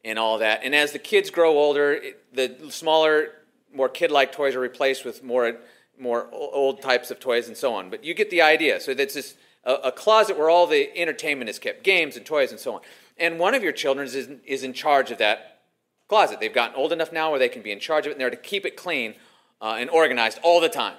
and 0.03 0.17
all 0.17 0.39
that. 0.39 0.61
And 0.63 0.73
as 0.73 0.91
the 0.91 0.99
kids 0.99 1.29
grow 1.29 1.51
older, 1.57 1.93
it, 1.93 2.35
the 2.35 2.71
smaller, 2.71 3.29
more 3.73 3.89
kid-like 3.89 4.31
toys 4.31 4.55
are 4.55 4.59
replaced 4.59 5.05
with 5.05 5.23
more 5.23 5.57
more 5.99 6.27
old 6.31 6.81
types 6.81 7.11
of 7.11 7.19
toys 7.19 7.47
and 7.47 7.55
so 7.55 7.75
on. 7.75 7.91
But 7.91 8.03
you 8.03 8.15
get 8.15 8.31
the 8.31 8.41
idea. 8.41 8.79
So 8.79 8.95
that's 8.95 9.13
this 9.13 9.35
a, 9.63 9.73
a 9.73 9.91
closet 9.91 10.37
where 10.37 10.49
all 10.49 10.67
the 10.67 10.95
entertainment 10.97 11.49
is 11.49 11.59
kept, 11.59 11.83
games 11.83 12.17
and 12.17 12.25
toys 12.25 12.51
and 12.51 12.59
so 12.59 12.75
on. 12.75 12.81
And 13.17 13.39
one 13.39 13.53
of 13.53 13.63
your 13.63 13.71
children 13.71 14.07
is, 14.07 14.15
is 14.45 14.63
in 14.63 14.73
charge 14.73 15.11
of 15.11 15.17
that 15.19 15.61
closet. 16.07 16.39
They've 16.39 16.53
gotten 16.53 16.75
old 16.75 16.91
enough 16.91 17.13
now 17.13 17.29
where 17.29 17.39
they 17.39 17.49
can 17.49 17.61
be 17.61 17.71
in 17.71 17.79
charge 17.79 18.05
of 18.05 18.11
it 18.11 18.13
and 18.13 18.21
they're 18.21 18.29
to 18.29 18.35
keep 18.35 18.65
it 18.65 18.75
clean 18.75 19.15
uh, 19.61 19.77
and 19.79 19.89
organized 19.89 20.39
all 20.43 20.59
the 20.59 20.69
time. 20.69 20.95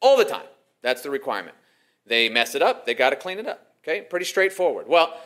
All 0.00 0.16
the 0.16 0.24
time. 0.24 0.46
That's 0.82 1.02
the 1.02 1.10
requirement. 1.10 1.56
They 2.06 2.28
mess 2.28 2.54
it 2.54 2.62
up, 2.62 2.86
they 2.86 2.94
got 2.94 3.10
to 3.10 3.16
clean 3.16 3.38
it 3.38 3.46
up. 3.46 3.66
Okay? 3.82 4.00
Pretty 4.02 4.26
straightforward. 4.26 4.88
Well, 4.88 5.18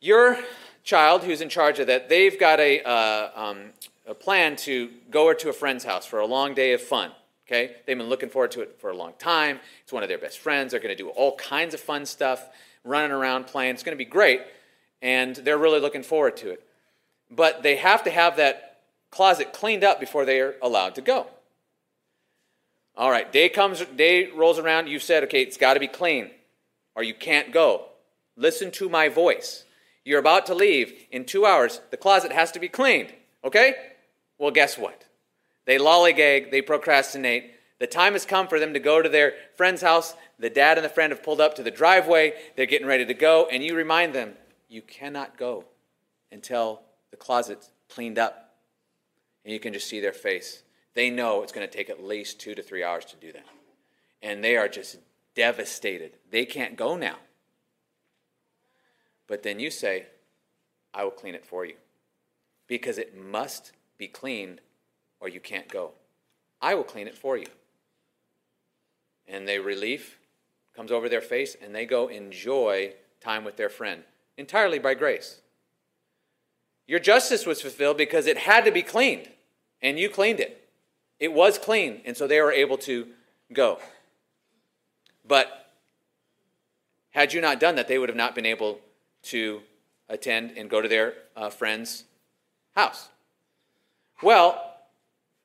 your 0.00 0.38
child 0.82 1.22
who's 1.22 1.40
in 1.40 1.48
charge 1.48 1.78
of 1.78 1.86
that, 1.86 2.08
they've 2.08 2.38
got 2.38 2.60
a, 2.60 2.82
uh, 2.82 3.30
um, 3.34 3.58
a 4.06 4.14
plan 4.14 4.56
to 4.56 4.90
go 5.10 5.32
to 5.32 5.48
a 5.48 5.52
friend's 5.52 5.84
house 5.84 6.04
for 6.04 6.20
a 6.20 6.26
long 6.26 6.54
day 6.54 6.72
of 6.72 6.82
fun. 6.82 7.12
Okay? 7.46 7.76
They've 7.86 7.98
been 7.98 8.08
looking 8.08 8.30
forward 8.30 8.52
to 8.52 8.62
it 8.62 8.76
for 8.80 8.90
a 8.90 8.96
long 8.96 9.12
time. 9.18 9.60
It's 9.82 9.92
one 9.92 10.02
of 10.02 10.08
their 10.08 10.18
best 10.18 10.38
friends. 10.38 10.70
They're 10.70 10.80
going 10.80 10.96
to 10.96 11.02
do 11.02 11.10
all 11.10 11.36
kinds 11.36 11.74
of 11.74 11.80
fun 11.80 12.06
stuff, 12.06 12.48
running 12.84 13.10
around 13.10 13.46
playing. 13.46 13.74
It's 13.74 13.82
going 13.82 13.96
to 13.96 14.04
be 14.04 14.08
great. 14.08 14.40
And 15.02 15.36
they're 15.36 15.58
really 15.58 15.80
looking 15.80 16.02
forward 16.02 16.36
to 16.38 16.50
it 16.50 16.64
but 17.30 17.62
they 17.62 17.76
have 17.76 18.04
to 18.04 18.10
have 18.10 18.36
that 18.36 18.80
closet 19.10 19.52
cleaned 19.52 19.84
up 19.84 20.00
before 20.00 20.24
they 20.24 20.40
are 20.40 20.54
allowed 20.62 20.94
to 20.96 21.00
go. 21.00 21.26
All 22.96 23.10
right, 23.10 23.30
day 23.32 23.48
comes, 23.48 23.84
day 23.96 24.30
rolls 24.30 24.58
around. 24.58 24.88
You 24.88 24.98
said, 24.98 25.24
okay, 25.24 25.42
it's 25.42 25.56
got 25.56 25.74
to 25.74 25.80
be 25.80 25.88
clean, 25.88 26.30
or 26.94 27.02
you 27.02 27.14
can't 27.14 27.52
go. 27.52 27.86
Listen 28.36 28.70
to 28.72 28.88
my 28.88 29.08
voice. 29.08 29.64
You're 30.04 30.20
about 30.20 30.46
to 30.46 30.54
leave 30.54 30.92
in 31.10 31.24
two 31.24 31.46
hours. 31.46 31.80
The 31.90 31.96
closet 31.96 32.32
has 32.32 32.52
to 32.52 32.60
be 32.60 32.68
cleaned. 32.68 33.12
Okay? 33.42 33.74
Well, 34.38 34.50
guess 34.50 34.78
what? 34.78 35.03
They 35.66 35.78
lollygag, 35.78 36.50
they 36.50 36.62
procrastinate. 36.62 37.52
The 37.78 37.86
time 37.86 38.12
has 38.12 38.24
come 38.24 38.48
for 38.48 38.60
them 38.60 38.74
to 38.74 38.80
go 38.80 39.02
to 39.02 39.08
their 39.08 39.34
friend's 39.56 39.82
house. 39.82 40.14
The 40.38 40.50
dad 40.50 40.78
and 40.78 40.84
the 40.84 40.90
friend 40.90 41.12
have 41.12 41.22
pulled 41.22 41.40
up 41.40 41.54
to 41.56 41.62
the 41.62 41.70
driveway. 41.70 42.34
They're 42.56 42.66
getting 42.66 42.86
ready 42.86 43.06
to 43.06 43.14
go, 43.14 43.46
and 43.50 43.62
you 43.62 43.74
remind 43.74 44.14
them, 44.14 44.34
you 44.68 44.82
cannot 44.82 45.36
go 45.36 45.64
until 46.30 46.82
the 47.10 47.16
closet's 47.16 47.70
cleaned 47.88 48.18
up. 48.18 48.56
And 49.44 49.52
you 49.52 49.60
can 49.60 49.72
just 49.72 49.88
see 49.88 50.00
their 50.00 50.12
face. 50.12 50.62
They 50.94 51.10
know 51.10 51.42
it's 51.42 51.52
going 51.52 51.66
to 51.68 51.72
take 51.72 51.90
at 51.90 52.02
least 52.02 52.40
two 52.40 52.54
to 52.54 52.62
three 52.62 52.82
hours 52.82 53.04
to 53.06 53.16
do 53.16 53.32
that. 53.32 53.44
And 54.22 54.42
they 54.42 54.56
are 54.56 54.68
just 54.68 54.98
devastated. 55.34 56.12
They 56.30 56.44
can't 56.46 56.76
go 56.76 56.96
now. 56.96 57.16
But 59.26 59.42
then 59.42 59.60
you 59.60 59.70
say, 59.70 60.06
I 60.92 61.04
will 61.04 61.10
clean 61.10 61.34
it 61.34 61.44
for 61.44 61.64
you. 61.64 61.74
Because 62.66 62.98
it 62.98 63.16
must 63.16 63.72
be 63.98 64.06
cleaned 64.06 64.60
or 65.24 65.28
you 65.28 65.40
can't 65.40 65.68
go. 65.68 65.92
I 66.60 66.74
will 66.74 66.84
clean 66.84 67.08
it 67.08 67.16
for 67.16 67.38
you. 67.38 67.46
And 69.26 69.48
the 69.48 69.58
relief 69.58 70.18
comes 70.76 70.92
over 70.92 71.08
their 71.08 71.22
face 71.22 71.56
and 71.60 71.74
they 71.74 71.86
go 71.86 72.08
enjoy 72.08 72.92
time 73.20 73.42
with 73.42 73.56
their 73.56 73.70
friend 73.70 74.02
entirely 74.36 74.78
by 74.78 74.92
grace. 74.92 75.40
Your 76.86 77.00
justice 77.00 77.46
was 77.46 77.62
fulfilled 77.62 77.96
because 77.96 78.26
it 78.26 78.36
had 78.36 78.64
to 78.66 78.70
be 78.70 78.82
cleaned, 78.82 79.30
and 79.80 79.98
you 79.98 80.10
cleaned 80.10 80.40
it. 80.40 80.68
It 81.18 81.32
was 81.32 81.56
clean, 81.56 82.02
and 82.04 82.14
so 82.16 82.26
they 82.26 82.42
were 82.42 82.52
able 82.52 82.76
to 82.78 83.06
go. 83.52 83.78
But 85.26 85.70
had 87.10 87.32
you 87.32 87.40
not 87.40 87.60
done 87.60 87.76
that, 87.76 87.88
they 87.88 87.98
would 87.98 88.10
have 88.10 88.16
not 88.16 88.34
been 88.34 88.44
able 88.44 88.80
to 89.24 89.62
attend 90.10 90.58
and 90.58 90.68
go 90.68 90.82
to 90.82 90.88
their 90.88 91.14
uh, 91.34 91.48
friend's 91.48 92.04
house. 92.74 93.08
Well, 94.20 94.73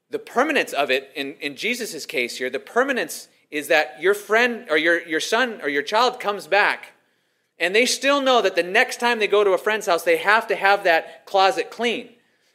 the 0.10 0.20
permanence 0.20 0.74
of 0.74 0.90
it, 0.90 1.12
in, 1.16 1.34
in 1.36 1.56
Jesus' 1.56 2.06
case 2.06 2.38
here, 2.38 2.50
the 2.50 2.60
permanence 2.60 3.28
is 3.52 3.68
that 3.68 4.02
your 4.02 4.14
friend 4.14 4.68
or 4.70 4.78
your, 4.78 5.02
your 5.08 5.20
son 5.20 5.60
or 5.62 5.70
your 5.70 5.84
child 5.84 6.20
comes 6.20 6.48
back 6.48 6.94
and 7.60 7.76
they 7.76 7.86
still 7.86 8.22
know 8.22 8.42
that 8.42 8.56
the 8.56 8.64
next 8.64 9.00
time 9.00 9.20
they 9.20 9.28
go 9.28 9.44
to 9.44 9.52
a 9.52 9.58
friend's 9.58 9.86
house, 9.86 10.04
they 10.04 10.18
have 10.18 10.48
to 10.48 10.56
have 10.56 10.84
that 10.86 11.26
closet 11.26 11.70
clean. 11.70 12.10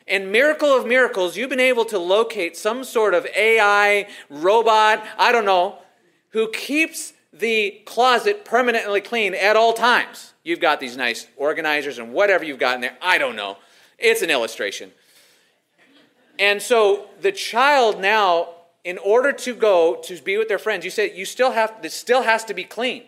And 0.07 0.33
miracle 0.33 0.69
of 0.77 0.87
miracles, 0.87 1.37
you've 1.37 1.51
been 1.51 1.61
able 1.61 1.85
to 1.87 1.99
locate 1.99 2.57
some 2.57 2.85
sort 2.85 3.15
of 3.15 3.27
AI 3.37 4.09
robot, 4.29 5.05
I 5.19 5.33
don't 5.33 5.45
know, 5.45 5.79
who 6.31 6.51
keeps 6.51 7.13
the 7.33 7.83
closet 7.85 8.45
permanently 8.45 9.01
clean 9.01 9.35
at 9.35 9.57
all 9.57 9.73
times. 9.73 10.35
You've 10.43 10.61
got 10.61 10.81
these 10.81 10.97
nice 10.97 11.27
organizers 11.37 11.99
and 11.99 12.13
whatever 12.13 12.45
you've 12.45 12.59
got 12.59 12.77
in 12.77 12.81
there, 12.81 12.97
I 13.03 13.19
don't 13.19 13.37
know. 13.37 13.59
It's 13.99 14.23
an 14.23 14.31
illustration. 14.31 14.93
And 16.39 16.61
so 16.61 17.09
the 17.21 17.33
child 17.33 18.01
now, 18.01 18.49
in 18.83 18.99
order 18.99 19.33
to 19.33 19.55
go 19.55 20.01
to 20.05 20.21
be 20.21 20.37
with 20.37 20.49
their 20.49 20.59
friends, 20.59 20.85
you 20.85 20.91
say 20.91 21.15
you 21.15 21.25
still 21.25 21.53
have 21.53 21.83
this 21.83 21.95
still 21.95 22.23
has 22.23 22.45
to 22.45 22.55
be 22.55 22.65
clean 22.65 23.05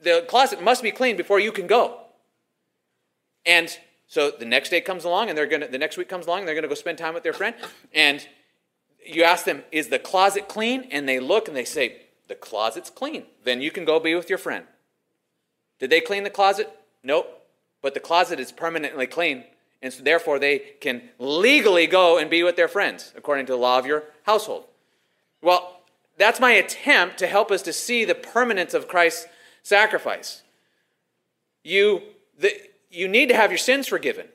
the 0.00 0.24
closet 0.28 0.62
must 0.62 0.82
be 0.82 0.90
clean 0.90 1.16
before 1.16 1.38
you 1.38 1.52
can 1.52 1.66
go. 1.66 2.00
And 3.44 3.76
so 4.06 4.30
the 4.30 4.44
next 4.44 4.70
day 4.70 4.80
comes 4.80 5.04
along, 5.04 5.28
and 5.28 5.36
they're 5.36 5.46
gonna. 5.46 5.68
The 5.68 5.78
next 5.78 5.96
week 5.96 6.08
comes 6.08 6.26
along, 6.26 6.40
and 6.40 6.48
they're 6.48 6.54
gonna 6.54 6.68
go 6.68 6.74
spend 6.74 6.98
time 6.98 7.14
with 7.14 7.22
their 7.22 7.32
friend. 7.32 7.54
And 7.92 8.26
you 9.04 9.22
ask 9.22 9.44
them, 9.44 9.64
"Is 9.72 9.88
the 9.88 9.98
closet 9.98 10.48
clean?" 10.48 10.88
And 10.90 11.08
they 11.08 11.18
look 11.18 11.48
and 11.48 11.56
they 11.56 11.64
say, 11.64 12.02
"The 12.26 12.34
closet's 12.34 12.90
clean." 12.90 13.26
Then 13.44 13.60
you 13.60 13.70
can 13.70 13.84
go 13.84 13.98
be 13.98 14.14
with 14.14 14.28
your 14.28 14.38
friend. 14.38 14.66
Did 15.78 15.90
they 15.90 16.00
clean 16.00 16.24
the 16.24 16.30
closet? 16.30 16.70
Nope. 17.02 17.46
But 17.80 17.94
the 17.94 18.00
closet 18.00 18.40
is 18.40 18.50
permanently 18.50 19.06
clean, 19.06 19.44
and 19.82 19.92
so 19.92 20.02
therefore 20.02 20.38
they 20.38 20.58
can 20.80 21.02
legally 21.18 21.86
go 21.86 22.18
and 22.18 22.30
be 22.30 22.42
with 22.42 22.56
their 22.56 22.68
friends 22.68 23.12
according 23.16 23.46
to 23.46 23.52
the 23.52 23.58
law 23.58 23.78
of 23.78 23.86
your 23.86 24.04
household. 24.24 24.64
Well, 25.42 25.80
that's 26.16 26.40
my 26.40 26.52
attempt 26.52 27.18
to 27.18 27.26
help 27.26 27.50
us 27.50 27.62
to 27.62 27.72
see 27.72 28.04
the 28.04 28.14
permanence 28.14 28.74
of 28.74 28.88
Christ's 28.88 29.26
sacrifice. 29.62 30.42
You, 31.62 32.02
the, 32.38 32.52
you 32.90 33.06
need 33.06 33.28
to 33.28 33.36
have 33.36 33.50
your 33.50 33.58
sins 33.58 33.86
forgiven 33.86 34.26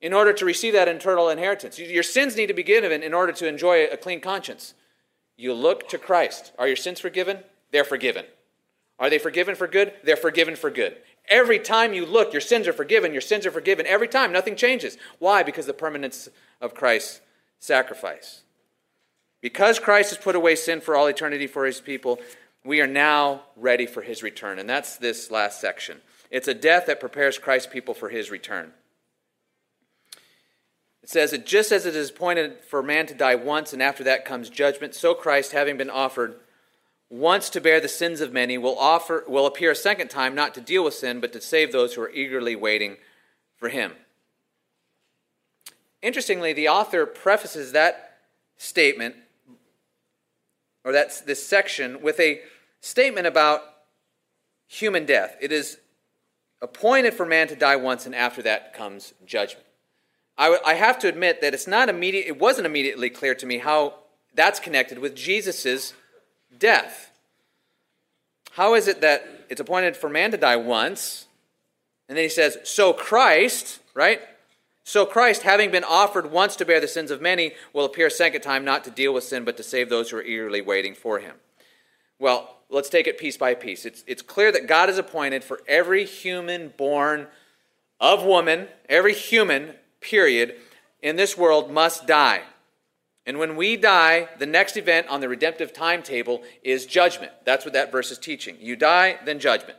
in 0.00 0.12
order 0.12 0.32
to 0.32 0.44
receive 0.44 0.74
that 0.74 0.86
eternal 0.86 1.28
inheritance. 1.28 1.78
Your 1.78 2.04
sins 2.04 2.36
need 2.36 2.46
to 2.46 2.54
be 2.54 2.62
given 2.62 3.02
in 3.02 3.14
order 3.14 3.32
to 3.32 3.48
enjoy 3.48 3.86
a 3.86 3.96
clean 3.96 4.20
conscience. 4.20 4.74
You 5.36 5.54
look 5.54 5.88
to 5.88 5.98
Christ. 5.98 6.52
Are 6.58 6.68
your 6.68 6.76
sins 6.76 7.00
forgiven? 7.00 7.38
they're 7.70 7.84
forgiven. 7.84 8.24
Are 8.98 9.10
they 9.10 9.18
forgiven 9.18 9.54
for 9.54 9.66
good? 9.66 9.92
They're 10.02 10.16
forgiven 10.16 10.56
for 10.56 10.70
good. 10.70 10.96
Every 11.28 11.58
time 11.58 11.92
you 11.92 12.06
look, 12.06 12.32
your 12.32 12.40
sins 12.40 12.66
are 12.66 12.72
forgiven. 12.72 13.12
Your 13.12 13.20
sins 13.20 13.46
are 13.46 13.50
forgiven. 13.50 13.86
Every 13.86 14.08
time, 14.08 14.32
nothing 14.32 14.56
changes. 14.56 14.96
Why? 15.18 15.42
Because 15.42 15.66
the 15.66 15.74
permanence 15.74 16.28
of 16.60 16.74
Christ's 16.74 17.20
sacrifice. 17.58 18.42
Because 19.40 19.78
Christ 19.78 20.10
has 20.10 20.22
put 20.22 20.34
away 20.34 20.56
sin 20.56 20.80
for 20.80 20.96
all 20.96 21.06
eternity 21.06 21.46
for 21.46 21.64
his 21.64 21.80
people, 21.80 22.18
we 22.64 22.80
are 22.80 22.86
now 22.86 23.42
ready 23.56 23.86
for 23.86 24.02
his 24.02 24.22
return. 24.22 24.58
And 24.58 24.68
that's 24.68 24.96
this 24.96 25.30
last 25.30 25.60
section. 25.60 26.00
It's 26.30 26.48
a 26.48 26.54
death 26.54 26.86
that 26.86 27.00
prepares 27.00 27.38
Christ's 27.38 27.72
people 27.72 27.94
for 27.94 28.08
his 28.08 28.30
return. 28.30 28.72
It 31.02 31.08
says 31.08 31.30
that 31.30 31.46
just 31.46 31.72
as 31.72 31.86
it 31.86 31.96
is 31.96 32.10
appointed 32.10 32.58
for 32.68 32.82
man 32.82 33.06
to 33.06 33.14
die 33.14 33.36
once, 33.36 33.72
and 33.72 33.82
after 33.82 34.04
that 34.04 34.24
comes 34.24 34.50
judgment, 34.50 34.94
so 34.94 35.14
Christ, 35.14 35.52
having 35.52 35.76
been 35.78 35.88
offered 35.88 36.38
once 37.10 37.48
to 37.50 37.60
bear 37.60 37.80
the 37.80 37.88
sins 37.88 38.20
of 38.20 38.32
many, 38.32 38.58
will, 38.58 38.78
offer, 38.78 39.24
will 39.26 39.46
appear 39.46 39.70
a 39.70 39.76
second 39.76 40.08
time, 40.08 40.34
not 40.34 40.54
to 40.54 40.60
deal 40.60 40.84
with 40.84 40.94
sin, 40.94 41.20
but 41.20 41.32
to 41.32 41.40
save 41.40 41.72
those 41.72 41.94
who 41.94 42.02
are 42.02 42.10
eagerly 42.10 42.54
waiting 42.54 42.96
for 43.56 43.70
him. 43.70 43.92
Interestingly, 46.02 46.52
the 46.52 46.68
author 46.68 47.06
prefaces 47.06 47.72
that 47.72 48.18
statement, 48.56 49.16
or 50.84 50.92
that's 50.92 51.20
this 51.22 51.44
section, 51.44 52.02
with 52.02 52.20
a 52.20 52.40
statement 52.80 53.26
about 53.26 53.62
human 54.66 55.06
death. 55.06 55.36
It 55.40 55.50
is 55.50 55.78
appointed 56.60 57.14
for 57.14 57.24
man 57.24 57.48
to 57.48 57.56
die 57.56 57.76
once, 57.76 58.04
and 58.04 58.14
after 58.14 58.42
that 58.42 58.74
comes 58.74 59.14
judgment. 59.24 59.64
I, 60.36 60.58
I 60.64 60.74
have 60.74 60.98
to 61.00 61.08
admit 61.08 61.40
that 61.40 61.54
it's 61.54 61.66
not 61.66 61.88
immediate, 61.88 62.26
it 62.26 62.38
wasn't 62.38 62.66
immediately 62.66 63.10
clear 63.10 63.34
to 63.34 63.46
me 63.46 63.58
how 63.58 63.94
that's 64.34 64.60
connected 64.60 64.98
with 64.98 65.16
Jesus' 65.16 65.94
death. 66.56 67.10
How 68.52 68.74
is 68.74 68.88
it 68.88 69.00
that 69.00 69.46
it's 69.48 69.60
appointed 69.60 69.96
for 69.96 70.08
man 70.08 70.30
to 70.32 70.36
die 70.36 70.56
once, 70.56 71.26
and 72.08 72.16
then 72.16 72.24
he 72.24 72.28
says, 72.28 72.58
so 72.64 72.92
Christ, 72.92 73.80
right? 73.94 74.20
So 74.84 75.04
Christ, 75.04 75.42
having 75.42 75.70
been 75.70 75.84
offered 75.84 76.30
once 76.30 76.56
to 76.56 76.64
bear 76.64 76.80
the 76.80 76.88
sins 76.88 77.10
of 77.10 77.20
many, 77.20 77.52
will 77.72 77.84
appear 77.84 78.06
a 78.06 78.10
second 78.10 78.40
time 78.40 78.64
not 78.64 78.84
to 78.84 78.90
deal 78.90 79.12
with 79.12 79.24
sin, 79.24 79.44
but 79.44 79.56
to 79.58 79.62
save 79.62 79.90
those 79.90 80.10
who 80.10 80.16
are 80.16 80.22
eagerly 80.22 80.62
waiting 80.62 80.94
for 80.94 81.18
him. 81.18 81.34
Well, 82.18 82.56
let's 82.70 82.88
take 82.88 83.06
it 83.06 83.18
piece 83.18 83.36
by 83.36 83.54
piece. 83.54 83.84
It's, 83.84 84.02
it's 84.06 84.22
clear 84.22 84.50
that 84.50 84.66
God 84.66 84.88
has 84.88 84.98
appointed 84.98 85.44
for 85.44 85.60
every 85.68 86.04
human 86.04 86.72
born 86.76 87.26
of 88.00 88.24
woman, 88.24 88.68
every 88.88 89.14
human, 89.14 89.74
period, 90.00 90.54
in 91.02 91.16
this 91.16 91.36
world 91.36 91.70
must 91.70 92.06
die. 92.06 92.42
And 93.28 93.38
when 93.38 93.56
we 93.56 93.76
die, 93.76 94.30
the 94.38 94.46
next 94.46 94.78
event 94.78 95.06
on 95.08 95.20
the 95.20 95.28
redemptive 95.28 95.74
timetable 95.74 96.42
is 96.62 96.86
judgment. 96.86 97.30
That's 97.44 97.66
what 97.66 97.74
that 97.74 97.92
verse 97.92 98.10
is 98.10 98.16
teaching. 98.16 98.56
You 98.58 98.74
die, 98.74 99.18
then 99.26 99.38
judgment. 99.38 99.78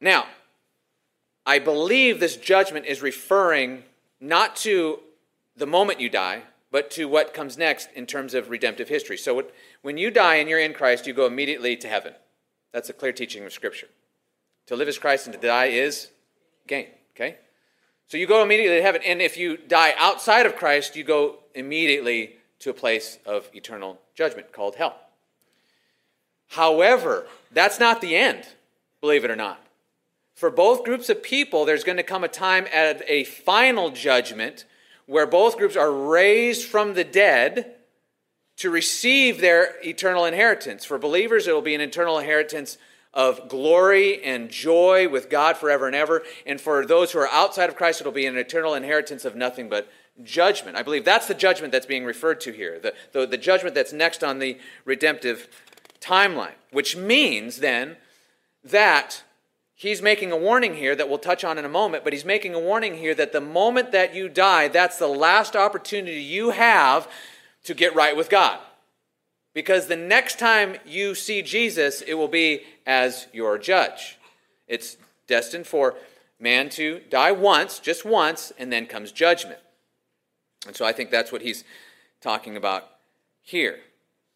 Now, 0.00 0.24
I 1.44 1.58
believe 1.58 2.20
this 2.20 2.38
judgment 2.38 2.86
is 2.86 3.02
referring 3.02 3.82
not 4.18 4.56
to 4.56 5.00
the 5.54 5.66
moment 5.66 6.00
you 6.00 6.08
die, 6.08 6.44
but 6.70 6.90
to 6.92 7.04
what 7.04 7.34
comes 7.34 7.58
next 7.58 7.90
in 7.94 8.06
terms 8.06 8.32
of 8.32 8.48
redemptive 8.48 8.88
history. 8.88 9.18
So 9.18 9.44
when 9.82 9.98
you 9.98 10.10
die 10.10 10.36
and 10.36 10.48
you're 10.48 10.58
in 10.58 10.72
Christ, 10.72 11.06
you 11.06 11.12
go 11.12 11.26
immediately 11.26 11.76
to 11.76 11.88
heaven. 11.88 12.14
That's 12.72 12.88
a 12.88 12.94
clear 12.94 13.12
teaching 13.12 13.44
of 13.44 13.52
Scripture. 13.52 13.88
To 14.68 14.74
live 14.74 14.88
is 14.88 14.98
Christ 14.98 15.26
and 15.26 15.34
to 15.34 15.46
die 15.46 15.66
is 15.66 16.08
gain. 16.66 16.86
Okay? 17.14 17.36
So 18.06 18.16
you 18.16 18.26
go 18.26 18.42
immediately 18.42 18.76
to 18.76 18.82
heaven. 18.82 19.02
And 19.04 19.20
if 19.22 19.36
you 19.36 19.56
die 19.56 19.94
outside 19.96 20.46
of 20.46 20.56
Christ, 20.56 20.96
you 20.96 21.04
go 21.04 21.38
immediately 21.54 22.36
to 22.60 22.70
a 22.70 22.74
place 22.74 23.18
of 23.26 23.48
eternal 23.52 24.00
judgment 24.14 24.52
called 24.52 24.76
hell. 24.76 24.96
However, 26.48 27.26
that's 27.50 27.80
not 27.80 28.00
the 28.00 28.14
end, 28.16 28.46
believe 29.00 29.24
it 29.24 29.30
or 29.30 29.36
not. 29.36 29.60
For 30.34 30.50
both 30.50 30.84
groups 30.84 31.08
of 31.08 31.22
people, 31.22 31.64
there's 31.64 31.84
going 31.84 31.96
to 31.96 32.02
come 32.02 32.24
a 32.24 32.28
time 32.28 32.66
at 32.72 33.02
a 33.08 33.24
final 33.24 33.90
judgment 33.90 34.64
where 35.06 35.26
both 35.26 35.56
groups 35.56 35.76
are 35.76 35.92
raised 35.92 36.66
from 36.66 36.94
the 36.94 37.04
dead 37.04 37.74
to 38.56 38.70
receive 38.70 39.40
their 39.40 39.74
eternal 39.84 40.24
inheritance. 40.24 40.84
For 40.84 40.98
believers, 40.98 41.46
it 41.46 41.52
will 41.52 41.62
be 41.62 41.74
an 41.74 41.80
eternal 41.80 42.18
inheritance 42.18 42.78
of 43.14 43.48
glory 43.48 44.22
and 44.22 44.50
joy 44.50 45.08
with 45.08 45.30
God 45.30 45.56
forever 45.56 45.86
and 45.86 45.94
ever. 45.94 46.22
And 46.44 46.60
for 46.60 46.84
those 46.84 47.12
who 47.12 47.20
are 47.20 47.28
outside 47.28 47.70
of 47.70 47.76
Christ, 47.76 48.00
it 48.00 48.04
will 48.04 48.12
be 48.12 48.26
an 48.26 48.36
eternal 48.36 48.74
inheritance 48.74 49.24
of 49.24 49.36
nothing 49.36 49.68
but 49.68 49.88
judgment. 50.22 50.76
I 50.76 50.82
believe 50.82 51.04
that's 51.04 51.28
the 51.28 51.34
judgment 51.34 51.72
that's 51.72 51.86
being 51.86 52.04
referred 52.04 52.40
to 52.42 52.52
here, 52.52 52.78
the, 52.78 52.92
the, 53.12 53.26
the 53.26 53.38
judgment 53.38 53.74
that's 53.74 53.92
next 53.92 54.22
on 54.22 54.40
the 54.40 54.58
redemptive 54.84 55.48
timeline, 56.00 56.54
which 56.72 56.96
means 56.96 57.58
then 57.58 57.96
that 58.64 59.22
he's 59.74 60.02
making 60.02 60.32
a 60.32 60.36
warning 60.36 60.74
here 60.74 60.96
that 60.96 61.08
we'll 61.08 61.18
touch 61.18 61.44
on 61.44 61.56
in 61.56 61.64
a 61.64 61.68
moment, 61.68 62.04
but 62.04 62.12
he's 62.12 62.24
making 62.24 62.54
a 62.54 62.60
warning 62.60 62.96
here 62.96 63.14
that 63.14 63.32
the 63.32 63.40
moment 63.40 63.92
that 63.92 64.14
you 64.14 64.28
die, 64.28 64.68
that's 64.68 64.98
the 64.98 65.08
last 65.08 65.54
opportunity 65.54 66.20
you 66.20 66.50
have 66.50 67.08
to 67.64 67.74
get 67.74 67.94
right 67.94 68.16
with 68.16 68.28
God. 68.28 68.58
Because 69.52 69.86
the 69.86 69.96
next 69.96 70.38
time 70.38 70.76
you 70.84 71.14
see 71.14 71.40
Jesus, 71.40 72.02
it 72.02 72.14
will 72.14 72.28
be 72.28 72.62
as 72.86 73.26
your 73.32 73.58
judge. 73.58 74.18
It's 74.66 74.96
destined 75.26 75.66
for 75.66 75.96
man 76.38 76.68
to 76.70 77.00
die 77.10 77.32
once, 77.32 77.78
just 77.78 78.04
once, 78.04 78.52
and 78.58 78.72
then 78.72 78.86
comes 78.86 79.12
judgment. 79.12 79.58
And 80.66 80.76
so 80.76 80.84
I 80.84 80.92
think 80.92 81.10
that's 81.10 81.32
what 81.32 81.42
he's 81.42 81.64
talking 82.20 82.56
about 82.56 82.88
here. 83.42 83.80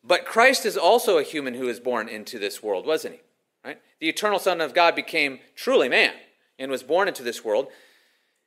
But 0.05 0.25
Christ 0.25 0.65
is 0.65 0.77
also 0.77 1.19
a 1.19 1.23
human 1.23 1.55
who 1.55 1.69
is 1.69 1.81
born 1.81 2.09
into 2.09 2.39
this 2.39 2.63
world, 2.63 2.87
wasn't 2.87 3.15
he? 3.15 3.21
Right? 3.65 3.81
The 4.01 4.09
eternal 4.09 4.39
Son 4.39 4.61
of 4.61 4.75
God 4.75 4.95
became 4.95 5.41
truly 5.57 5.89
man 5.89 6.13
and 6.59 6.71
was 6.71 6.83
born 6.83 7.09
into 7.09 7.23
this 7.23 7.45
world, 7.45 7.69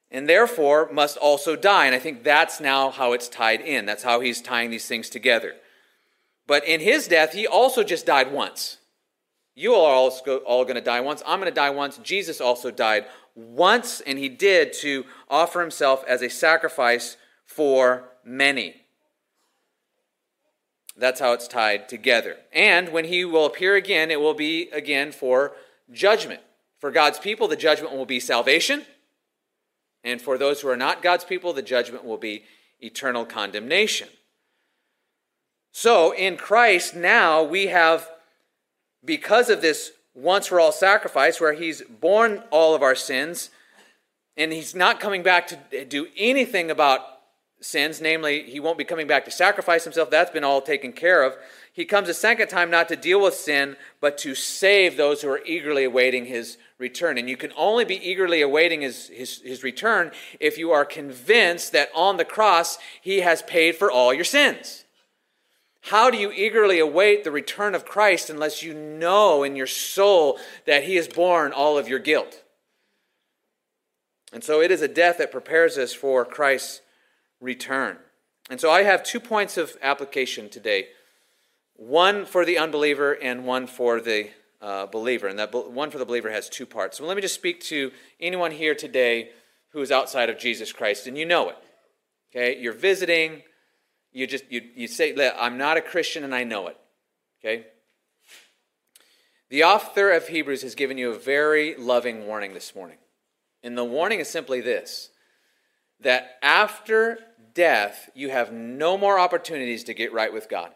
and 0.10 0.28
therefore 0.28 0.90
must 0.92 1.18
also 1.18 1.56
die. 1.56 1.86
And 1.86 1.96
I 1.96 2.00
think 2.00 2.24
that's 2.24 2.60
now 2.60 2.90
how 2.90 3.14
it's 3.14 3.30
tied 3.30 3.62
in. 3.62 3.86
That's 3.86 4.04
how 4.04 4.20
he's 4.20 4.42
tying 4.42 4.70
these 4.70 4.88
things 4.88 5.10
together. 5.10 5.56
But 6.48 6.66
in 6.66 6.82
his 6.82 7.08
death, 7.08 7.34
he 7.34 7.48
also 7.48 7.84
just 7.84 8.06
died 8.06 8.32
once. 8.32 8.78
You 9.62 9.76
are 9.76 9.94
all, 9.94 10.12
all 10.46 10.64
going 10.64 10.76
to 10.76 10.82
die 10.82 11.02
once. 11.02 11.22
I'm 11.24 11.40
going 11.40 11.52
to 11.52 11.56
die 11.56 11.70
once. 11.70 12.00
Jesus 12.00 12.42
also 12.42 12.72
died 12.72 13.06
once, 13.36 14.02
and 14.02 14.18
he 14.18 14.28
did 14.28 14.74
to 14.74 15.06
offer 15.30 15.62
himself 15.62 16.04
as 16.08 16.24
a 16.24 16.30
sacrifice 16.30 17.16
for 17.46 18.10
many. 18.26 18.76
That's 20.98 21.20
how 21.20 21.34
it's 21.34 21.48
tied 21.48 21.88
together. 21.88 22.38
And 22.52 22.90
when 22.90 23.06
he 23.06 23.24
will 23.24 23.46
appear 23.46 23.76
again, 23.76 24.10
it 24.10 24.20
will 24.20 24.34
be 24.34 24.70
again 24.72 25.12
for 25.12 25.54
judgment. 25.92 26.42
For 26.80 26.90
God's 26.90 27.20
people, 27.20 27.48
the 27.48 27.56
judgment 27.56 27.96
will 27.96 28.08
be 28.08 28.20
salvation. 28.20 28.86
And 30.04 30.20
for 30.20 30.40
those 30.40 30.62
who 30.62 30.70
are 30.70 30.78
not 30.78 31.04
God's 31.04 31.24
people, 31.24 31.54
the 31.54 31.62
judgment 31.62 32.04
will 32.04 32.18
be 32.18 32.46
eternal 32.80 33.26
condemnation. 33.26 34.10
So 35.72 36.14
in 36.16 36.36
Christ, 36.36 36.96
now 36.96 37.44
we 37.44 37.68
have, 37.68 38.10
because 39.04 39.50
of 39.50 39.62
this 39.62 39.92
once 40.14 40.48
for 40.48 40.60
all 40.60 40.72
sacrifice, 40.72 41.40
where 41.40 41.54
he's 41.54 41.82
borne 41.82 42.44
all 42.52 42.76
of 42.76 42.82
our 42.82 42.96
sins, 42.96 43.50
and 44.38 44.52
he's 44.52 44.76
not 44.76 45.00
coming 45.00 45.24
back 45.24 45.48
to 45.48 45.86
do 45.86 46.08
anything 46.18 46.70
about 46.70 47.02
sins, 47.62 48.02
namely, 48.02 48.44
he 48.44 48.60
won't 48.60 48.78
be 48.78 48.84
coming 48.84 49.08
back 49.08 49.24
to 49.26 49.32
sacrifice 49.32 49.84
himself. 49.84 50.10
That's 50.10 50.32
been 50.32 50.44
all 50.44 50.62
taken 50.62 50.92
care 50.92 51.24
of. 51.24 51.38
He 51.72 51.86
comes 51.86 52.10
a 52.10 52.14
second 52.14 52.50
time 52.50 52.70
not 52.70 52.90
to 52.90 52.96
deal 52.96 53.22
with 53.22 53.36
sin, 53.36 53.78
but 54.02 54.18
to 54.20 54.36
save 54.36 54.98
those 54.98 55.22
who 55.22 55.30
are 55.30 55.42
eagerly 55.46 55.84
awaiting 55.84 56.26
his 56.26 56.58
return. 56.78 57.18
And 57.18 57.30
you 57.30 57.38
can 57.38 57.54
only 57.56 57.86
be 57.86 57.96
eagerly 57.96 58.42
awaiting 58.42 58.82
his, 58.82 59.08
his, 59.10 59.42
his 59.42 59.64
return 59.64 60.12
if 60.40 60.58
you 60.58 60.72
are 60.72 60.84
convinced 60.84 61.72
that 61.72 61.90
on 61.96 62.18
the 62.18 62.26
cross 62.26 62.78
he 63.02 63.22
has 63.22 63.42
paid 63.44 63.76
for 63.76 63.90
all 63.92 64.14
your 64.14 64.26
sins. 64.26 64.81
How 65.82 66.12
do 66.12 66.18
you 66.18 66.32
eagerly 66.32 66.80
await 66.80 67.24
the 67.24 67.32
return 67.32 67.74
of 67.74 67.86
Christ 67.86 68.30
unless 68.30 68.62
you 68.62 68.74
know 68.74 69.44
in 69.44 69.56
your 69.56 69.68
soul 69.68 70.40
that 70.66 70.84
he 70.84 70.96
has 70.96 71.08
borne 71.08 71.52
all 71.52 71.78
of 71.78 71.88
your 71.90 72.00
guilt? 72.00 72.44
And 74.32 74.44
so 74.44 74.62
it 74.62 74.72
is 74.72 74.82
a 74.82 74.88
death 74.88 75.18
that 75.18 75.32
prepares 75.32 75.78
us 75.78 75.94
for 75.94 76.24
Christ's 76.24 76.82
return. 77.40 77.98
And 78.50 78.62
so 78.62 78.70
I 78.72 78.84
have 78.84 79.04
two 79.04 79.20
points 79.20 79.58
of 79.58 79.76
application 79.82 80.50
today 80.50 80.88
one 81.76 82.26
for 82.26 82.46
the 82.46 82.60
unbeliever 82.60 83.14
and 83.14 83.44
one 83.44 83.66
for 83.66 84.00
the 84.00 84.30
uh, 84.62 84.86
believer. 84.86 85.28
And 85.28 85.40
that 85.40 85.52
one 85.52 85.90
for 85.90 85.98
the 85.98 86.06
believer 86.06 86.30
has 86.30 86.48
two 86.48 86.68
parts. 86.68 86.98
So 86.98 87.06
let 87.06 87.16
me 87.16 87.22
just 87.22 87.34
speak 87.34 87.60
to 87.62 87.92
anyone 88.20 88.52
here 88.52 88.76
today 88.76 89.32
who 89.70 89.82
is 89.82 89.92
outside 89.92 90.30
of 90.30 90.38
Jesus 90.38 90.72
Christ, 90.72 91.08
and 91.08 91.18
you 91.18 91.26
know 91.26 91.50
it. 91.50 91.58
Okay, 92.30 92.60
you're 92.62 92.74
visiting. 92.74 93.42
You 94.12 94.28
just 94.28 94.44
you, 94.50 94.62
you 94.76 94.88
say, 94.88 95.16
"I'm 95.38 95.58
not 95.58 95.78
a 95.78 95.82
Christian, 95.82 96.24
and 96.24 96.36
I 96.36 96.44
know 96.44 96.68
it." 96.68 96.78
Okay. 97.40 97.68
The 99.50 99.64
author 99.64 100.12
of 100.12 100.28
Hebrews 100.28 100.62
has 100.62 100.76
given 100.76 100.98
you 100.98 101.12
a 101.12 101.20
very 101.20 101.76
loving 101.76 102.26
warning 102.26 102.54
this 102.54 102.76
morning, 102.76 102.98
and 103.64 103.78
the 103.78 103.84
warning 103.84 104.20
is 104.20 104.30
simply 104.30 104.62
this: 104.62 105.10
that 106.00 106.38
after 106.42 107.20
death, 107.54 108.10
you 108.16 108.30
have 108.30 108.52
no 108.52 108.98
more 108.98 109.20
opportunities 109.20 109.84
to 109.86 109.94
get 109.94 110.14
right 110.14 110.32
with 110.32 110.50
God. 110.50 110.72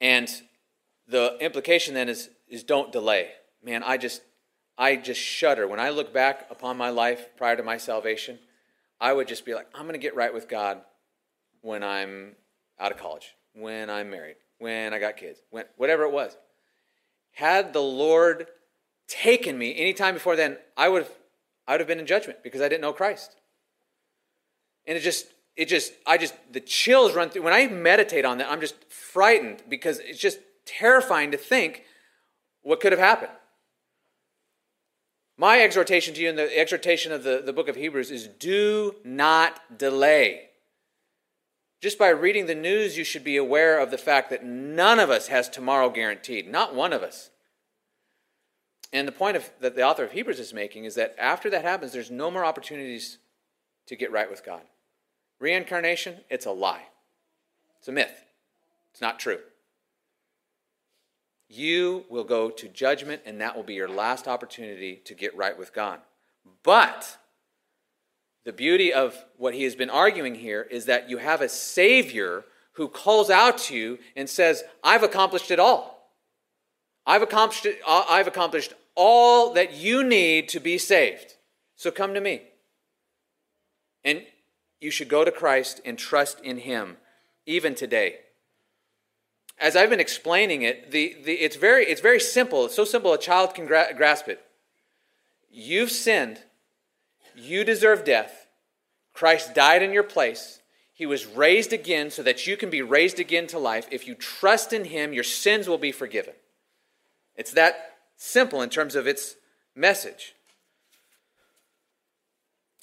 And 0.00 0.30
the 1.08 1.36
implication 1.40 1.94
then 1.94 2.08
is, 2.08 2.30
is 2.48 2.62
don't 2.62 2.92
delay. 2.92 3.30
Man, 3.62 3.82
I 3.82 3.96
just, 3.96 4.22
I 4.76 4.96
just 4.96 5.20
shudder. 5.20 5.66
When 5.66 5.80
I 5.80 5.90
look 5.90 6.12
back 6.12 6.46
upon 6.50 6.76
my 6.76 6.90
life 6.90 7.28
prior 7.36 7.56
to 7.56 7.62
my 7.62 7.78
salvation, 7.78 8.38
I 9.00 9.12
would 9.12 9.28
just 9.28 9.44
be 9.44 9.54
like, 9.54 9.68
I'm 9.74 9.82
going 9.82 9.92
to 9.94 9.98
get 9.98 10.16
right 10.16 10.32
with 10.32 10.48
God 10.48 10.80
when 11.60 11.82
I'm 11.82 12.36
out 12.78 12.92
of 12.92 12.98
college, 12.98 13.34
when 13.54 13.90
I'm 13.90 14.10
married, 14.10 14.36
when 14.58 14.92
I 14.92 14.98
got 14.98 15.16
kids, 15.16 15.40
when, 15.50 15.64
whatever 15.76 16.04
it 16.04 16.12
was. 16.12 16.36
Had 17.32 17.72
the 17.72 17.82
Lord 17.82 18.46
taken 19.06 19.56
me 19.56 19.76
any 19.76 19.92
time 19.92 20.14
before 20.14 20.36
then, 20.36 20.58
I 20.76 20.88
would 20.88 21.04
have, 21.04 21.12
I 21.66 21.72
would 21.72 21.80
have 21.80 21.88
been 21.88 22.00
in 22.00 22.06
judgment 22.06 22.42
because 22.42 22.60
I 22.60 22.68
didn't 22.68 22.82
know 22.82 22.92
Christ. 22.92 23.36
And 24.86 24.96
it 24.96 25.00
just, 25.00 25.26
it 25.56 25.66
just, 25.66 25.92
I 26.06 26.18
just, 26.18 26.34
the 26.50 26.60
chills 26.60 27.14
run 27.14 27.30
through. 27.30 27.42
When 27.42 27.52
I 27.52 27.66
meditate 27.66 28.24
on 28.24 28.38
that, 28.38 28.50
I'm 28.50 28.60
just 28.60 28.90
frightened 28.90 29.62
because 29.68 29.98
it's 29.98 30.18
just 30.18 30.38
terrifying 30.64 31.30
to 31.32 31.36
think 31.36 31.84
what 32.62 32.80
could 32.80 32.92
have 32.92 32.98
happened. 32.98 33.32
My 35.40 35.60
exhortation 35.62 36.14
to 36.14 36.20
you 36.20 36.28
and 36.28 36.36
the 36.36 36.58
exhortation 36.58 37.12
of 37.12 37.22
the, 37.22 37.40
the 37.44 37.52
book 37.52 37.68
of 37.68 37.76
Hebrews 37.76 38.10
is 38.10 38.26
do 38.26 38.96
not 39.04 39.78
delay. 39.78 40.48
Just 41.80 41.96
by 41.96 42.08
reading 42.08 42.46
the 42.46 42.56
news, 42.56 42.98
you 42.98 43.04
should 43.04 43.22
be 43.22 43.36
aware 43.36 43.78
of 43.78 43.92
the 43.92 43.98
fact 43.98 44.30
that 44.30 44.44
none 44.44 44.98
of 44.98 45.10
us 45.10 45.28
has 45.28 45.48
tomorrow 45.48 45.90
guaranteed, 45.90 46.50
not 46.50 46.74
one 46.74 46.92
of 46.92 47.04
us. 47.04 47.30
And 48.92 49.06
the 49.06 49.12
point 49.12 49.36
of, 49.36 49.48
that 49.60 49.76
the 49.76 49.84
author 49.84 50.02
of 50.02 50.10
Hebrews 50.10 50.40
is 50.40 50.52
making 50.52 50.84
is 50.84 50.96
that 50.96 51.14
after 51.16 51.48
that 51.50 51.62
happens, 51.62 51.92
there's 51.92 52.10
no 52.10 52.32
more 52.32 52.44
opportunities 52.44 53.18
to 53.86 53.94
get 53.94 54.10
right 54.10 54.28
with 54.28 54.44
God. 54.44 54.62
Reincarnation, 55.38 56.16
it's 56.28 56.46
a 56.46 56.50
lie. 56.50 56.86
It's 57.78 57.86
a 57.86 57.92
myth. 57.92 58.24
It's 58.90 59.00
not 59.00 59.20
true. 59.20 59.38
You 61.48 62.04
will 62.10 62.24
go 62.24 62.50
to 62.50 62.68
judgment, 62.68 63.22
and 63.24 63.40
that 63.40 63.56
will 63.56 63.62
be 63.62 63.74
your 63.74 63.88
last 63.88 64.28
opportunity 64.28 64.96
to 65.04 65.14
get 65.14 65.36
right 65.36 65.58
with 65.58 65.72
God. 65.72 66.00
But 66.62 67.16
the 68.44 68.52
beauty 68.52 68.92
of 68.92 69.24
what 69.36 69.54
he 69.54 69.64
has 69.64 69.74
been 69.74 69.90
arguing 69.90 70.34
here 70.34 70.62
is 70.70 70.86
that 70.86 71.08
you 71.08 71.18
have 71.18 71.40
a 71.40 71.48
Savior 71.48 72.44
who 72.72 72.88
calls 72.88 73.30
out 73.30 73.58
to 73.58 73.76
you 73.76 73.98
and 74.14 74.28
says, 74.28 74.62
I've 74.84 75.02
accomplished 75.02 75.50
it 75.50 75.58
all. 75.58 76.12
I've 77.06 77.22
accomplished, 77.22 77.66
it, 77.66 77.80
uh, 77.86 78.04
I've 78.08 78.26
accomplished 78.26 78.74
all 78.94 79.54
that 79.54 79.72
you 79.72 80.04
need 80.04 80.48
to 80.50 80.60
be 80.60 80.76
saved. 80.76 81.34
So 81.76 81.90
come 81.90 82.12
to 82.12 82.20
me. 82.20 82.42
And 84.04 84.22
you 84.80 84.90
should 84.90 85.08
go 85.08 85.24
to 85.24 85.32
Christ 85.32 85.80
and 85.84 85.98
trust 85.98 86.40
in 86.40 86.58
him, 86.58 86.98
even 87.46 87.74
today 87.74 88.16
as 89.60 89.76
I've 89.76 89.90
been 89.90 90.00
explaining 90.00 90.62
it, 90.62 90.90
the, 90.90 91.16
the, 91.24 91.32
it's, 91.32 91.56
very, 91.56 91.84
it's 91.84 92.00
very 92.00 92.20
simple. 92.20 92.66
It's 92.66 92.76
so 92.76 92.84
simple 92.84 93.12
a 93.12 93.18
child 93.18 93.54
can 93.54 93.66
gra- 93.66 93.92
grasp 93.96 94.28
it. 94.28 94.40
You've 95.50 95.90
sinned. 95.90 96.40
You 97.36 97.64
deserve 97.64 98.04
death. 98.04 98.46
Christ 99.12 99.54
died 99.54 99.82
in 99.82 99.92
your 99.92 100.04
place. 100.04 100.60
He 100.94 101.06
was 101.06 101.26
raised 101.26 101.72
again 101.72 102.10
so 102.10 102.22
that 102.22 102.46
you 102.46 102.56
can 102.56 102.70
be 102.70 102.82
raised 102.82 103.20
again 103.20 103.46
to 103.48 103.58
life. 103.58 103.86
If 103.90 104.06
you 104.06 104.14
trust 104.14 104.72
in 104.72 104.86
Him, 104.86 105.12
your 105.12 105.24
sins 105.24 105.68
will 105.68 105.78
be 105.78 105.92
forgiven. 105.92 106.34
It's 107.36 107.52
that 107.52 107.96
simple 108.16 108.62
in 108.62 108.68
terms 108.68 108.96
of 108.96 109.06
its 109.06 109.36
message. 109.74 110.34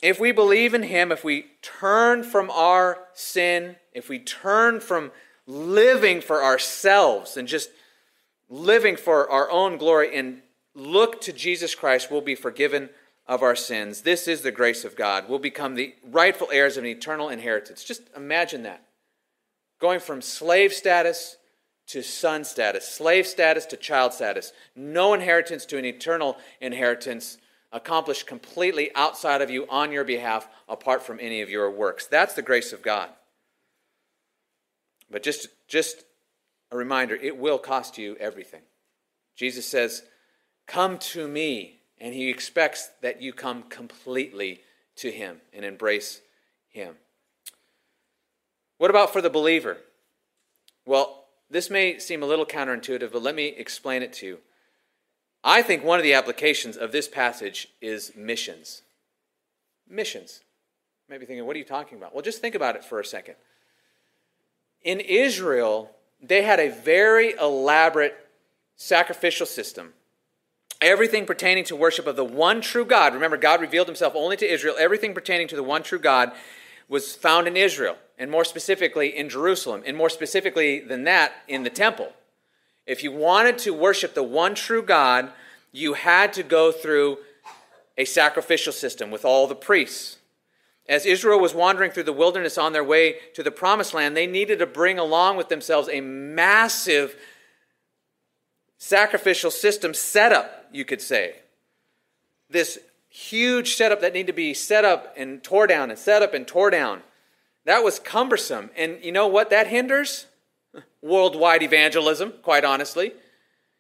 If 0.02 0.20
we 0.20 0.32
believe 0.32 0.74
in 0.74 0.84
Him, 0.84 1.12
if 1.12 1.24
we 1.24 1.48
turn 1.62 2.24
from 2.24 2.50
our 2.52 3.00
sin, 3.14 3.76
if 3.94 4.08
we 4.08 4.20
turn 4.20 4.80
from 4.80 5.12
living 5.48 6.22
for 6.22 6.44
ourselves 6.44 7.38
and 7.38 7.48
just 7.48 7.70
living 8.50 8.96
for 8.96 9.30
our 9.30 9.50
own 9.52 9.78
glory 9.78 10.16
and 10.16 10.42
look 10.74 11.22
to 11.22 11.34
Jesus 11.34 11.76
Christ, 11.76 12.12
we'll 12.12 12.22
be 12.22 12.36
forgiven 12.36 12.90
of 13.28 13.42
our 13.42 13.56
sins. 13.56 14.02
This 14.02 14.28
is 14.28 14.42
the 14.42 14.52
grace 14.52 14.86
of 14.86 14.96
God. 14.96 15.28
We'll 15.28 15.40
become 15.40 15.76
the 15.76 15.96
rightful 16.04 16.50
heirs 16.52 16.78
of 16.78 16.84
an 16.84 16.90
eternal 16.90 17.30
inheritance. 17.30 17.84
Just 17.84 18.04
imagine 18.16 18.64
that. 18.64 18.84
Going 19.80 20.00
from 20.00 20.22
slave 20.22 20.74
status 20.74 21.38
to 21.88 22.02
son 22.02 22.44
status, 22.44 22.88
slave 22.88 23.28
status 23.28 23.66
to 23.68 23.78
child 23.78 24.14
status, 24.14 24.54
no 24.76 25.14
inheritance 25.14 25.66
to 25.68 25.78
an 25.78 25.86
eternal 25.86 26.38
inheritance 26.62 27.38
accomplished 27.72 28.26
completely 28.26 28.90
outside 28.96 29.42
of 29.42 29.50
you 29.50 29.68
on 29.70 29.92
your 29.92 30.04
behalf 30.04 30.48
apart 30.70 31.04
from 31.04 31.20
any 31.20 31.42
of 31.42 31.50
your 31.50 31.70
works. 31.70 32.08
That's 32.08 32.34
the 32.34 32.42
grace 32.42 32.74
of 32.74 32.82
God. 32.82 33.10
But 35.10 35.24
just, 35.24 35.48
just 35.68 36.04
a 36.72 36.78
reminder 36.78 37.16
it 37.16 37.38
will 37.38 37.58
cost 37.58 37.98
you 37.98 38.16
everything. 38.20 38.62
Jesus 39.36 39.66
says, 39.66 40.04
Come 40.68 40.98
to 41.00 41.28
me. 41.28 41.80
And 41.98 42.14
he 42.14 42.30
expects 42.30 42.90
that 43.02 43.22
you 43.22 43.32
come 43.32 43.64
completely 43.64 44.60
to 44.98 45.12
him 45.12 45.40
and 45.54 45.64
embrace 45.64 46.22
him. 46.68 46.96
What 48.78 48.90
about 48.90 49.14
for 49.14 49.22
the 49.22 49.30
believer? 49.30 49.78
Well, 50.86 51.24
this 51.50 51.70
may 51.70 52.00
seem 52.00 52.22
a 52.22 52.26
little 52.26 52.46
counterintuitive, 52.46 53.14
but 53.14 53.22
let 53.22 53.36
me 53.36 53.48
explain 53.48 54.04
it 54.04 54.12
to 54.14 54.26
you. 54.26 54.40
I 55.42 55.62
think 55.62 55.84
one 55.84 56.00
of 56.00 56.04
the 56.04 56.16
applications 56.16 56.76
of 56.76 56.92
this 56.92 57.08
passage 57.08 57.70
is 57.82 58.12
missions. 58.16 58.82
Missions. 59.88 60.42
Maybe 61.08 61.26
thinking, 61.26 61.46
what 61.46 61.56
are 61.56 61.60
you 61.60 61.66
talking 61.66 61.98
about? 61.98 62.14
Well, 62.14 62.24
just 62.24 62.42
think 62.42 62.56
about 62.56 62.76
it 62.76 62.84
for 62.84 63.00
a 63.00 63.06
second 63.06 63.36
in 64.86 65.02
Israel, 65.02 65.92
they 66.22 66.44
had 66.44 66.60
a 66.60 66.70
very 66.70 67.34
elaborate 67.34 68.16
sacrificial 68.78 69.46
system. 69.46 69.94
Everything 70.80 71.26
pertaining 71.26 71.64
to 71.66 71.76
worship 71.76 72.08
of 72.08 72.16
the 72.16 72.24
one 72.24 72.62
true 72.62 72.86
God. 72.86 73.14
Remember, 73.14 73.38
God 73.38 73.62
revealed 73.62 73.88
himself 73.88 74.14
only 74.16 74.38
to 74.38 74.50
Israel. 74.50 74.76
Everything 74.80 75.14
pertaining 75.14 75.48
to 75.50 75.56
the 75.56 75.64
one 75.64 75.84
true 75.84 76.00
God 76.00 76.32
was 76.88 77.16
found 77.16 77.48
in 77.48 77.58
Israel, 77.58 77.98
and 78.20 78.30
more 78.30 78.46
specifically 78.46 79.18
in 79.18 79.28
Jerusalem, 79.28 79.82
and 79.86 79.98
more 79.98 80.10
specifically 80.10 80.80
than 80.80 81.04
that, 81.06 81.34
in 81.48 81.64
the 81.64 81.70
temple. 81.70 82.14
If 82.86 83.04
you 83.04 83.12
wanted 83.12 83.58
to 83.60 83.74
worship 83.74 84.14
the 84.14 84.22
one 84.22 84.54
true 84.54 84.84
God, 84.84 85.32
you 85.72 85.94
had 85.94 86.32
to 86.34 86.44
go 86.44 86.72
through 86.72 87.18
a 87.98 88.06
sacrificial 88.06 88.74
system 88.74 89.10
with 89.10 89.26
all 89.26 89.48
the 89.48 89.56
priests. 89.56 90.18
As 90.88 91.06
Israel 91.06 91.40
was 91.40 91.54
wandering 91.54 91.92
through 91.92 92.04
the 92.04 92.14
wilderness 92.14 92.58
on 92.58 92.74
their 92.74 92.84
way 92.84 93.16
to 93.34 93.42
the 93.42 93.52
promised 93.52 93.94
land, 93.94 94.16
they 94.16 94.28
needed 94.28 94.60
to 94.60 94.68
bring 94.68 95.00
along 95.00 95.38
with 95.38 95.50
themselves 95.50 95.90
a 95.90 96.02
massive 96.02 97.16
sacrificial 98.78 99.50
system 99.50 99.94
setup, 99.94 100.68
you 100.72 100.86
could 100.86 101.02
say. 101.02 101.38
This 102.50 102.78
huge 103.10 103.76
setup 103.76 104.02
that 104.02 104.14
needed 104.14 104.28
to 104.28 104.34
be 104.34 104.54
set 104.54 104.86
up 104.86 105.14
and 105.18 105.44
tore 105.44 105.66
down 105.66 105.90
and 105.90 105.98
set 105.98 106.22
up 106.22 106.34
and 106.34 106.48
tore 106.48 106.70
down. 106.70 107.02
That 107.64 107.84
was 107.84 107.98
cumbersome. 107.98 108.70
And 108.78 109.04
you 109.04 109.12
know 109.12 109.28
what 109.28 109.50
that 109.50 109.68
hinders? 109.68 110.28
Worldwide 111.02 111.64
evangelism, 111.64 112.34
quite 112.44 112.64
honestly. 112.64 113.14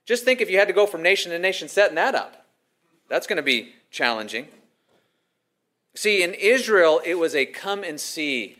Just 0.06 0.24
think 0.24 0.42
if 0.42 0.50
you 0.50 0.58
had 0.58 0.68
to 0.68 0.74
go 0.74 0.88
from 0.88 1.04
nation 1.04 1.32
to 1.32 1.40
nation 1.40 1.68
setting 1.68 1.96
that 1.96 2.16
up. 2.16 2.46
That's 3.10 3.28
going 3.28 3.38
to 3.38 3.44
be 3.44 3.74
challenging. 3.92 4.48
See, 5.96 6.22
in 6.22 6.34
Israel, 6.34 7.02
it 7.06 7.16
was 7.16 7.34
a 7.34 7.46
come 7.46 7.84
and 7.84 8.00
see 8.00 8.58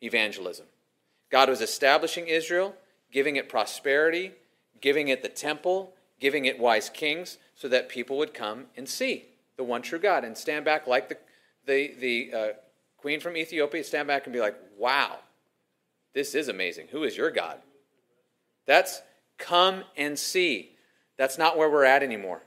evangelism. 0.00 0.66
God 1.30 1.48
was 1.48 1.60
establishing 1.60 2.28
Israel, 2.28 2.74
giving 3.10 3.36
it 3.36 3.48
prosperity, 3.48 4.32
giving 4.80 5.08
it 5.08 5.22
the 5.22 5.28
temple, 5.28 5.94
giving 6.20 6.44
it 6.44 6.58
wise 6.58 6.88
kings, 6.88 7.38
so 7.56 7.68
that 7.68 7.88
people 7.88 8.16
would 8.18 8.32
come 8.32 8.66
and 8.76 8.88
see 8.88 9.24
the 9.56 9.64
one 9.64 9.82
true 9.82 9.98
God 9.98 10.24
and 10.24 10.36
stand 10.36 10.64
back 10.64 10.86
like 10.86 11.08
the, 11.08 11.16
the, 11.66 11.94
the 11.98 12.32
uh, 12.36 12.48
queen 12.96 13.20
from 13.20 13.36
Ethiopia, 13.36 13.82
stand 13.82 14.08
back 14.08 14.24
and 14.24 14.32
be 14.32 14.40
like, 14.40 14.56
wow, 14.78 15.18
this 16.14 16.34
is 16.34 16.48
amazing. 16.48 16.88
Who 16.92 17.02
is 17.04 17.16
your 17.16 17.30
God? 17.30 17.58
That's 18.66 19.02
come 19.38 19.84
and 19.96 20.18
see. 20.18 20.70
That's 21.16 21.38
not 21.38 21.56
where 21.56 21.70
we're 21.70 21.84
at 21.84 22.02
anymore. 22.02 22.42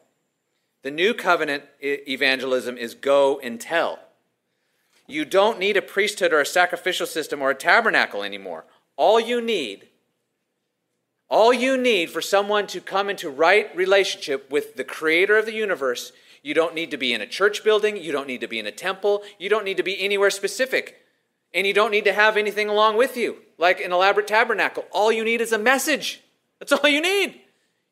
The 0.86 0.92
new 0.92 1.16
covenant 1.16 1.64
evangelism 1.82 2.78
is 2.78 2.94
go 2.94 3.40
and 3.40 3.60
tell. 3.60 3.98
You 5.08 5.26
don't 5.26 5.58
need 5.58 5.78
a 5.78 5.82
priesthood 5.82 6.32
or 6.32 6.42
a 6.42 6.46
sacrificial 6.46 7.08
system 7.08 7.42
or 7.42 7.50
a 7.50 7.56
tabernacle 7.56 8.22
anymore. 8.22 8.66
All 8.96 9.20
you 9.20 9.42
need, 9.42 9.88
all 11.28 11.52
you 11.52 11.76
need 11.76 12.12
for 12.12 12.22
someone 12.22 12.68
to 12.68 12.80
come 12.80 13.10
into 13.10 13.32
right 13.32 13.76
relationship 13.76 14.52
with 14.52 14.76
the 14.76 14.84
creator 14.84 15.40
of 15.40 15.48
the 15.48 15.56
universe, 15.56 16.12
you 16.44 16.54
don't 16.54 16.76
need 16.76 16.92
to 16.92 16.98
be 16.98 17.14
in 17.14 17.22
a 17.22 17.26
church 17.26 17.64
building, 17.64 17.98
you 17.98 18.12
don't 18.12 18.28
need 18.28 18.42
to 18.42 18.48
be 18.48 18.60
in 18.60 18.68
a 18.68 18.72
temple, 18.72 19.24
you 19.40 19.50
don't 19.50 19.66
need 19.66 19.78
to 19.78 19.84
be 19.84 20.00
anywhere 20.00 20.30
specific. 20.30 21.02
And 21.52 21.66
you 21.66 21.74
don't 21.74 21.90
need 21.90 22.06
to 22.06 22.14
have 22.14 22.38
anything 22.38 22.70
along 22.70 22.96
with 22.96 23.18
you, 23.18 23.38
like 23.58 23.82
an 23.82 23.92
elaborate 23.92 24.28
tabernacle. 24.28 24.86
All 24.92 25.12
you 25.12 25.24
need 25.24 25.42
is 25.42 25.52
a 25.52 25.58
message. 25.58 26.22
That's 26.60 26.74
all 26.74 26.88
you 26.88 27.02
need. 27.02 27.42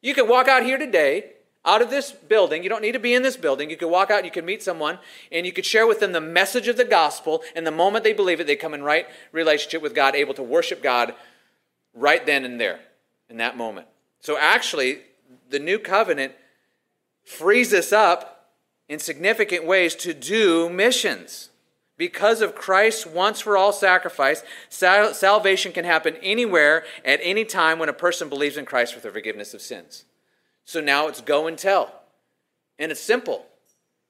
You 0.04 0.14
can 0.14 0.28
walk 0.28 0.48
out 0.48 0.62
here 0.62 0.78
today 0.78 1.32
out 1.66 1.82
of 1.82 1.90
this 1.90 2.12
building. 2.12 2.64
You 2.64 2.70
don't 2.70 2.82
need 2.82 2.92
to 2.92 3.00
be 3.00 3.14
in 3.14 3.24
this 3.24 3.38
building. 3.38 3.70
You 3.70 3.78
could 3.78 3.90
walk 3.90 4.12
out, 4.12 4.26
you 4.26 4.32
could 4.32 4.46
meet 4.46 4.62
someone, 4.62 5.00
and 5.32 5.46
you 5.46 5.52
could 5.54 5.66
share 5.66 5.88
with 5.88 6.00
them 6.00 6.12
the 6.12 6.22
message 6.22 6.68
of 6.68 6.78
the 6.78 6.86
gospel. 6.86 7.42
And 7.56 7.66
the 7.66 7.72
moment 7.72 8.04
they 8.04 8.14
believe 8.14 8.40
it, 8.40 8.48
they 8.48 8.56
come 8.56 8.74
in 8.74 8.84
right 8.84 9.08
relationship 9.32 9.82
with 9.82 9.96
God, 9.96 10.16
able 10.16 10.34
to 10.34 10.44
worship 10.44 10.84
God 10.84 11.16
right 11.94 12.26
then 12.26 12.44
and 12.44 12.60
there. 12.60 12.80
in 13.30 13.38
that 13.38 13.58
moment. 13.58 13.88
So 14.20 14.38
actually, 14.38 15.00
the 15.50 15.60
new 15.60 15.80
covenant 15.80 16.34
frees 17.24 17.74
us 17.74 17.92
up 17.92 18.52
in 18.88 19.00
significant 19.00 19.66
ways 19.66 19.96
to 19.96 20.14
do 20.14 20.70
missions. 20.70 21.50
Because 21.98 22.42
of 22.42 22.56
Christ's 22.56 23.06
once 23.06 23.40
for 23.40 23.56
all 23.56 23.72
sacrifice, 23.72 24.44
salvation 24.70 25.72
can 25.72 25.86
happen 25.86 26.16
anywhere 26.22 26.84
at 27.06 27.20
any 27.24 27.46
time 27.46 27.80
when 27.80 27.90
a 27.90 27.94
person 27.94 28.30
believes 28.30 28.58
in 28.58 28.66
Christ 28.66 28.94
for 28.94 29.00
the 29.00 29.12
forgiveness 29.12 29.54
of 29.54 29.62
sins. 29.62 30.06
So 30.66 30.82
now 30.82 31.08
it's 31.08 31.22
go 31.22 31.48
and 31.48 31.58
tell. 31.58 31.94
And 32.80 32.92
it's 32.92 33.02
simple. 33.02 33.46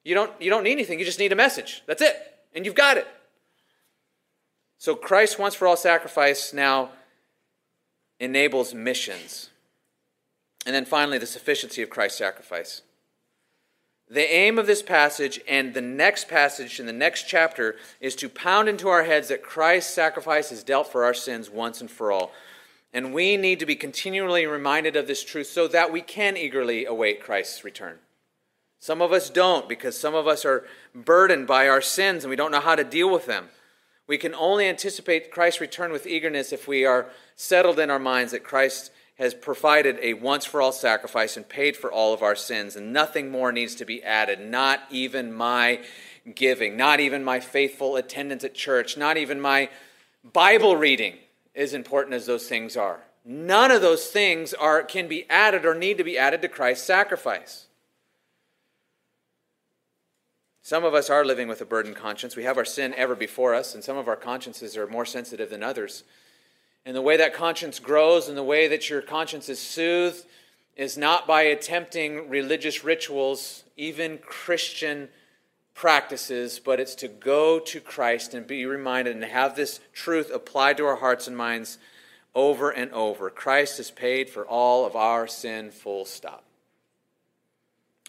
You 0.03 0.15
don't, 0.15 0.31
you 0.41 0.49
don't 0.49 0.63
need 0.63 0.73
anything, 0.73 0.99
you 0.99 1.05
just 1.05 1.19
need 1.19 1.31
a 1.31 1.35
message. 1.35 1.83
That's 1.85 2.01
it. 2.01 2.15
And 2.53 2.65
you've 2.65 2.75
got 2.75 2.97
it. 2.97 3.07
So 4.77 4.95
Christ 4.95 5.39
once 5.39 5.55
for 5.55 5.67
all 5.67 5.77
sacrifice 5.77 6.53
now 6.53 6.89
enables 8.19 8.73
missions. 8.73 9.49
And 10.65 10.75
then 10.75 10.85
finally, 10.85 11.17
the 11.17 11.25
sufficiency 11.25 11.81
of 11.81 11.89
Christ's 11.89 12.17
sacrifice. 12.17 12.81
The 14.09 14.31
aim 14.31 14.59
of 14.59 14.67
this 14.67 14.81
passage 14.81 15.39
and 15.47 15.73
the 15.73 15.81
next 15.81 16.27
passage 16.27 16.79
in 16.79 16.85
the 16.85 16.93
next 16.93 17.27
chapter 17.27 17.75
is 17.99 18.15
to 18.17 18.29
pound 18.29 18.69
into 18.69 18.89
our 18.89 19.03
heads 19.03 19.29
that 19.29 19.41
Christ's 19.41 19.93
sacrifice 19.93 20.51
is 20.51 20.63
dealt 20.63 20.91
for 20.91 21.03
our 21.03 21.13
sins 21.13 21.49
once 21.49 21.81
and 21.81 21.89
for 21.89 22.11
all. 22.11 22.31
And 22.93 23.13
we 23.13 23.37
need 23.37 23.59
to 23.59 23.65
be 23.65 23.75
continually 23.75 24.45
reminded 24.45 24.95
of 24.95 25.07
this 25.07 25.23
truth 25.23 25.47
so 25.47 25.67
that 25.67 25.91
we 25.91 26.01
can 26.01 26.37
eagerly 26.37 26.85
await 26.85 27.23
Christ's 27.23 27.63
return. 27.63 27.97
Some 28.79 29.01
of 29.01 29.11
us 29.11 29.29
don't 29.29 29.67
because 29.67 29.99
some 29.99 30.13
of 30.13 30.27
us 30.27 30.45
are 30.45 30.65
burdened 30.93 31.47
by 31.47 31.67
our 31.67 31.81
sins 31.81 32.23
and 32.23 32.29
we 32.29 32.35
don't 32.35 32.51
know 32.51 32.59
how 32.59 32.75
to 32.75 32.83
deal 32.83 33.11
with 33.11 33.25
them. 33.25 33.49
We 34.05 34.17
can 34.17 34.35
only 34.35 34.67
anticipate 34.67 35.31
Christ's 35.31 35.61
return 35.61 35.91
with 35.91 36.05
eagerness 36.05 36.51
if 36.51 36.67
we 36.67 36.85
are 36.85 37.09
settled 37.35 37.79
in 37.79 37.89
our 37.89 37.99
minds 37.99 38.33
that 38.33 38.43
Christ 38.43 38.91
has 39.17 39.33
provided 39.33 39.97
a 40.01 40.13
once 40.15 40.43
for 40.43 40.61
all 40.61 40.71
sacrifice 40.71 41.37
and 41.37 41.47
paid 41.47 41.77
for 41.77 41.91
all 41.91 42.13
of 42.13 42.23
our 42.23 42.35
sins, 42.35 42.75
and 42.75 42.91
nothing 42.91 43.29
more 43.29 43.51
needs 43.51 43.75
to 43.75 43.85
be 43.85 44.03
added, 44.03 44.39
not 44.39 44.81
even 44.89 45.31
my 45.31 45.79
giving, 46.35 46.75
not 46.75 46.99
even 46.99 47.23
my 47.23 47.39
faithful 47.39 47.95
attendance 47.95 48.43
at 48.43 48.55
church, 48.55 48.97
not 48.97 49.15
even 49.15 49.39
my 49.39 49.69
Bible 50.23 50.75
reading, 50.75 51.15
as 51.55 51.73
important 51.73 52.15
as 52.15 52.25
those 52.25 52.47
things 52.47 52.75
are. 52.75 53.01
None 53.25 53.71
of 53.71 53.81
those 53.81 54.07
things 54.07 54.53
are, 54.53 54.83
can 54.83 55.07
be 55.07 55.29
added 55.29 55.65
or 55.65 55.73
need 55.73 55.97
to 55.97 56.03
be 56.03 56.17
added 56.17 56.41
to 56.41 56.49
Christ's 56.49 56.85
sacrifice. 56.85 57.67
Some 60.61 60.85
of 60.85 60.93
us 60.93 61.09
are 61.09 61.25
living 61.25 61.47
with 61.47 61.61
a 61.61 61.65
burdened 61.65 61.95
conscience. 61.95 62.35
We 62.35 62.45
have 62.45 62.57
our 62.57 62.65
sin 62.65 62.93
ever 62.95 63.15
before 63.15 63.53
us, 63.53 63.75
and 63.75 63.83
some 63.83 63.97
of 63.97 64.07
our 64.07 64.15
consciences 64.15 64.77
are 64.77 64.87
more 64.87 65.05
sensitive 65.05 65.49
than 65.49 65.63
others. 65.63 66.03
And 66.85 66.95
the 66.95 67.01
way 67.01 67.17
that 67.17 67.33
conscience 67.33 67.79
grows 67.79 68.27
and 68.27 68.37
the 68.37 68.43
way 68.43 68.67
that 68.67 68.89
your 68.89 69.01
conscience 69.01 69.49
is 69.49 69.59
soothed 69.59 70.25
is 70.75 70.97
not 70.97 71.27
by 71.27 71.43
attempting 71.43 72.29
religious 72.29 72.83
rituals, 72.83 73.63
even 73.77 74.17
Christian 74.17 75.09
practices, 75.73 76.59
but 76.59 76.79
it's 76.79 76.95
to 76.95 77.07
go 77.07 77.59
to 77.59 77.79
Christ 77.79 78.33
and 78.33 78.45
be 78.45 78.65
reminded 78.65 79.15
and 79.15 79.25
have 79.25 79.55
this 79.55 79.79
truth 79.93 80.31
applied 80.33 80.77
to 80.77 80.85
our 80.85 80.97
hearts 80.97 81.27
and 81.27 81.35
minds 81.35 81.77
over 82.35 82.69
and 82.69 82.91
over. 82.91 83.29
Christ 83.29 83.77
has 83.77 83.91
paid 83.91 84.29
for 84.29 84.45
all 84.45 84.85
of 84.85 84.95
our 84.95 85.27
sin, 85.27 85.71
full 85.71 86.05
stop. 86.05 86.43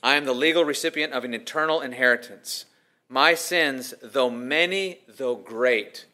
I 0.02 0.16
am 0.16 0.26
the 0.26 0.34
legal 0.34 0.64
recipient 0.64 1.12
of 1.12 1.24
an 1.24 1.34
eternal 1.34 1.80
inheritance. 1.80 2.66
My 3.08 3.34
sins, 3.34 3.94
though 4.02 4.30
many, 4.30 5.00
though 5.08 5.36
great, 5.36 6.06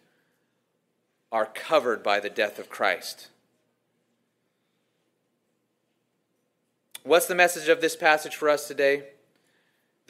are 1.32 1.46
covered 1.46 2.03
by 2.03 2.20
the 2.20 2.30
death 2.30 2.59
of 2.59 2.68
Christ. 2.68 3.28
What's 7.03 7.26
the 7.26 7.34
message 7.34 7.68
of 7.68 7.80
this 7.80 7.96
passage 7.96 8.36
for 8.36 8.48
us 8.48 8.68
today? 8.68 9.05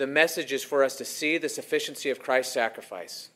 The 0.00 0.06
message 0.06 0.50
is 0.50 0.64
for 0.64 0.82
us 0.82 0.96
to 0.96 1.04
see 1.04 1.36
the 1.36 1.50
sufficiency 1.50 2.08
of 2.08 2.22
Christ's 2.22 2.54
sacrifice 2.54 3.28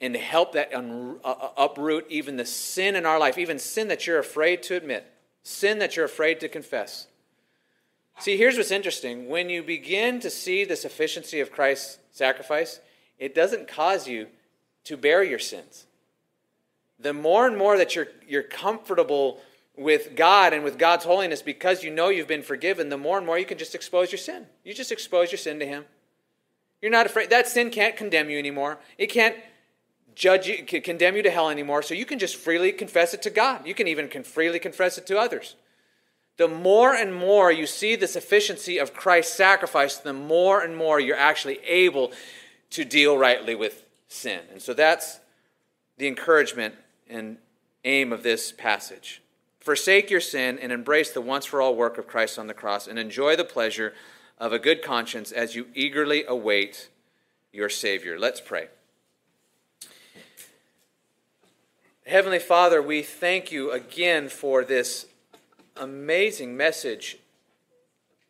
and 0.00 0.12
to 0.12 0.18
help 0.18 0.54
that 0.54 0.74
un- 0.74 1.20
uh, 1.22 1.28
uh, 1.28 1.48
uproot 1.56 2.04
even 2.08 2.36
the 2.36 2.44
sin 2.44 2.96
in 2.96 3.06
our 3.06 3.20
life, 3.20 3.38
even 3.38 3.60
sin 3.60 3.86
that 3.86 4.08
you're 4.08 4.18
afraid 4.18 4.64
to 4.64 4.74
admit, 4.74 5.06
sin 5.44 5.78
that 5.78 5.94
you're 5.94 6.04
afraid 6.04 6.40
to 6.40 6.48
confess. 6.48 7.06
See, 8.18 8.36
here's 8.36 8.56
what's 8.56 8.72
interesting. 8.72 9.28
When 9.28 9.48
you 9.48 9.62
begin 9.62 10.18
to 10.18 10.30
see 10.30 10.64
the 10.64 10.74
sufficiency 10.74 11.38
of 11.38 11.52
Christ's 11.52 11.98
sacrifice, 12.10 12.80
it 13.16 13.36
doesn't 13.36 13.68
cause 13.68 14.08
you 14.08 14.26
to 14.82 14.96
bear 14.96 15.22
your 15.22 15.38
sins 15.38 15.86
the 16.98 17.12
more 17.12 17.46
and 17.46 17.56
more 17.56 17.76
that 17.76 17.94
you're, 17.94 18.08
you're 18.26 18.42
comfortable 18.42 19.40
with 19.76 20.14
God 20.14 20.52
and 20.52 20.62
with 20.62 20.78
God's 20.78 21.04
holiness 21.04 21.42
because 21.42 21.82
you 21.82 21.90
know 21.90 22.08
you've 22.08 22.28
been 22.28 22.42
forgiven, 22.42 22.88
the 22.88 22.98
more 22.98 23.18
and 23.18 23.26
more 23.26 23.38
you 23.38 23.44
can 23.44 23.58
just 23.58 23.74
expose 23.74 24.12
your 24.12 24.18
sin. 24.18 24.46
You 24.62 24.72
just 24.74 24.92
expose 24.92 25.32
your 25.32 25.38
sin 25.38 25.58
to 25.58 25.66
Him. 25.66 25.84
You're 26.80 26.92
not 26.92 27.06
afraid. 27.06 27.30
That 27.30 27.48
sin 27.48 27.70
can't 27.70 27.96
condemn 27.96 28.30
you 28.30 28.38
anymore. 28.38 28.78
It 28.98 29.08
can't 29.08 29.36
judge 30.14 30.46
you, 30.46 30.62
can 30.64 30.82
condemn 30.82 31.16
you 31.16 31.22
to 31.22 31.30
hell 31.30 31.50
anymore. 31.50 31.82
So 31.82 31.94
you 31.94 32.06
can 32.06 32.18
just 32.18 32.36
freely 32.36 32.72
confess 32.72 33.14
it 33.14 33.22
to 33.22 33.30
God. 33.30 33.66
You 33.66 33.74
can 33.74 33.88
even 33.88 34.08
freely 34.22 34.58
confess 34.58 34.98
it 34.98 35.06
to 35.08 35.18
others. 35.18 35.56
The 36.36 36.48
more 36.48 36.94
and 36.94 37.14
more 37.14 37.50
you 37.50 37.66
see 37.66 37.96
the 37.96 38.08
sufficiency 38.08 38.78
of 38.78 38.92
Christ's 38.92 39.36
sacrifice, 39.36 39.96
the 39.96 40.12
more 40.12 40.60
and 40.60 40.76
more 40.76 40.98
you're 40.98 41.16
actually 41.16 41.58
able 41.64 42.12
to 42.70 42.84
deal 42.84 43.16
rightly 43.16 43.54
with 43.54 43.84
sin. 44.08 44.40
And 44.52 44.60
so 44.60 44.74
that's 44.74 45.20
the 45.96 46.08
encouragement 46.08 46.74
and 47.08 47.38
aim 47.84 48.12
of 48.12 48.22
this 48.22 48.52
passage. 48.52 49.22
Forsake 49.64 50.10
your 50.10 50.20
sin 50.20 50.58
and 50.58 50.70
embrace 50.70 51.10
the 51.10 51.22
once 51.22 51.46
for 51.46 51.62
all 51.62 51.74
work 51.74 51.96
of 51.96 52.06
Christ 52.06 52.38
on 52.38 52.48
the 52.48 52.52
cross 52.52 52.86
and 52.86 52.98
enjoy 52.98 53.34
the 53.34 53.46
pleasure 53.46 53.94
of 54.38 54.52
a 54.52 54.58
good 54.58 54.82
conscience 54.82 55.32
as 55.32 55.56
you 55.56 55.68
eagerly 55.74 56.22
await 56.28 56.90
your 57.50 57.70
Savior. 57.70 58.18
Let's 58.18 58.42
pray. 58.42 58.68
Heavenly 62.06 62.40
Father, 62.40 62.82
we 62.82 63.00
thank 63.00 63.50
you 63.50 63.70
again 63.70 64.28
for 64.28 64.66
this 64.66 65.06
amazing 65.78 66.58
message. 66.58 67.16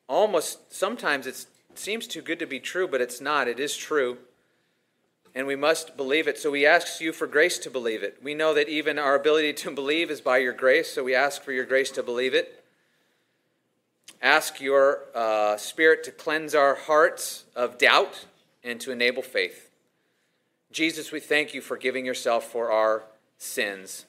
Almost 0.09 0.72
sometimes 0.72 1.26
it 1.26 1.47
seems 1.74 2.07
too 2.07 2.22
good 2.22 2.39
to 2.39 2.47
be 2.47 2.61
true, 2.61 2.87
but 2.87 3.01
it's 3.01 3.20
not. 3.20 3.49
It 3.49 3.59
is 3.59 3.76
true 3.76 4.18
and 5.35 5.47
we 5.47 5.57
must 5.57 5.97
believe 5.97 6.28
it. 6.28 6.39
So 6.39 6.51
we 6.51 6.64
ask 6.64 7.01
you 7.01 7.12
for 7.12 7.26
grace 7.26 7.59
to 7.59 7.70
believe 7.70 8.03
it. 8.03 8.18
We 8.22 8.35
know 8.35 8.55
that 8.55 8.68
even 8.68 8.99
our 8.99 9.14
ability 9.14 9.53
to 9.55 9.70
believe 9.72 10.11
is 10.11 10.20
by 10.20 10.39
your 10.39 10.53
grace, 10.53 10.93
so 10.93 11.03
we 11.03 11.14
ask 11.14 11.43
for 11.43 11.53
your 11.53 11.64
grace 11.64 11.91
to 11.93 12.03
believe 12.03 12.35
it. 12.35 12.64
Ask 14.22 14.61
your 14.61 15.01
uh, 15.14 15.57
Spirit 15.57 16.05
to 16.05 16.11
cleanse 16.11 16.55
our 16.55 16.74
hearts 16.74 17.45
of 17.55 17.78
doubt 17.78 18.26
and 18.62 18.80
to 18.80 18.91
enable 18.91 19.22
faith. 19.22 19.70
Jesus, 20.72 21.12
we 21.12 21.20
thank 21.20 21.53
you 21.53 21.61
for 21.61 21.76
giving 21.76 22.07
yourself 22.07 22.51
for 22.51 22.70
our 22.70 23.05
sins. 23.39 24.07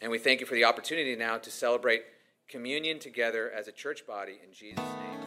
And 0.00 0.10
we 0.10 0.18
thank 0.18 0.40
you 0.40 0.46
for 0.46 0.54
the 0.54 0.64
opportunity 0.64 1.16
now 1.16 1.38
to 1.38 1.50
celebrate 1.50 2.04
communion 2.48 2.98
together 2.98 3.50
as 3.50 3.66
a 3.66 3.72
church 3.72 4.06
body 4.06 4.38
in 4.46 4.52
Jesus' 4.52 4.78
name. 4.78 5.20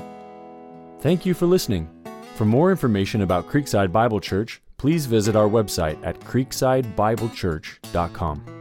Amen. 0.00 0.98
Thank 1.00 1.26
you 1.26 1.34
for 1.34 1.46
listening. 1.46 1.88
For 2.36 2.44
more 2.44 2.70
information 2.70 3.20
about 3.20 3.48
Creekside 3.48 3.92
Bible 3.92 4.18
Church, 4.18 4.62
please 4.84 5.06
visit 5.06 5.34
our 5.34 5.48
website 5.48 5.96
at 6.04 6.20
creeksidebiblechurch.com. 6.20 8.53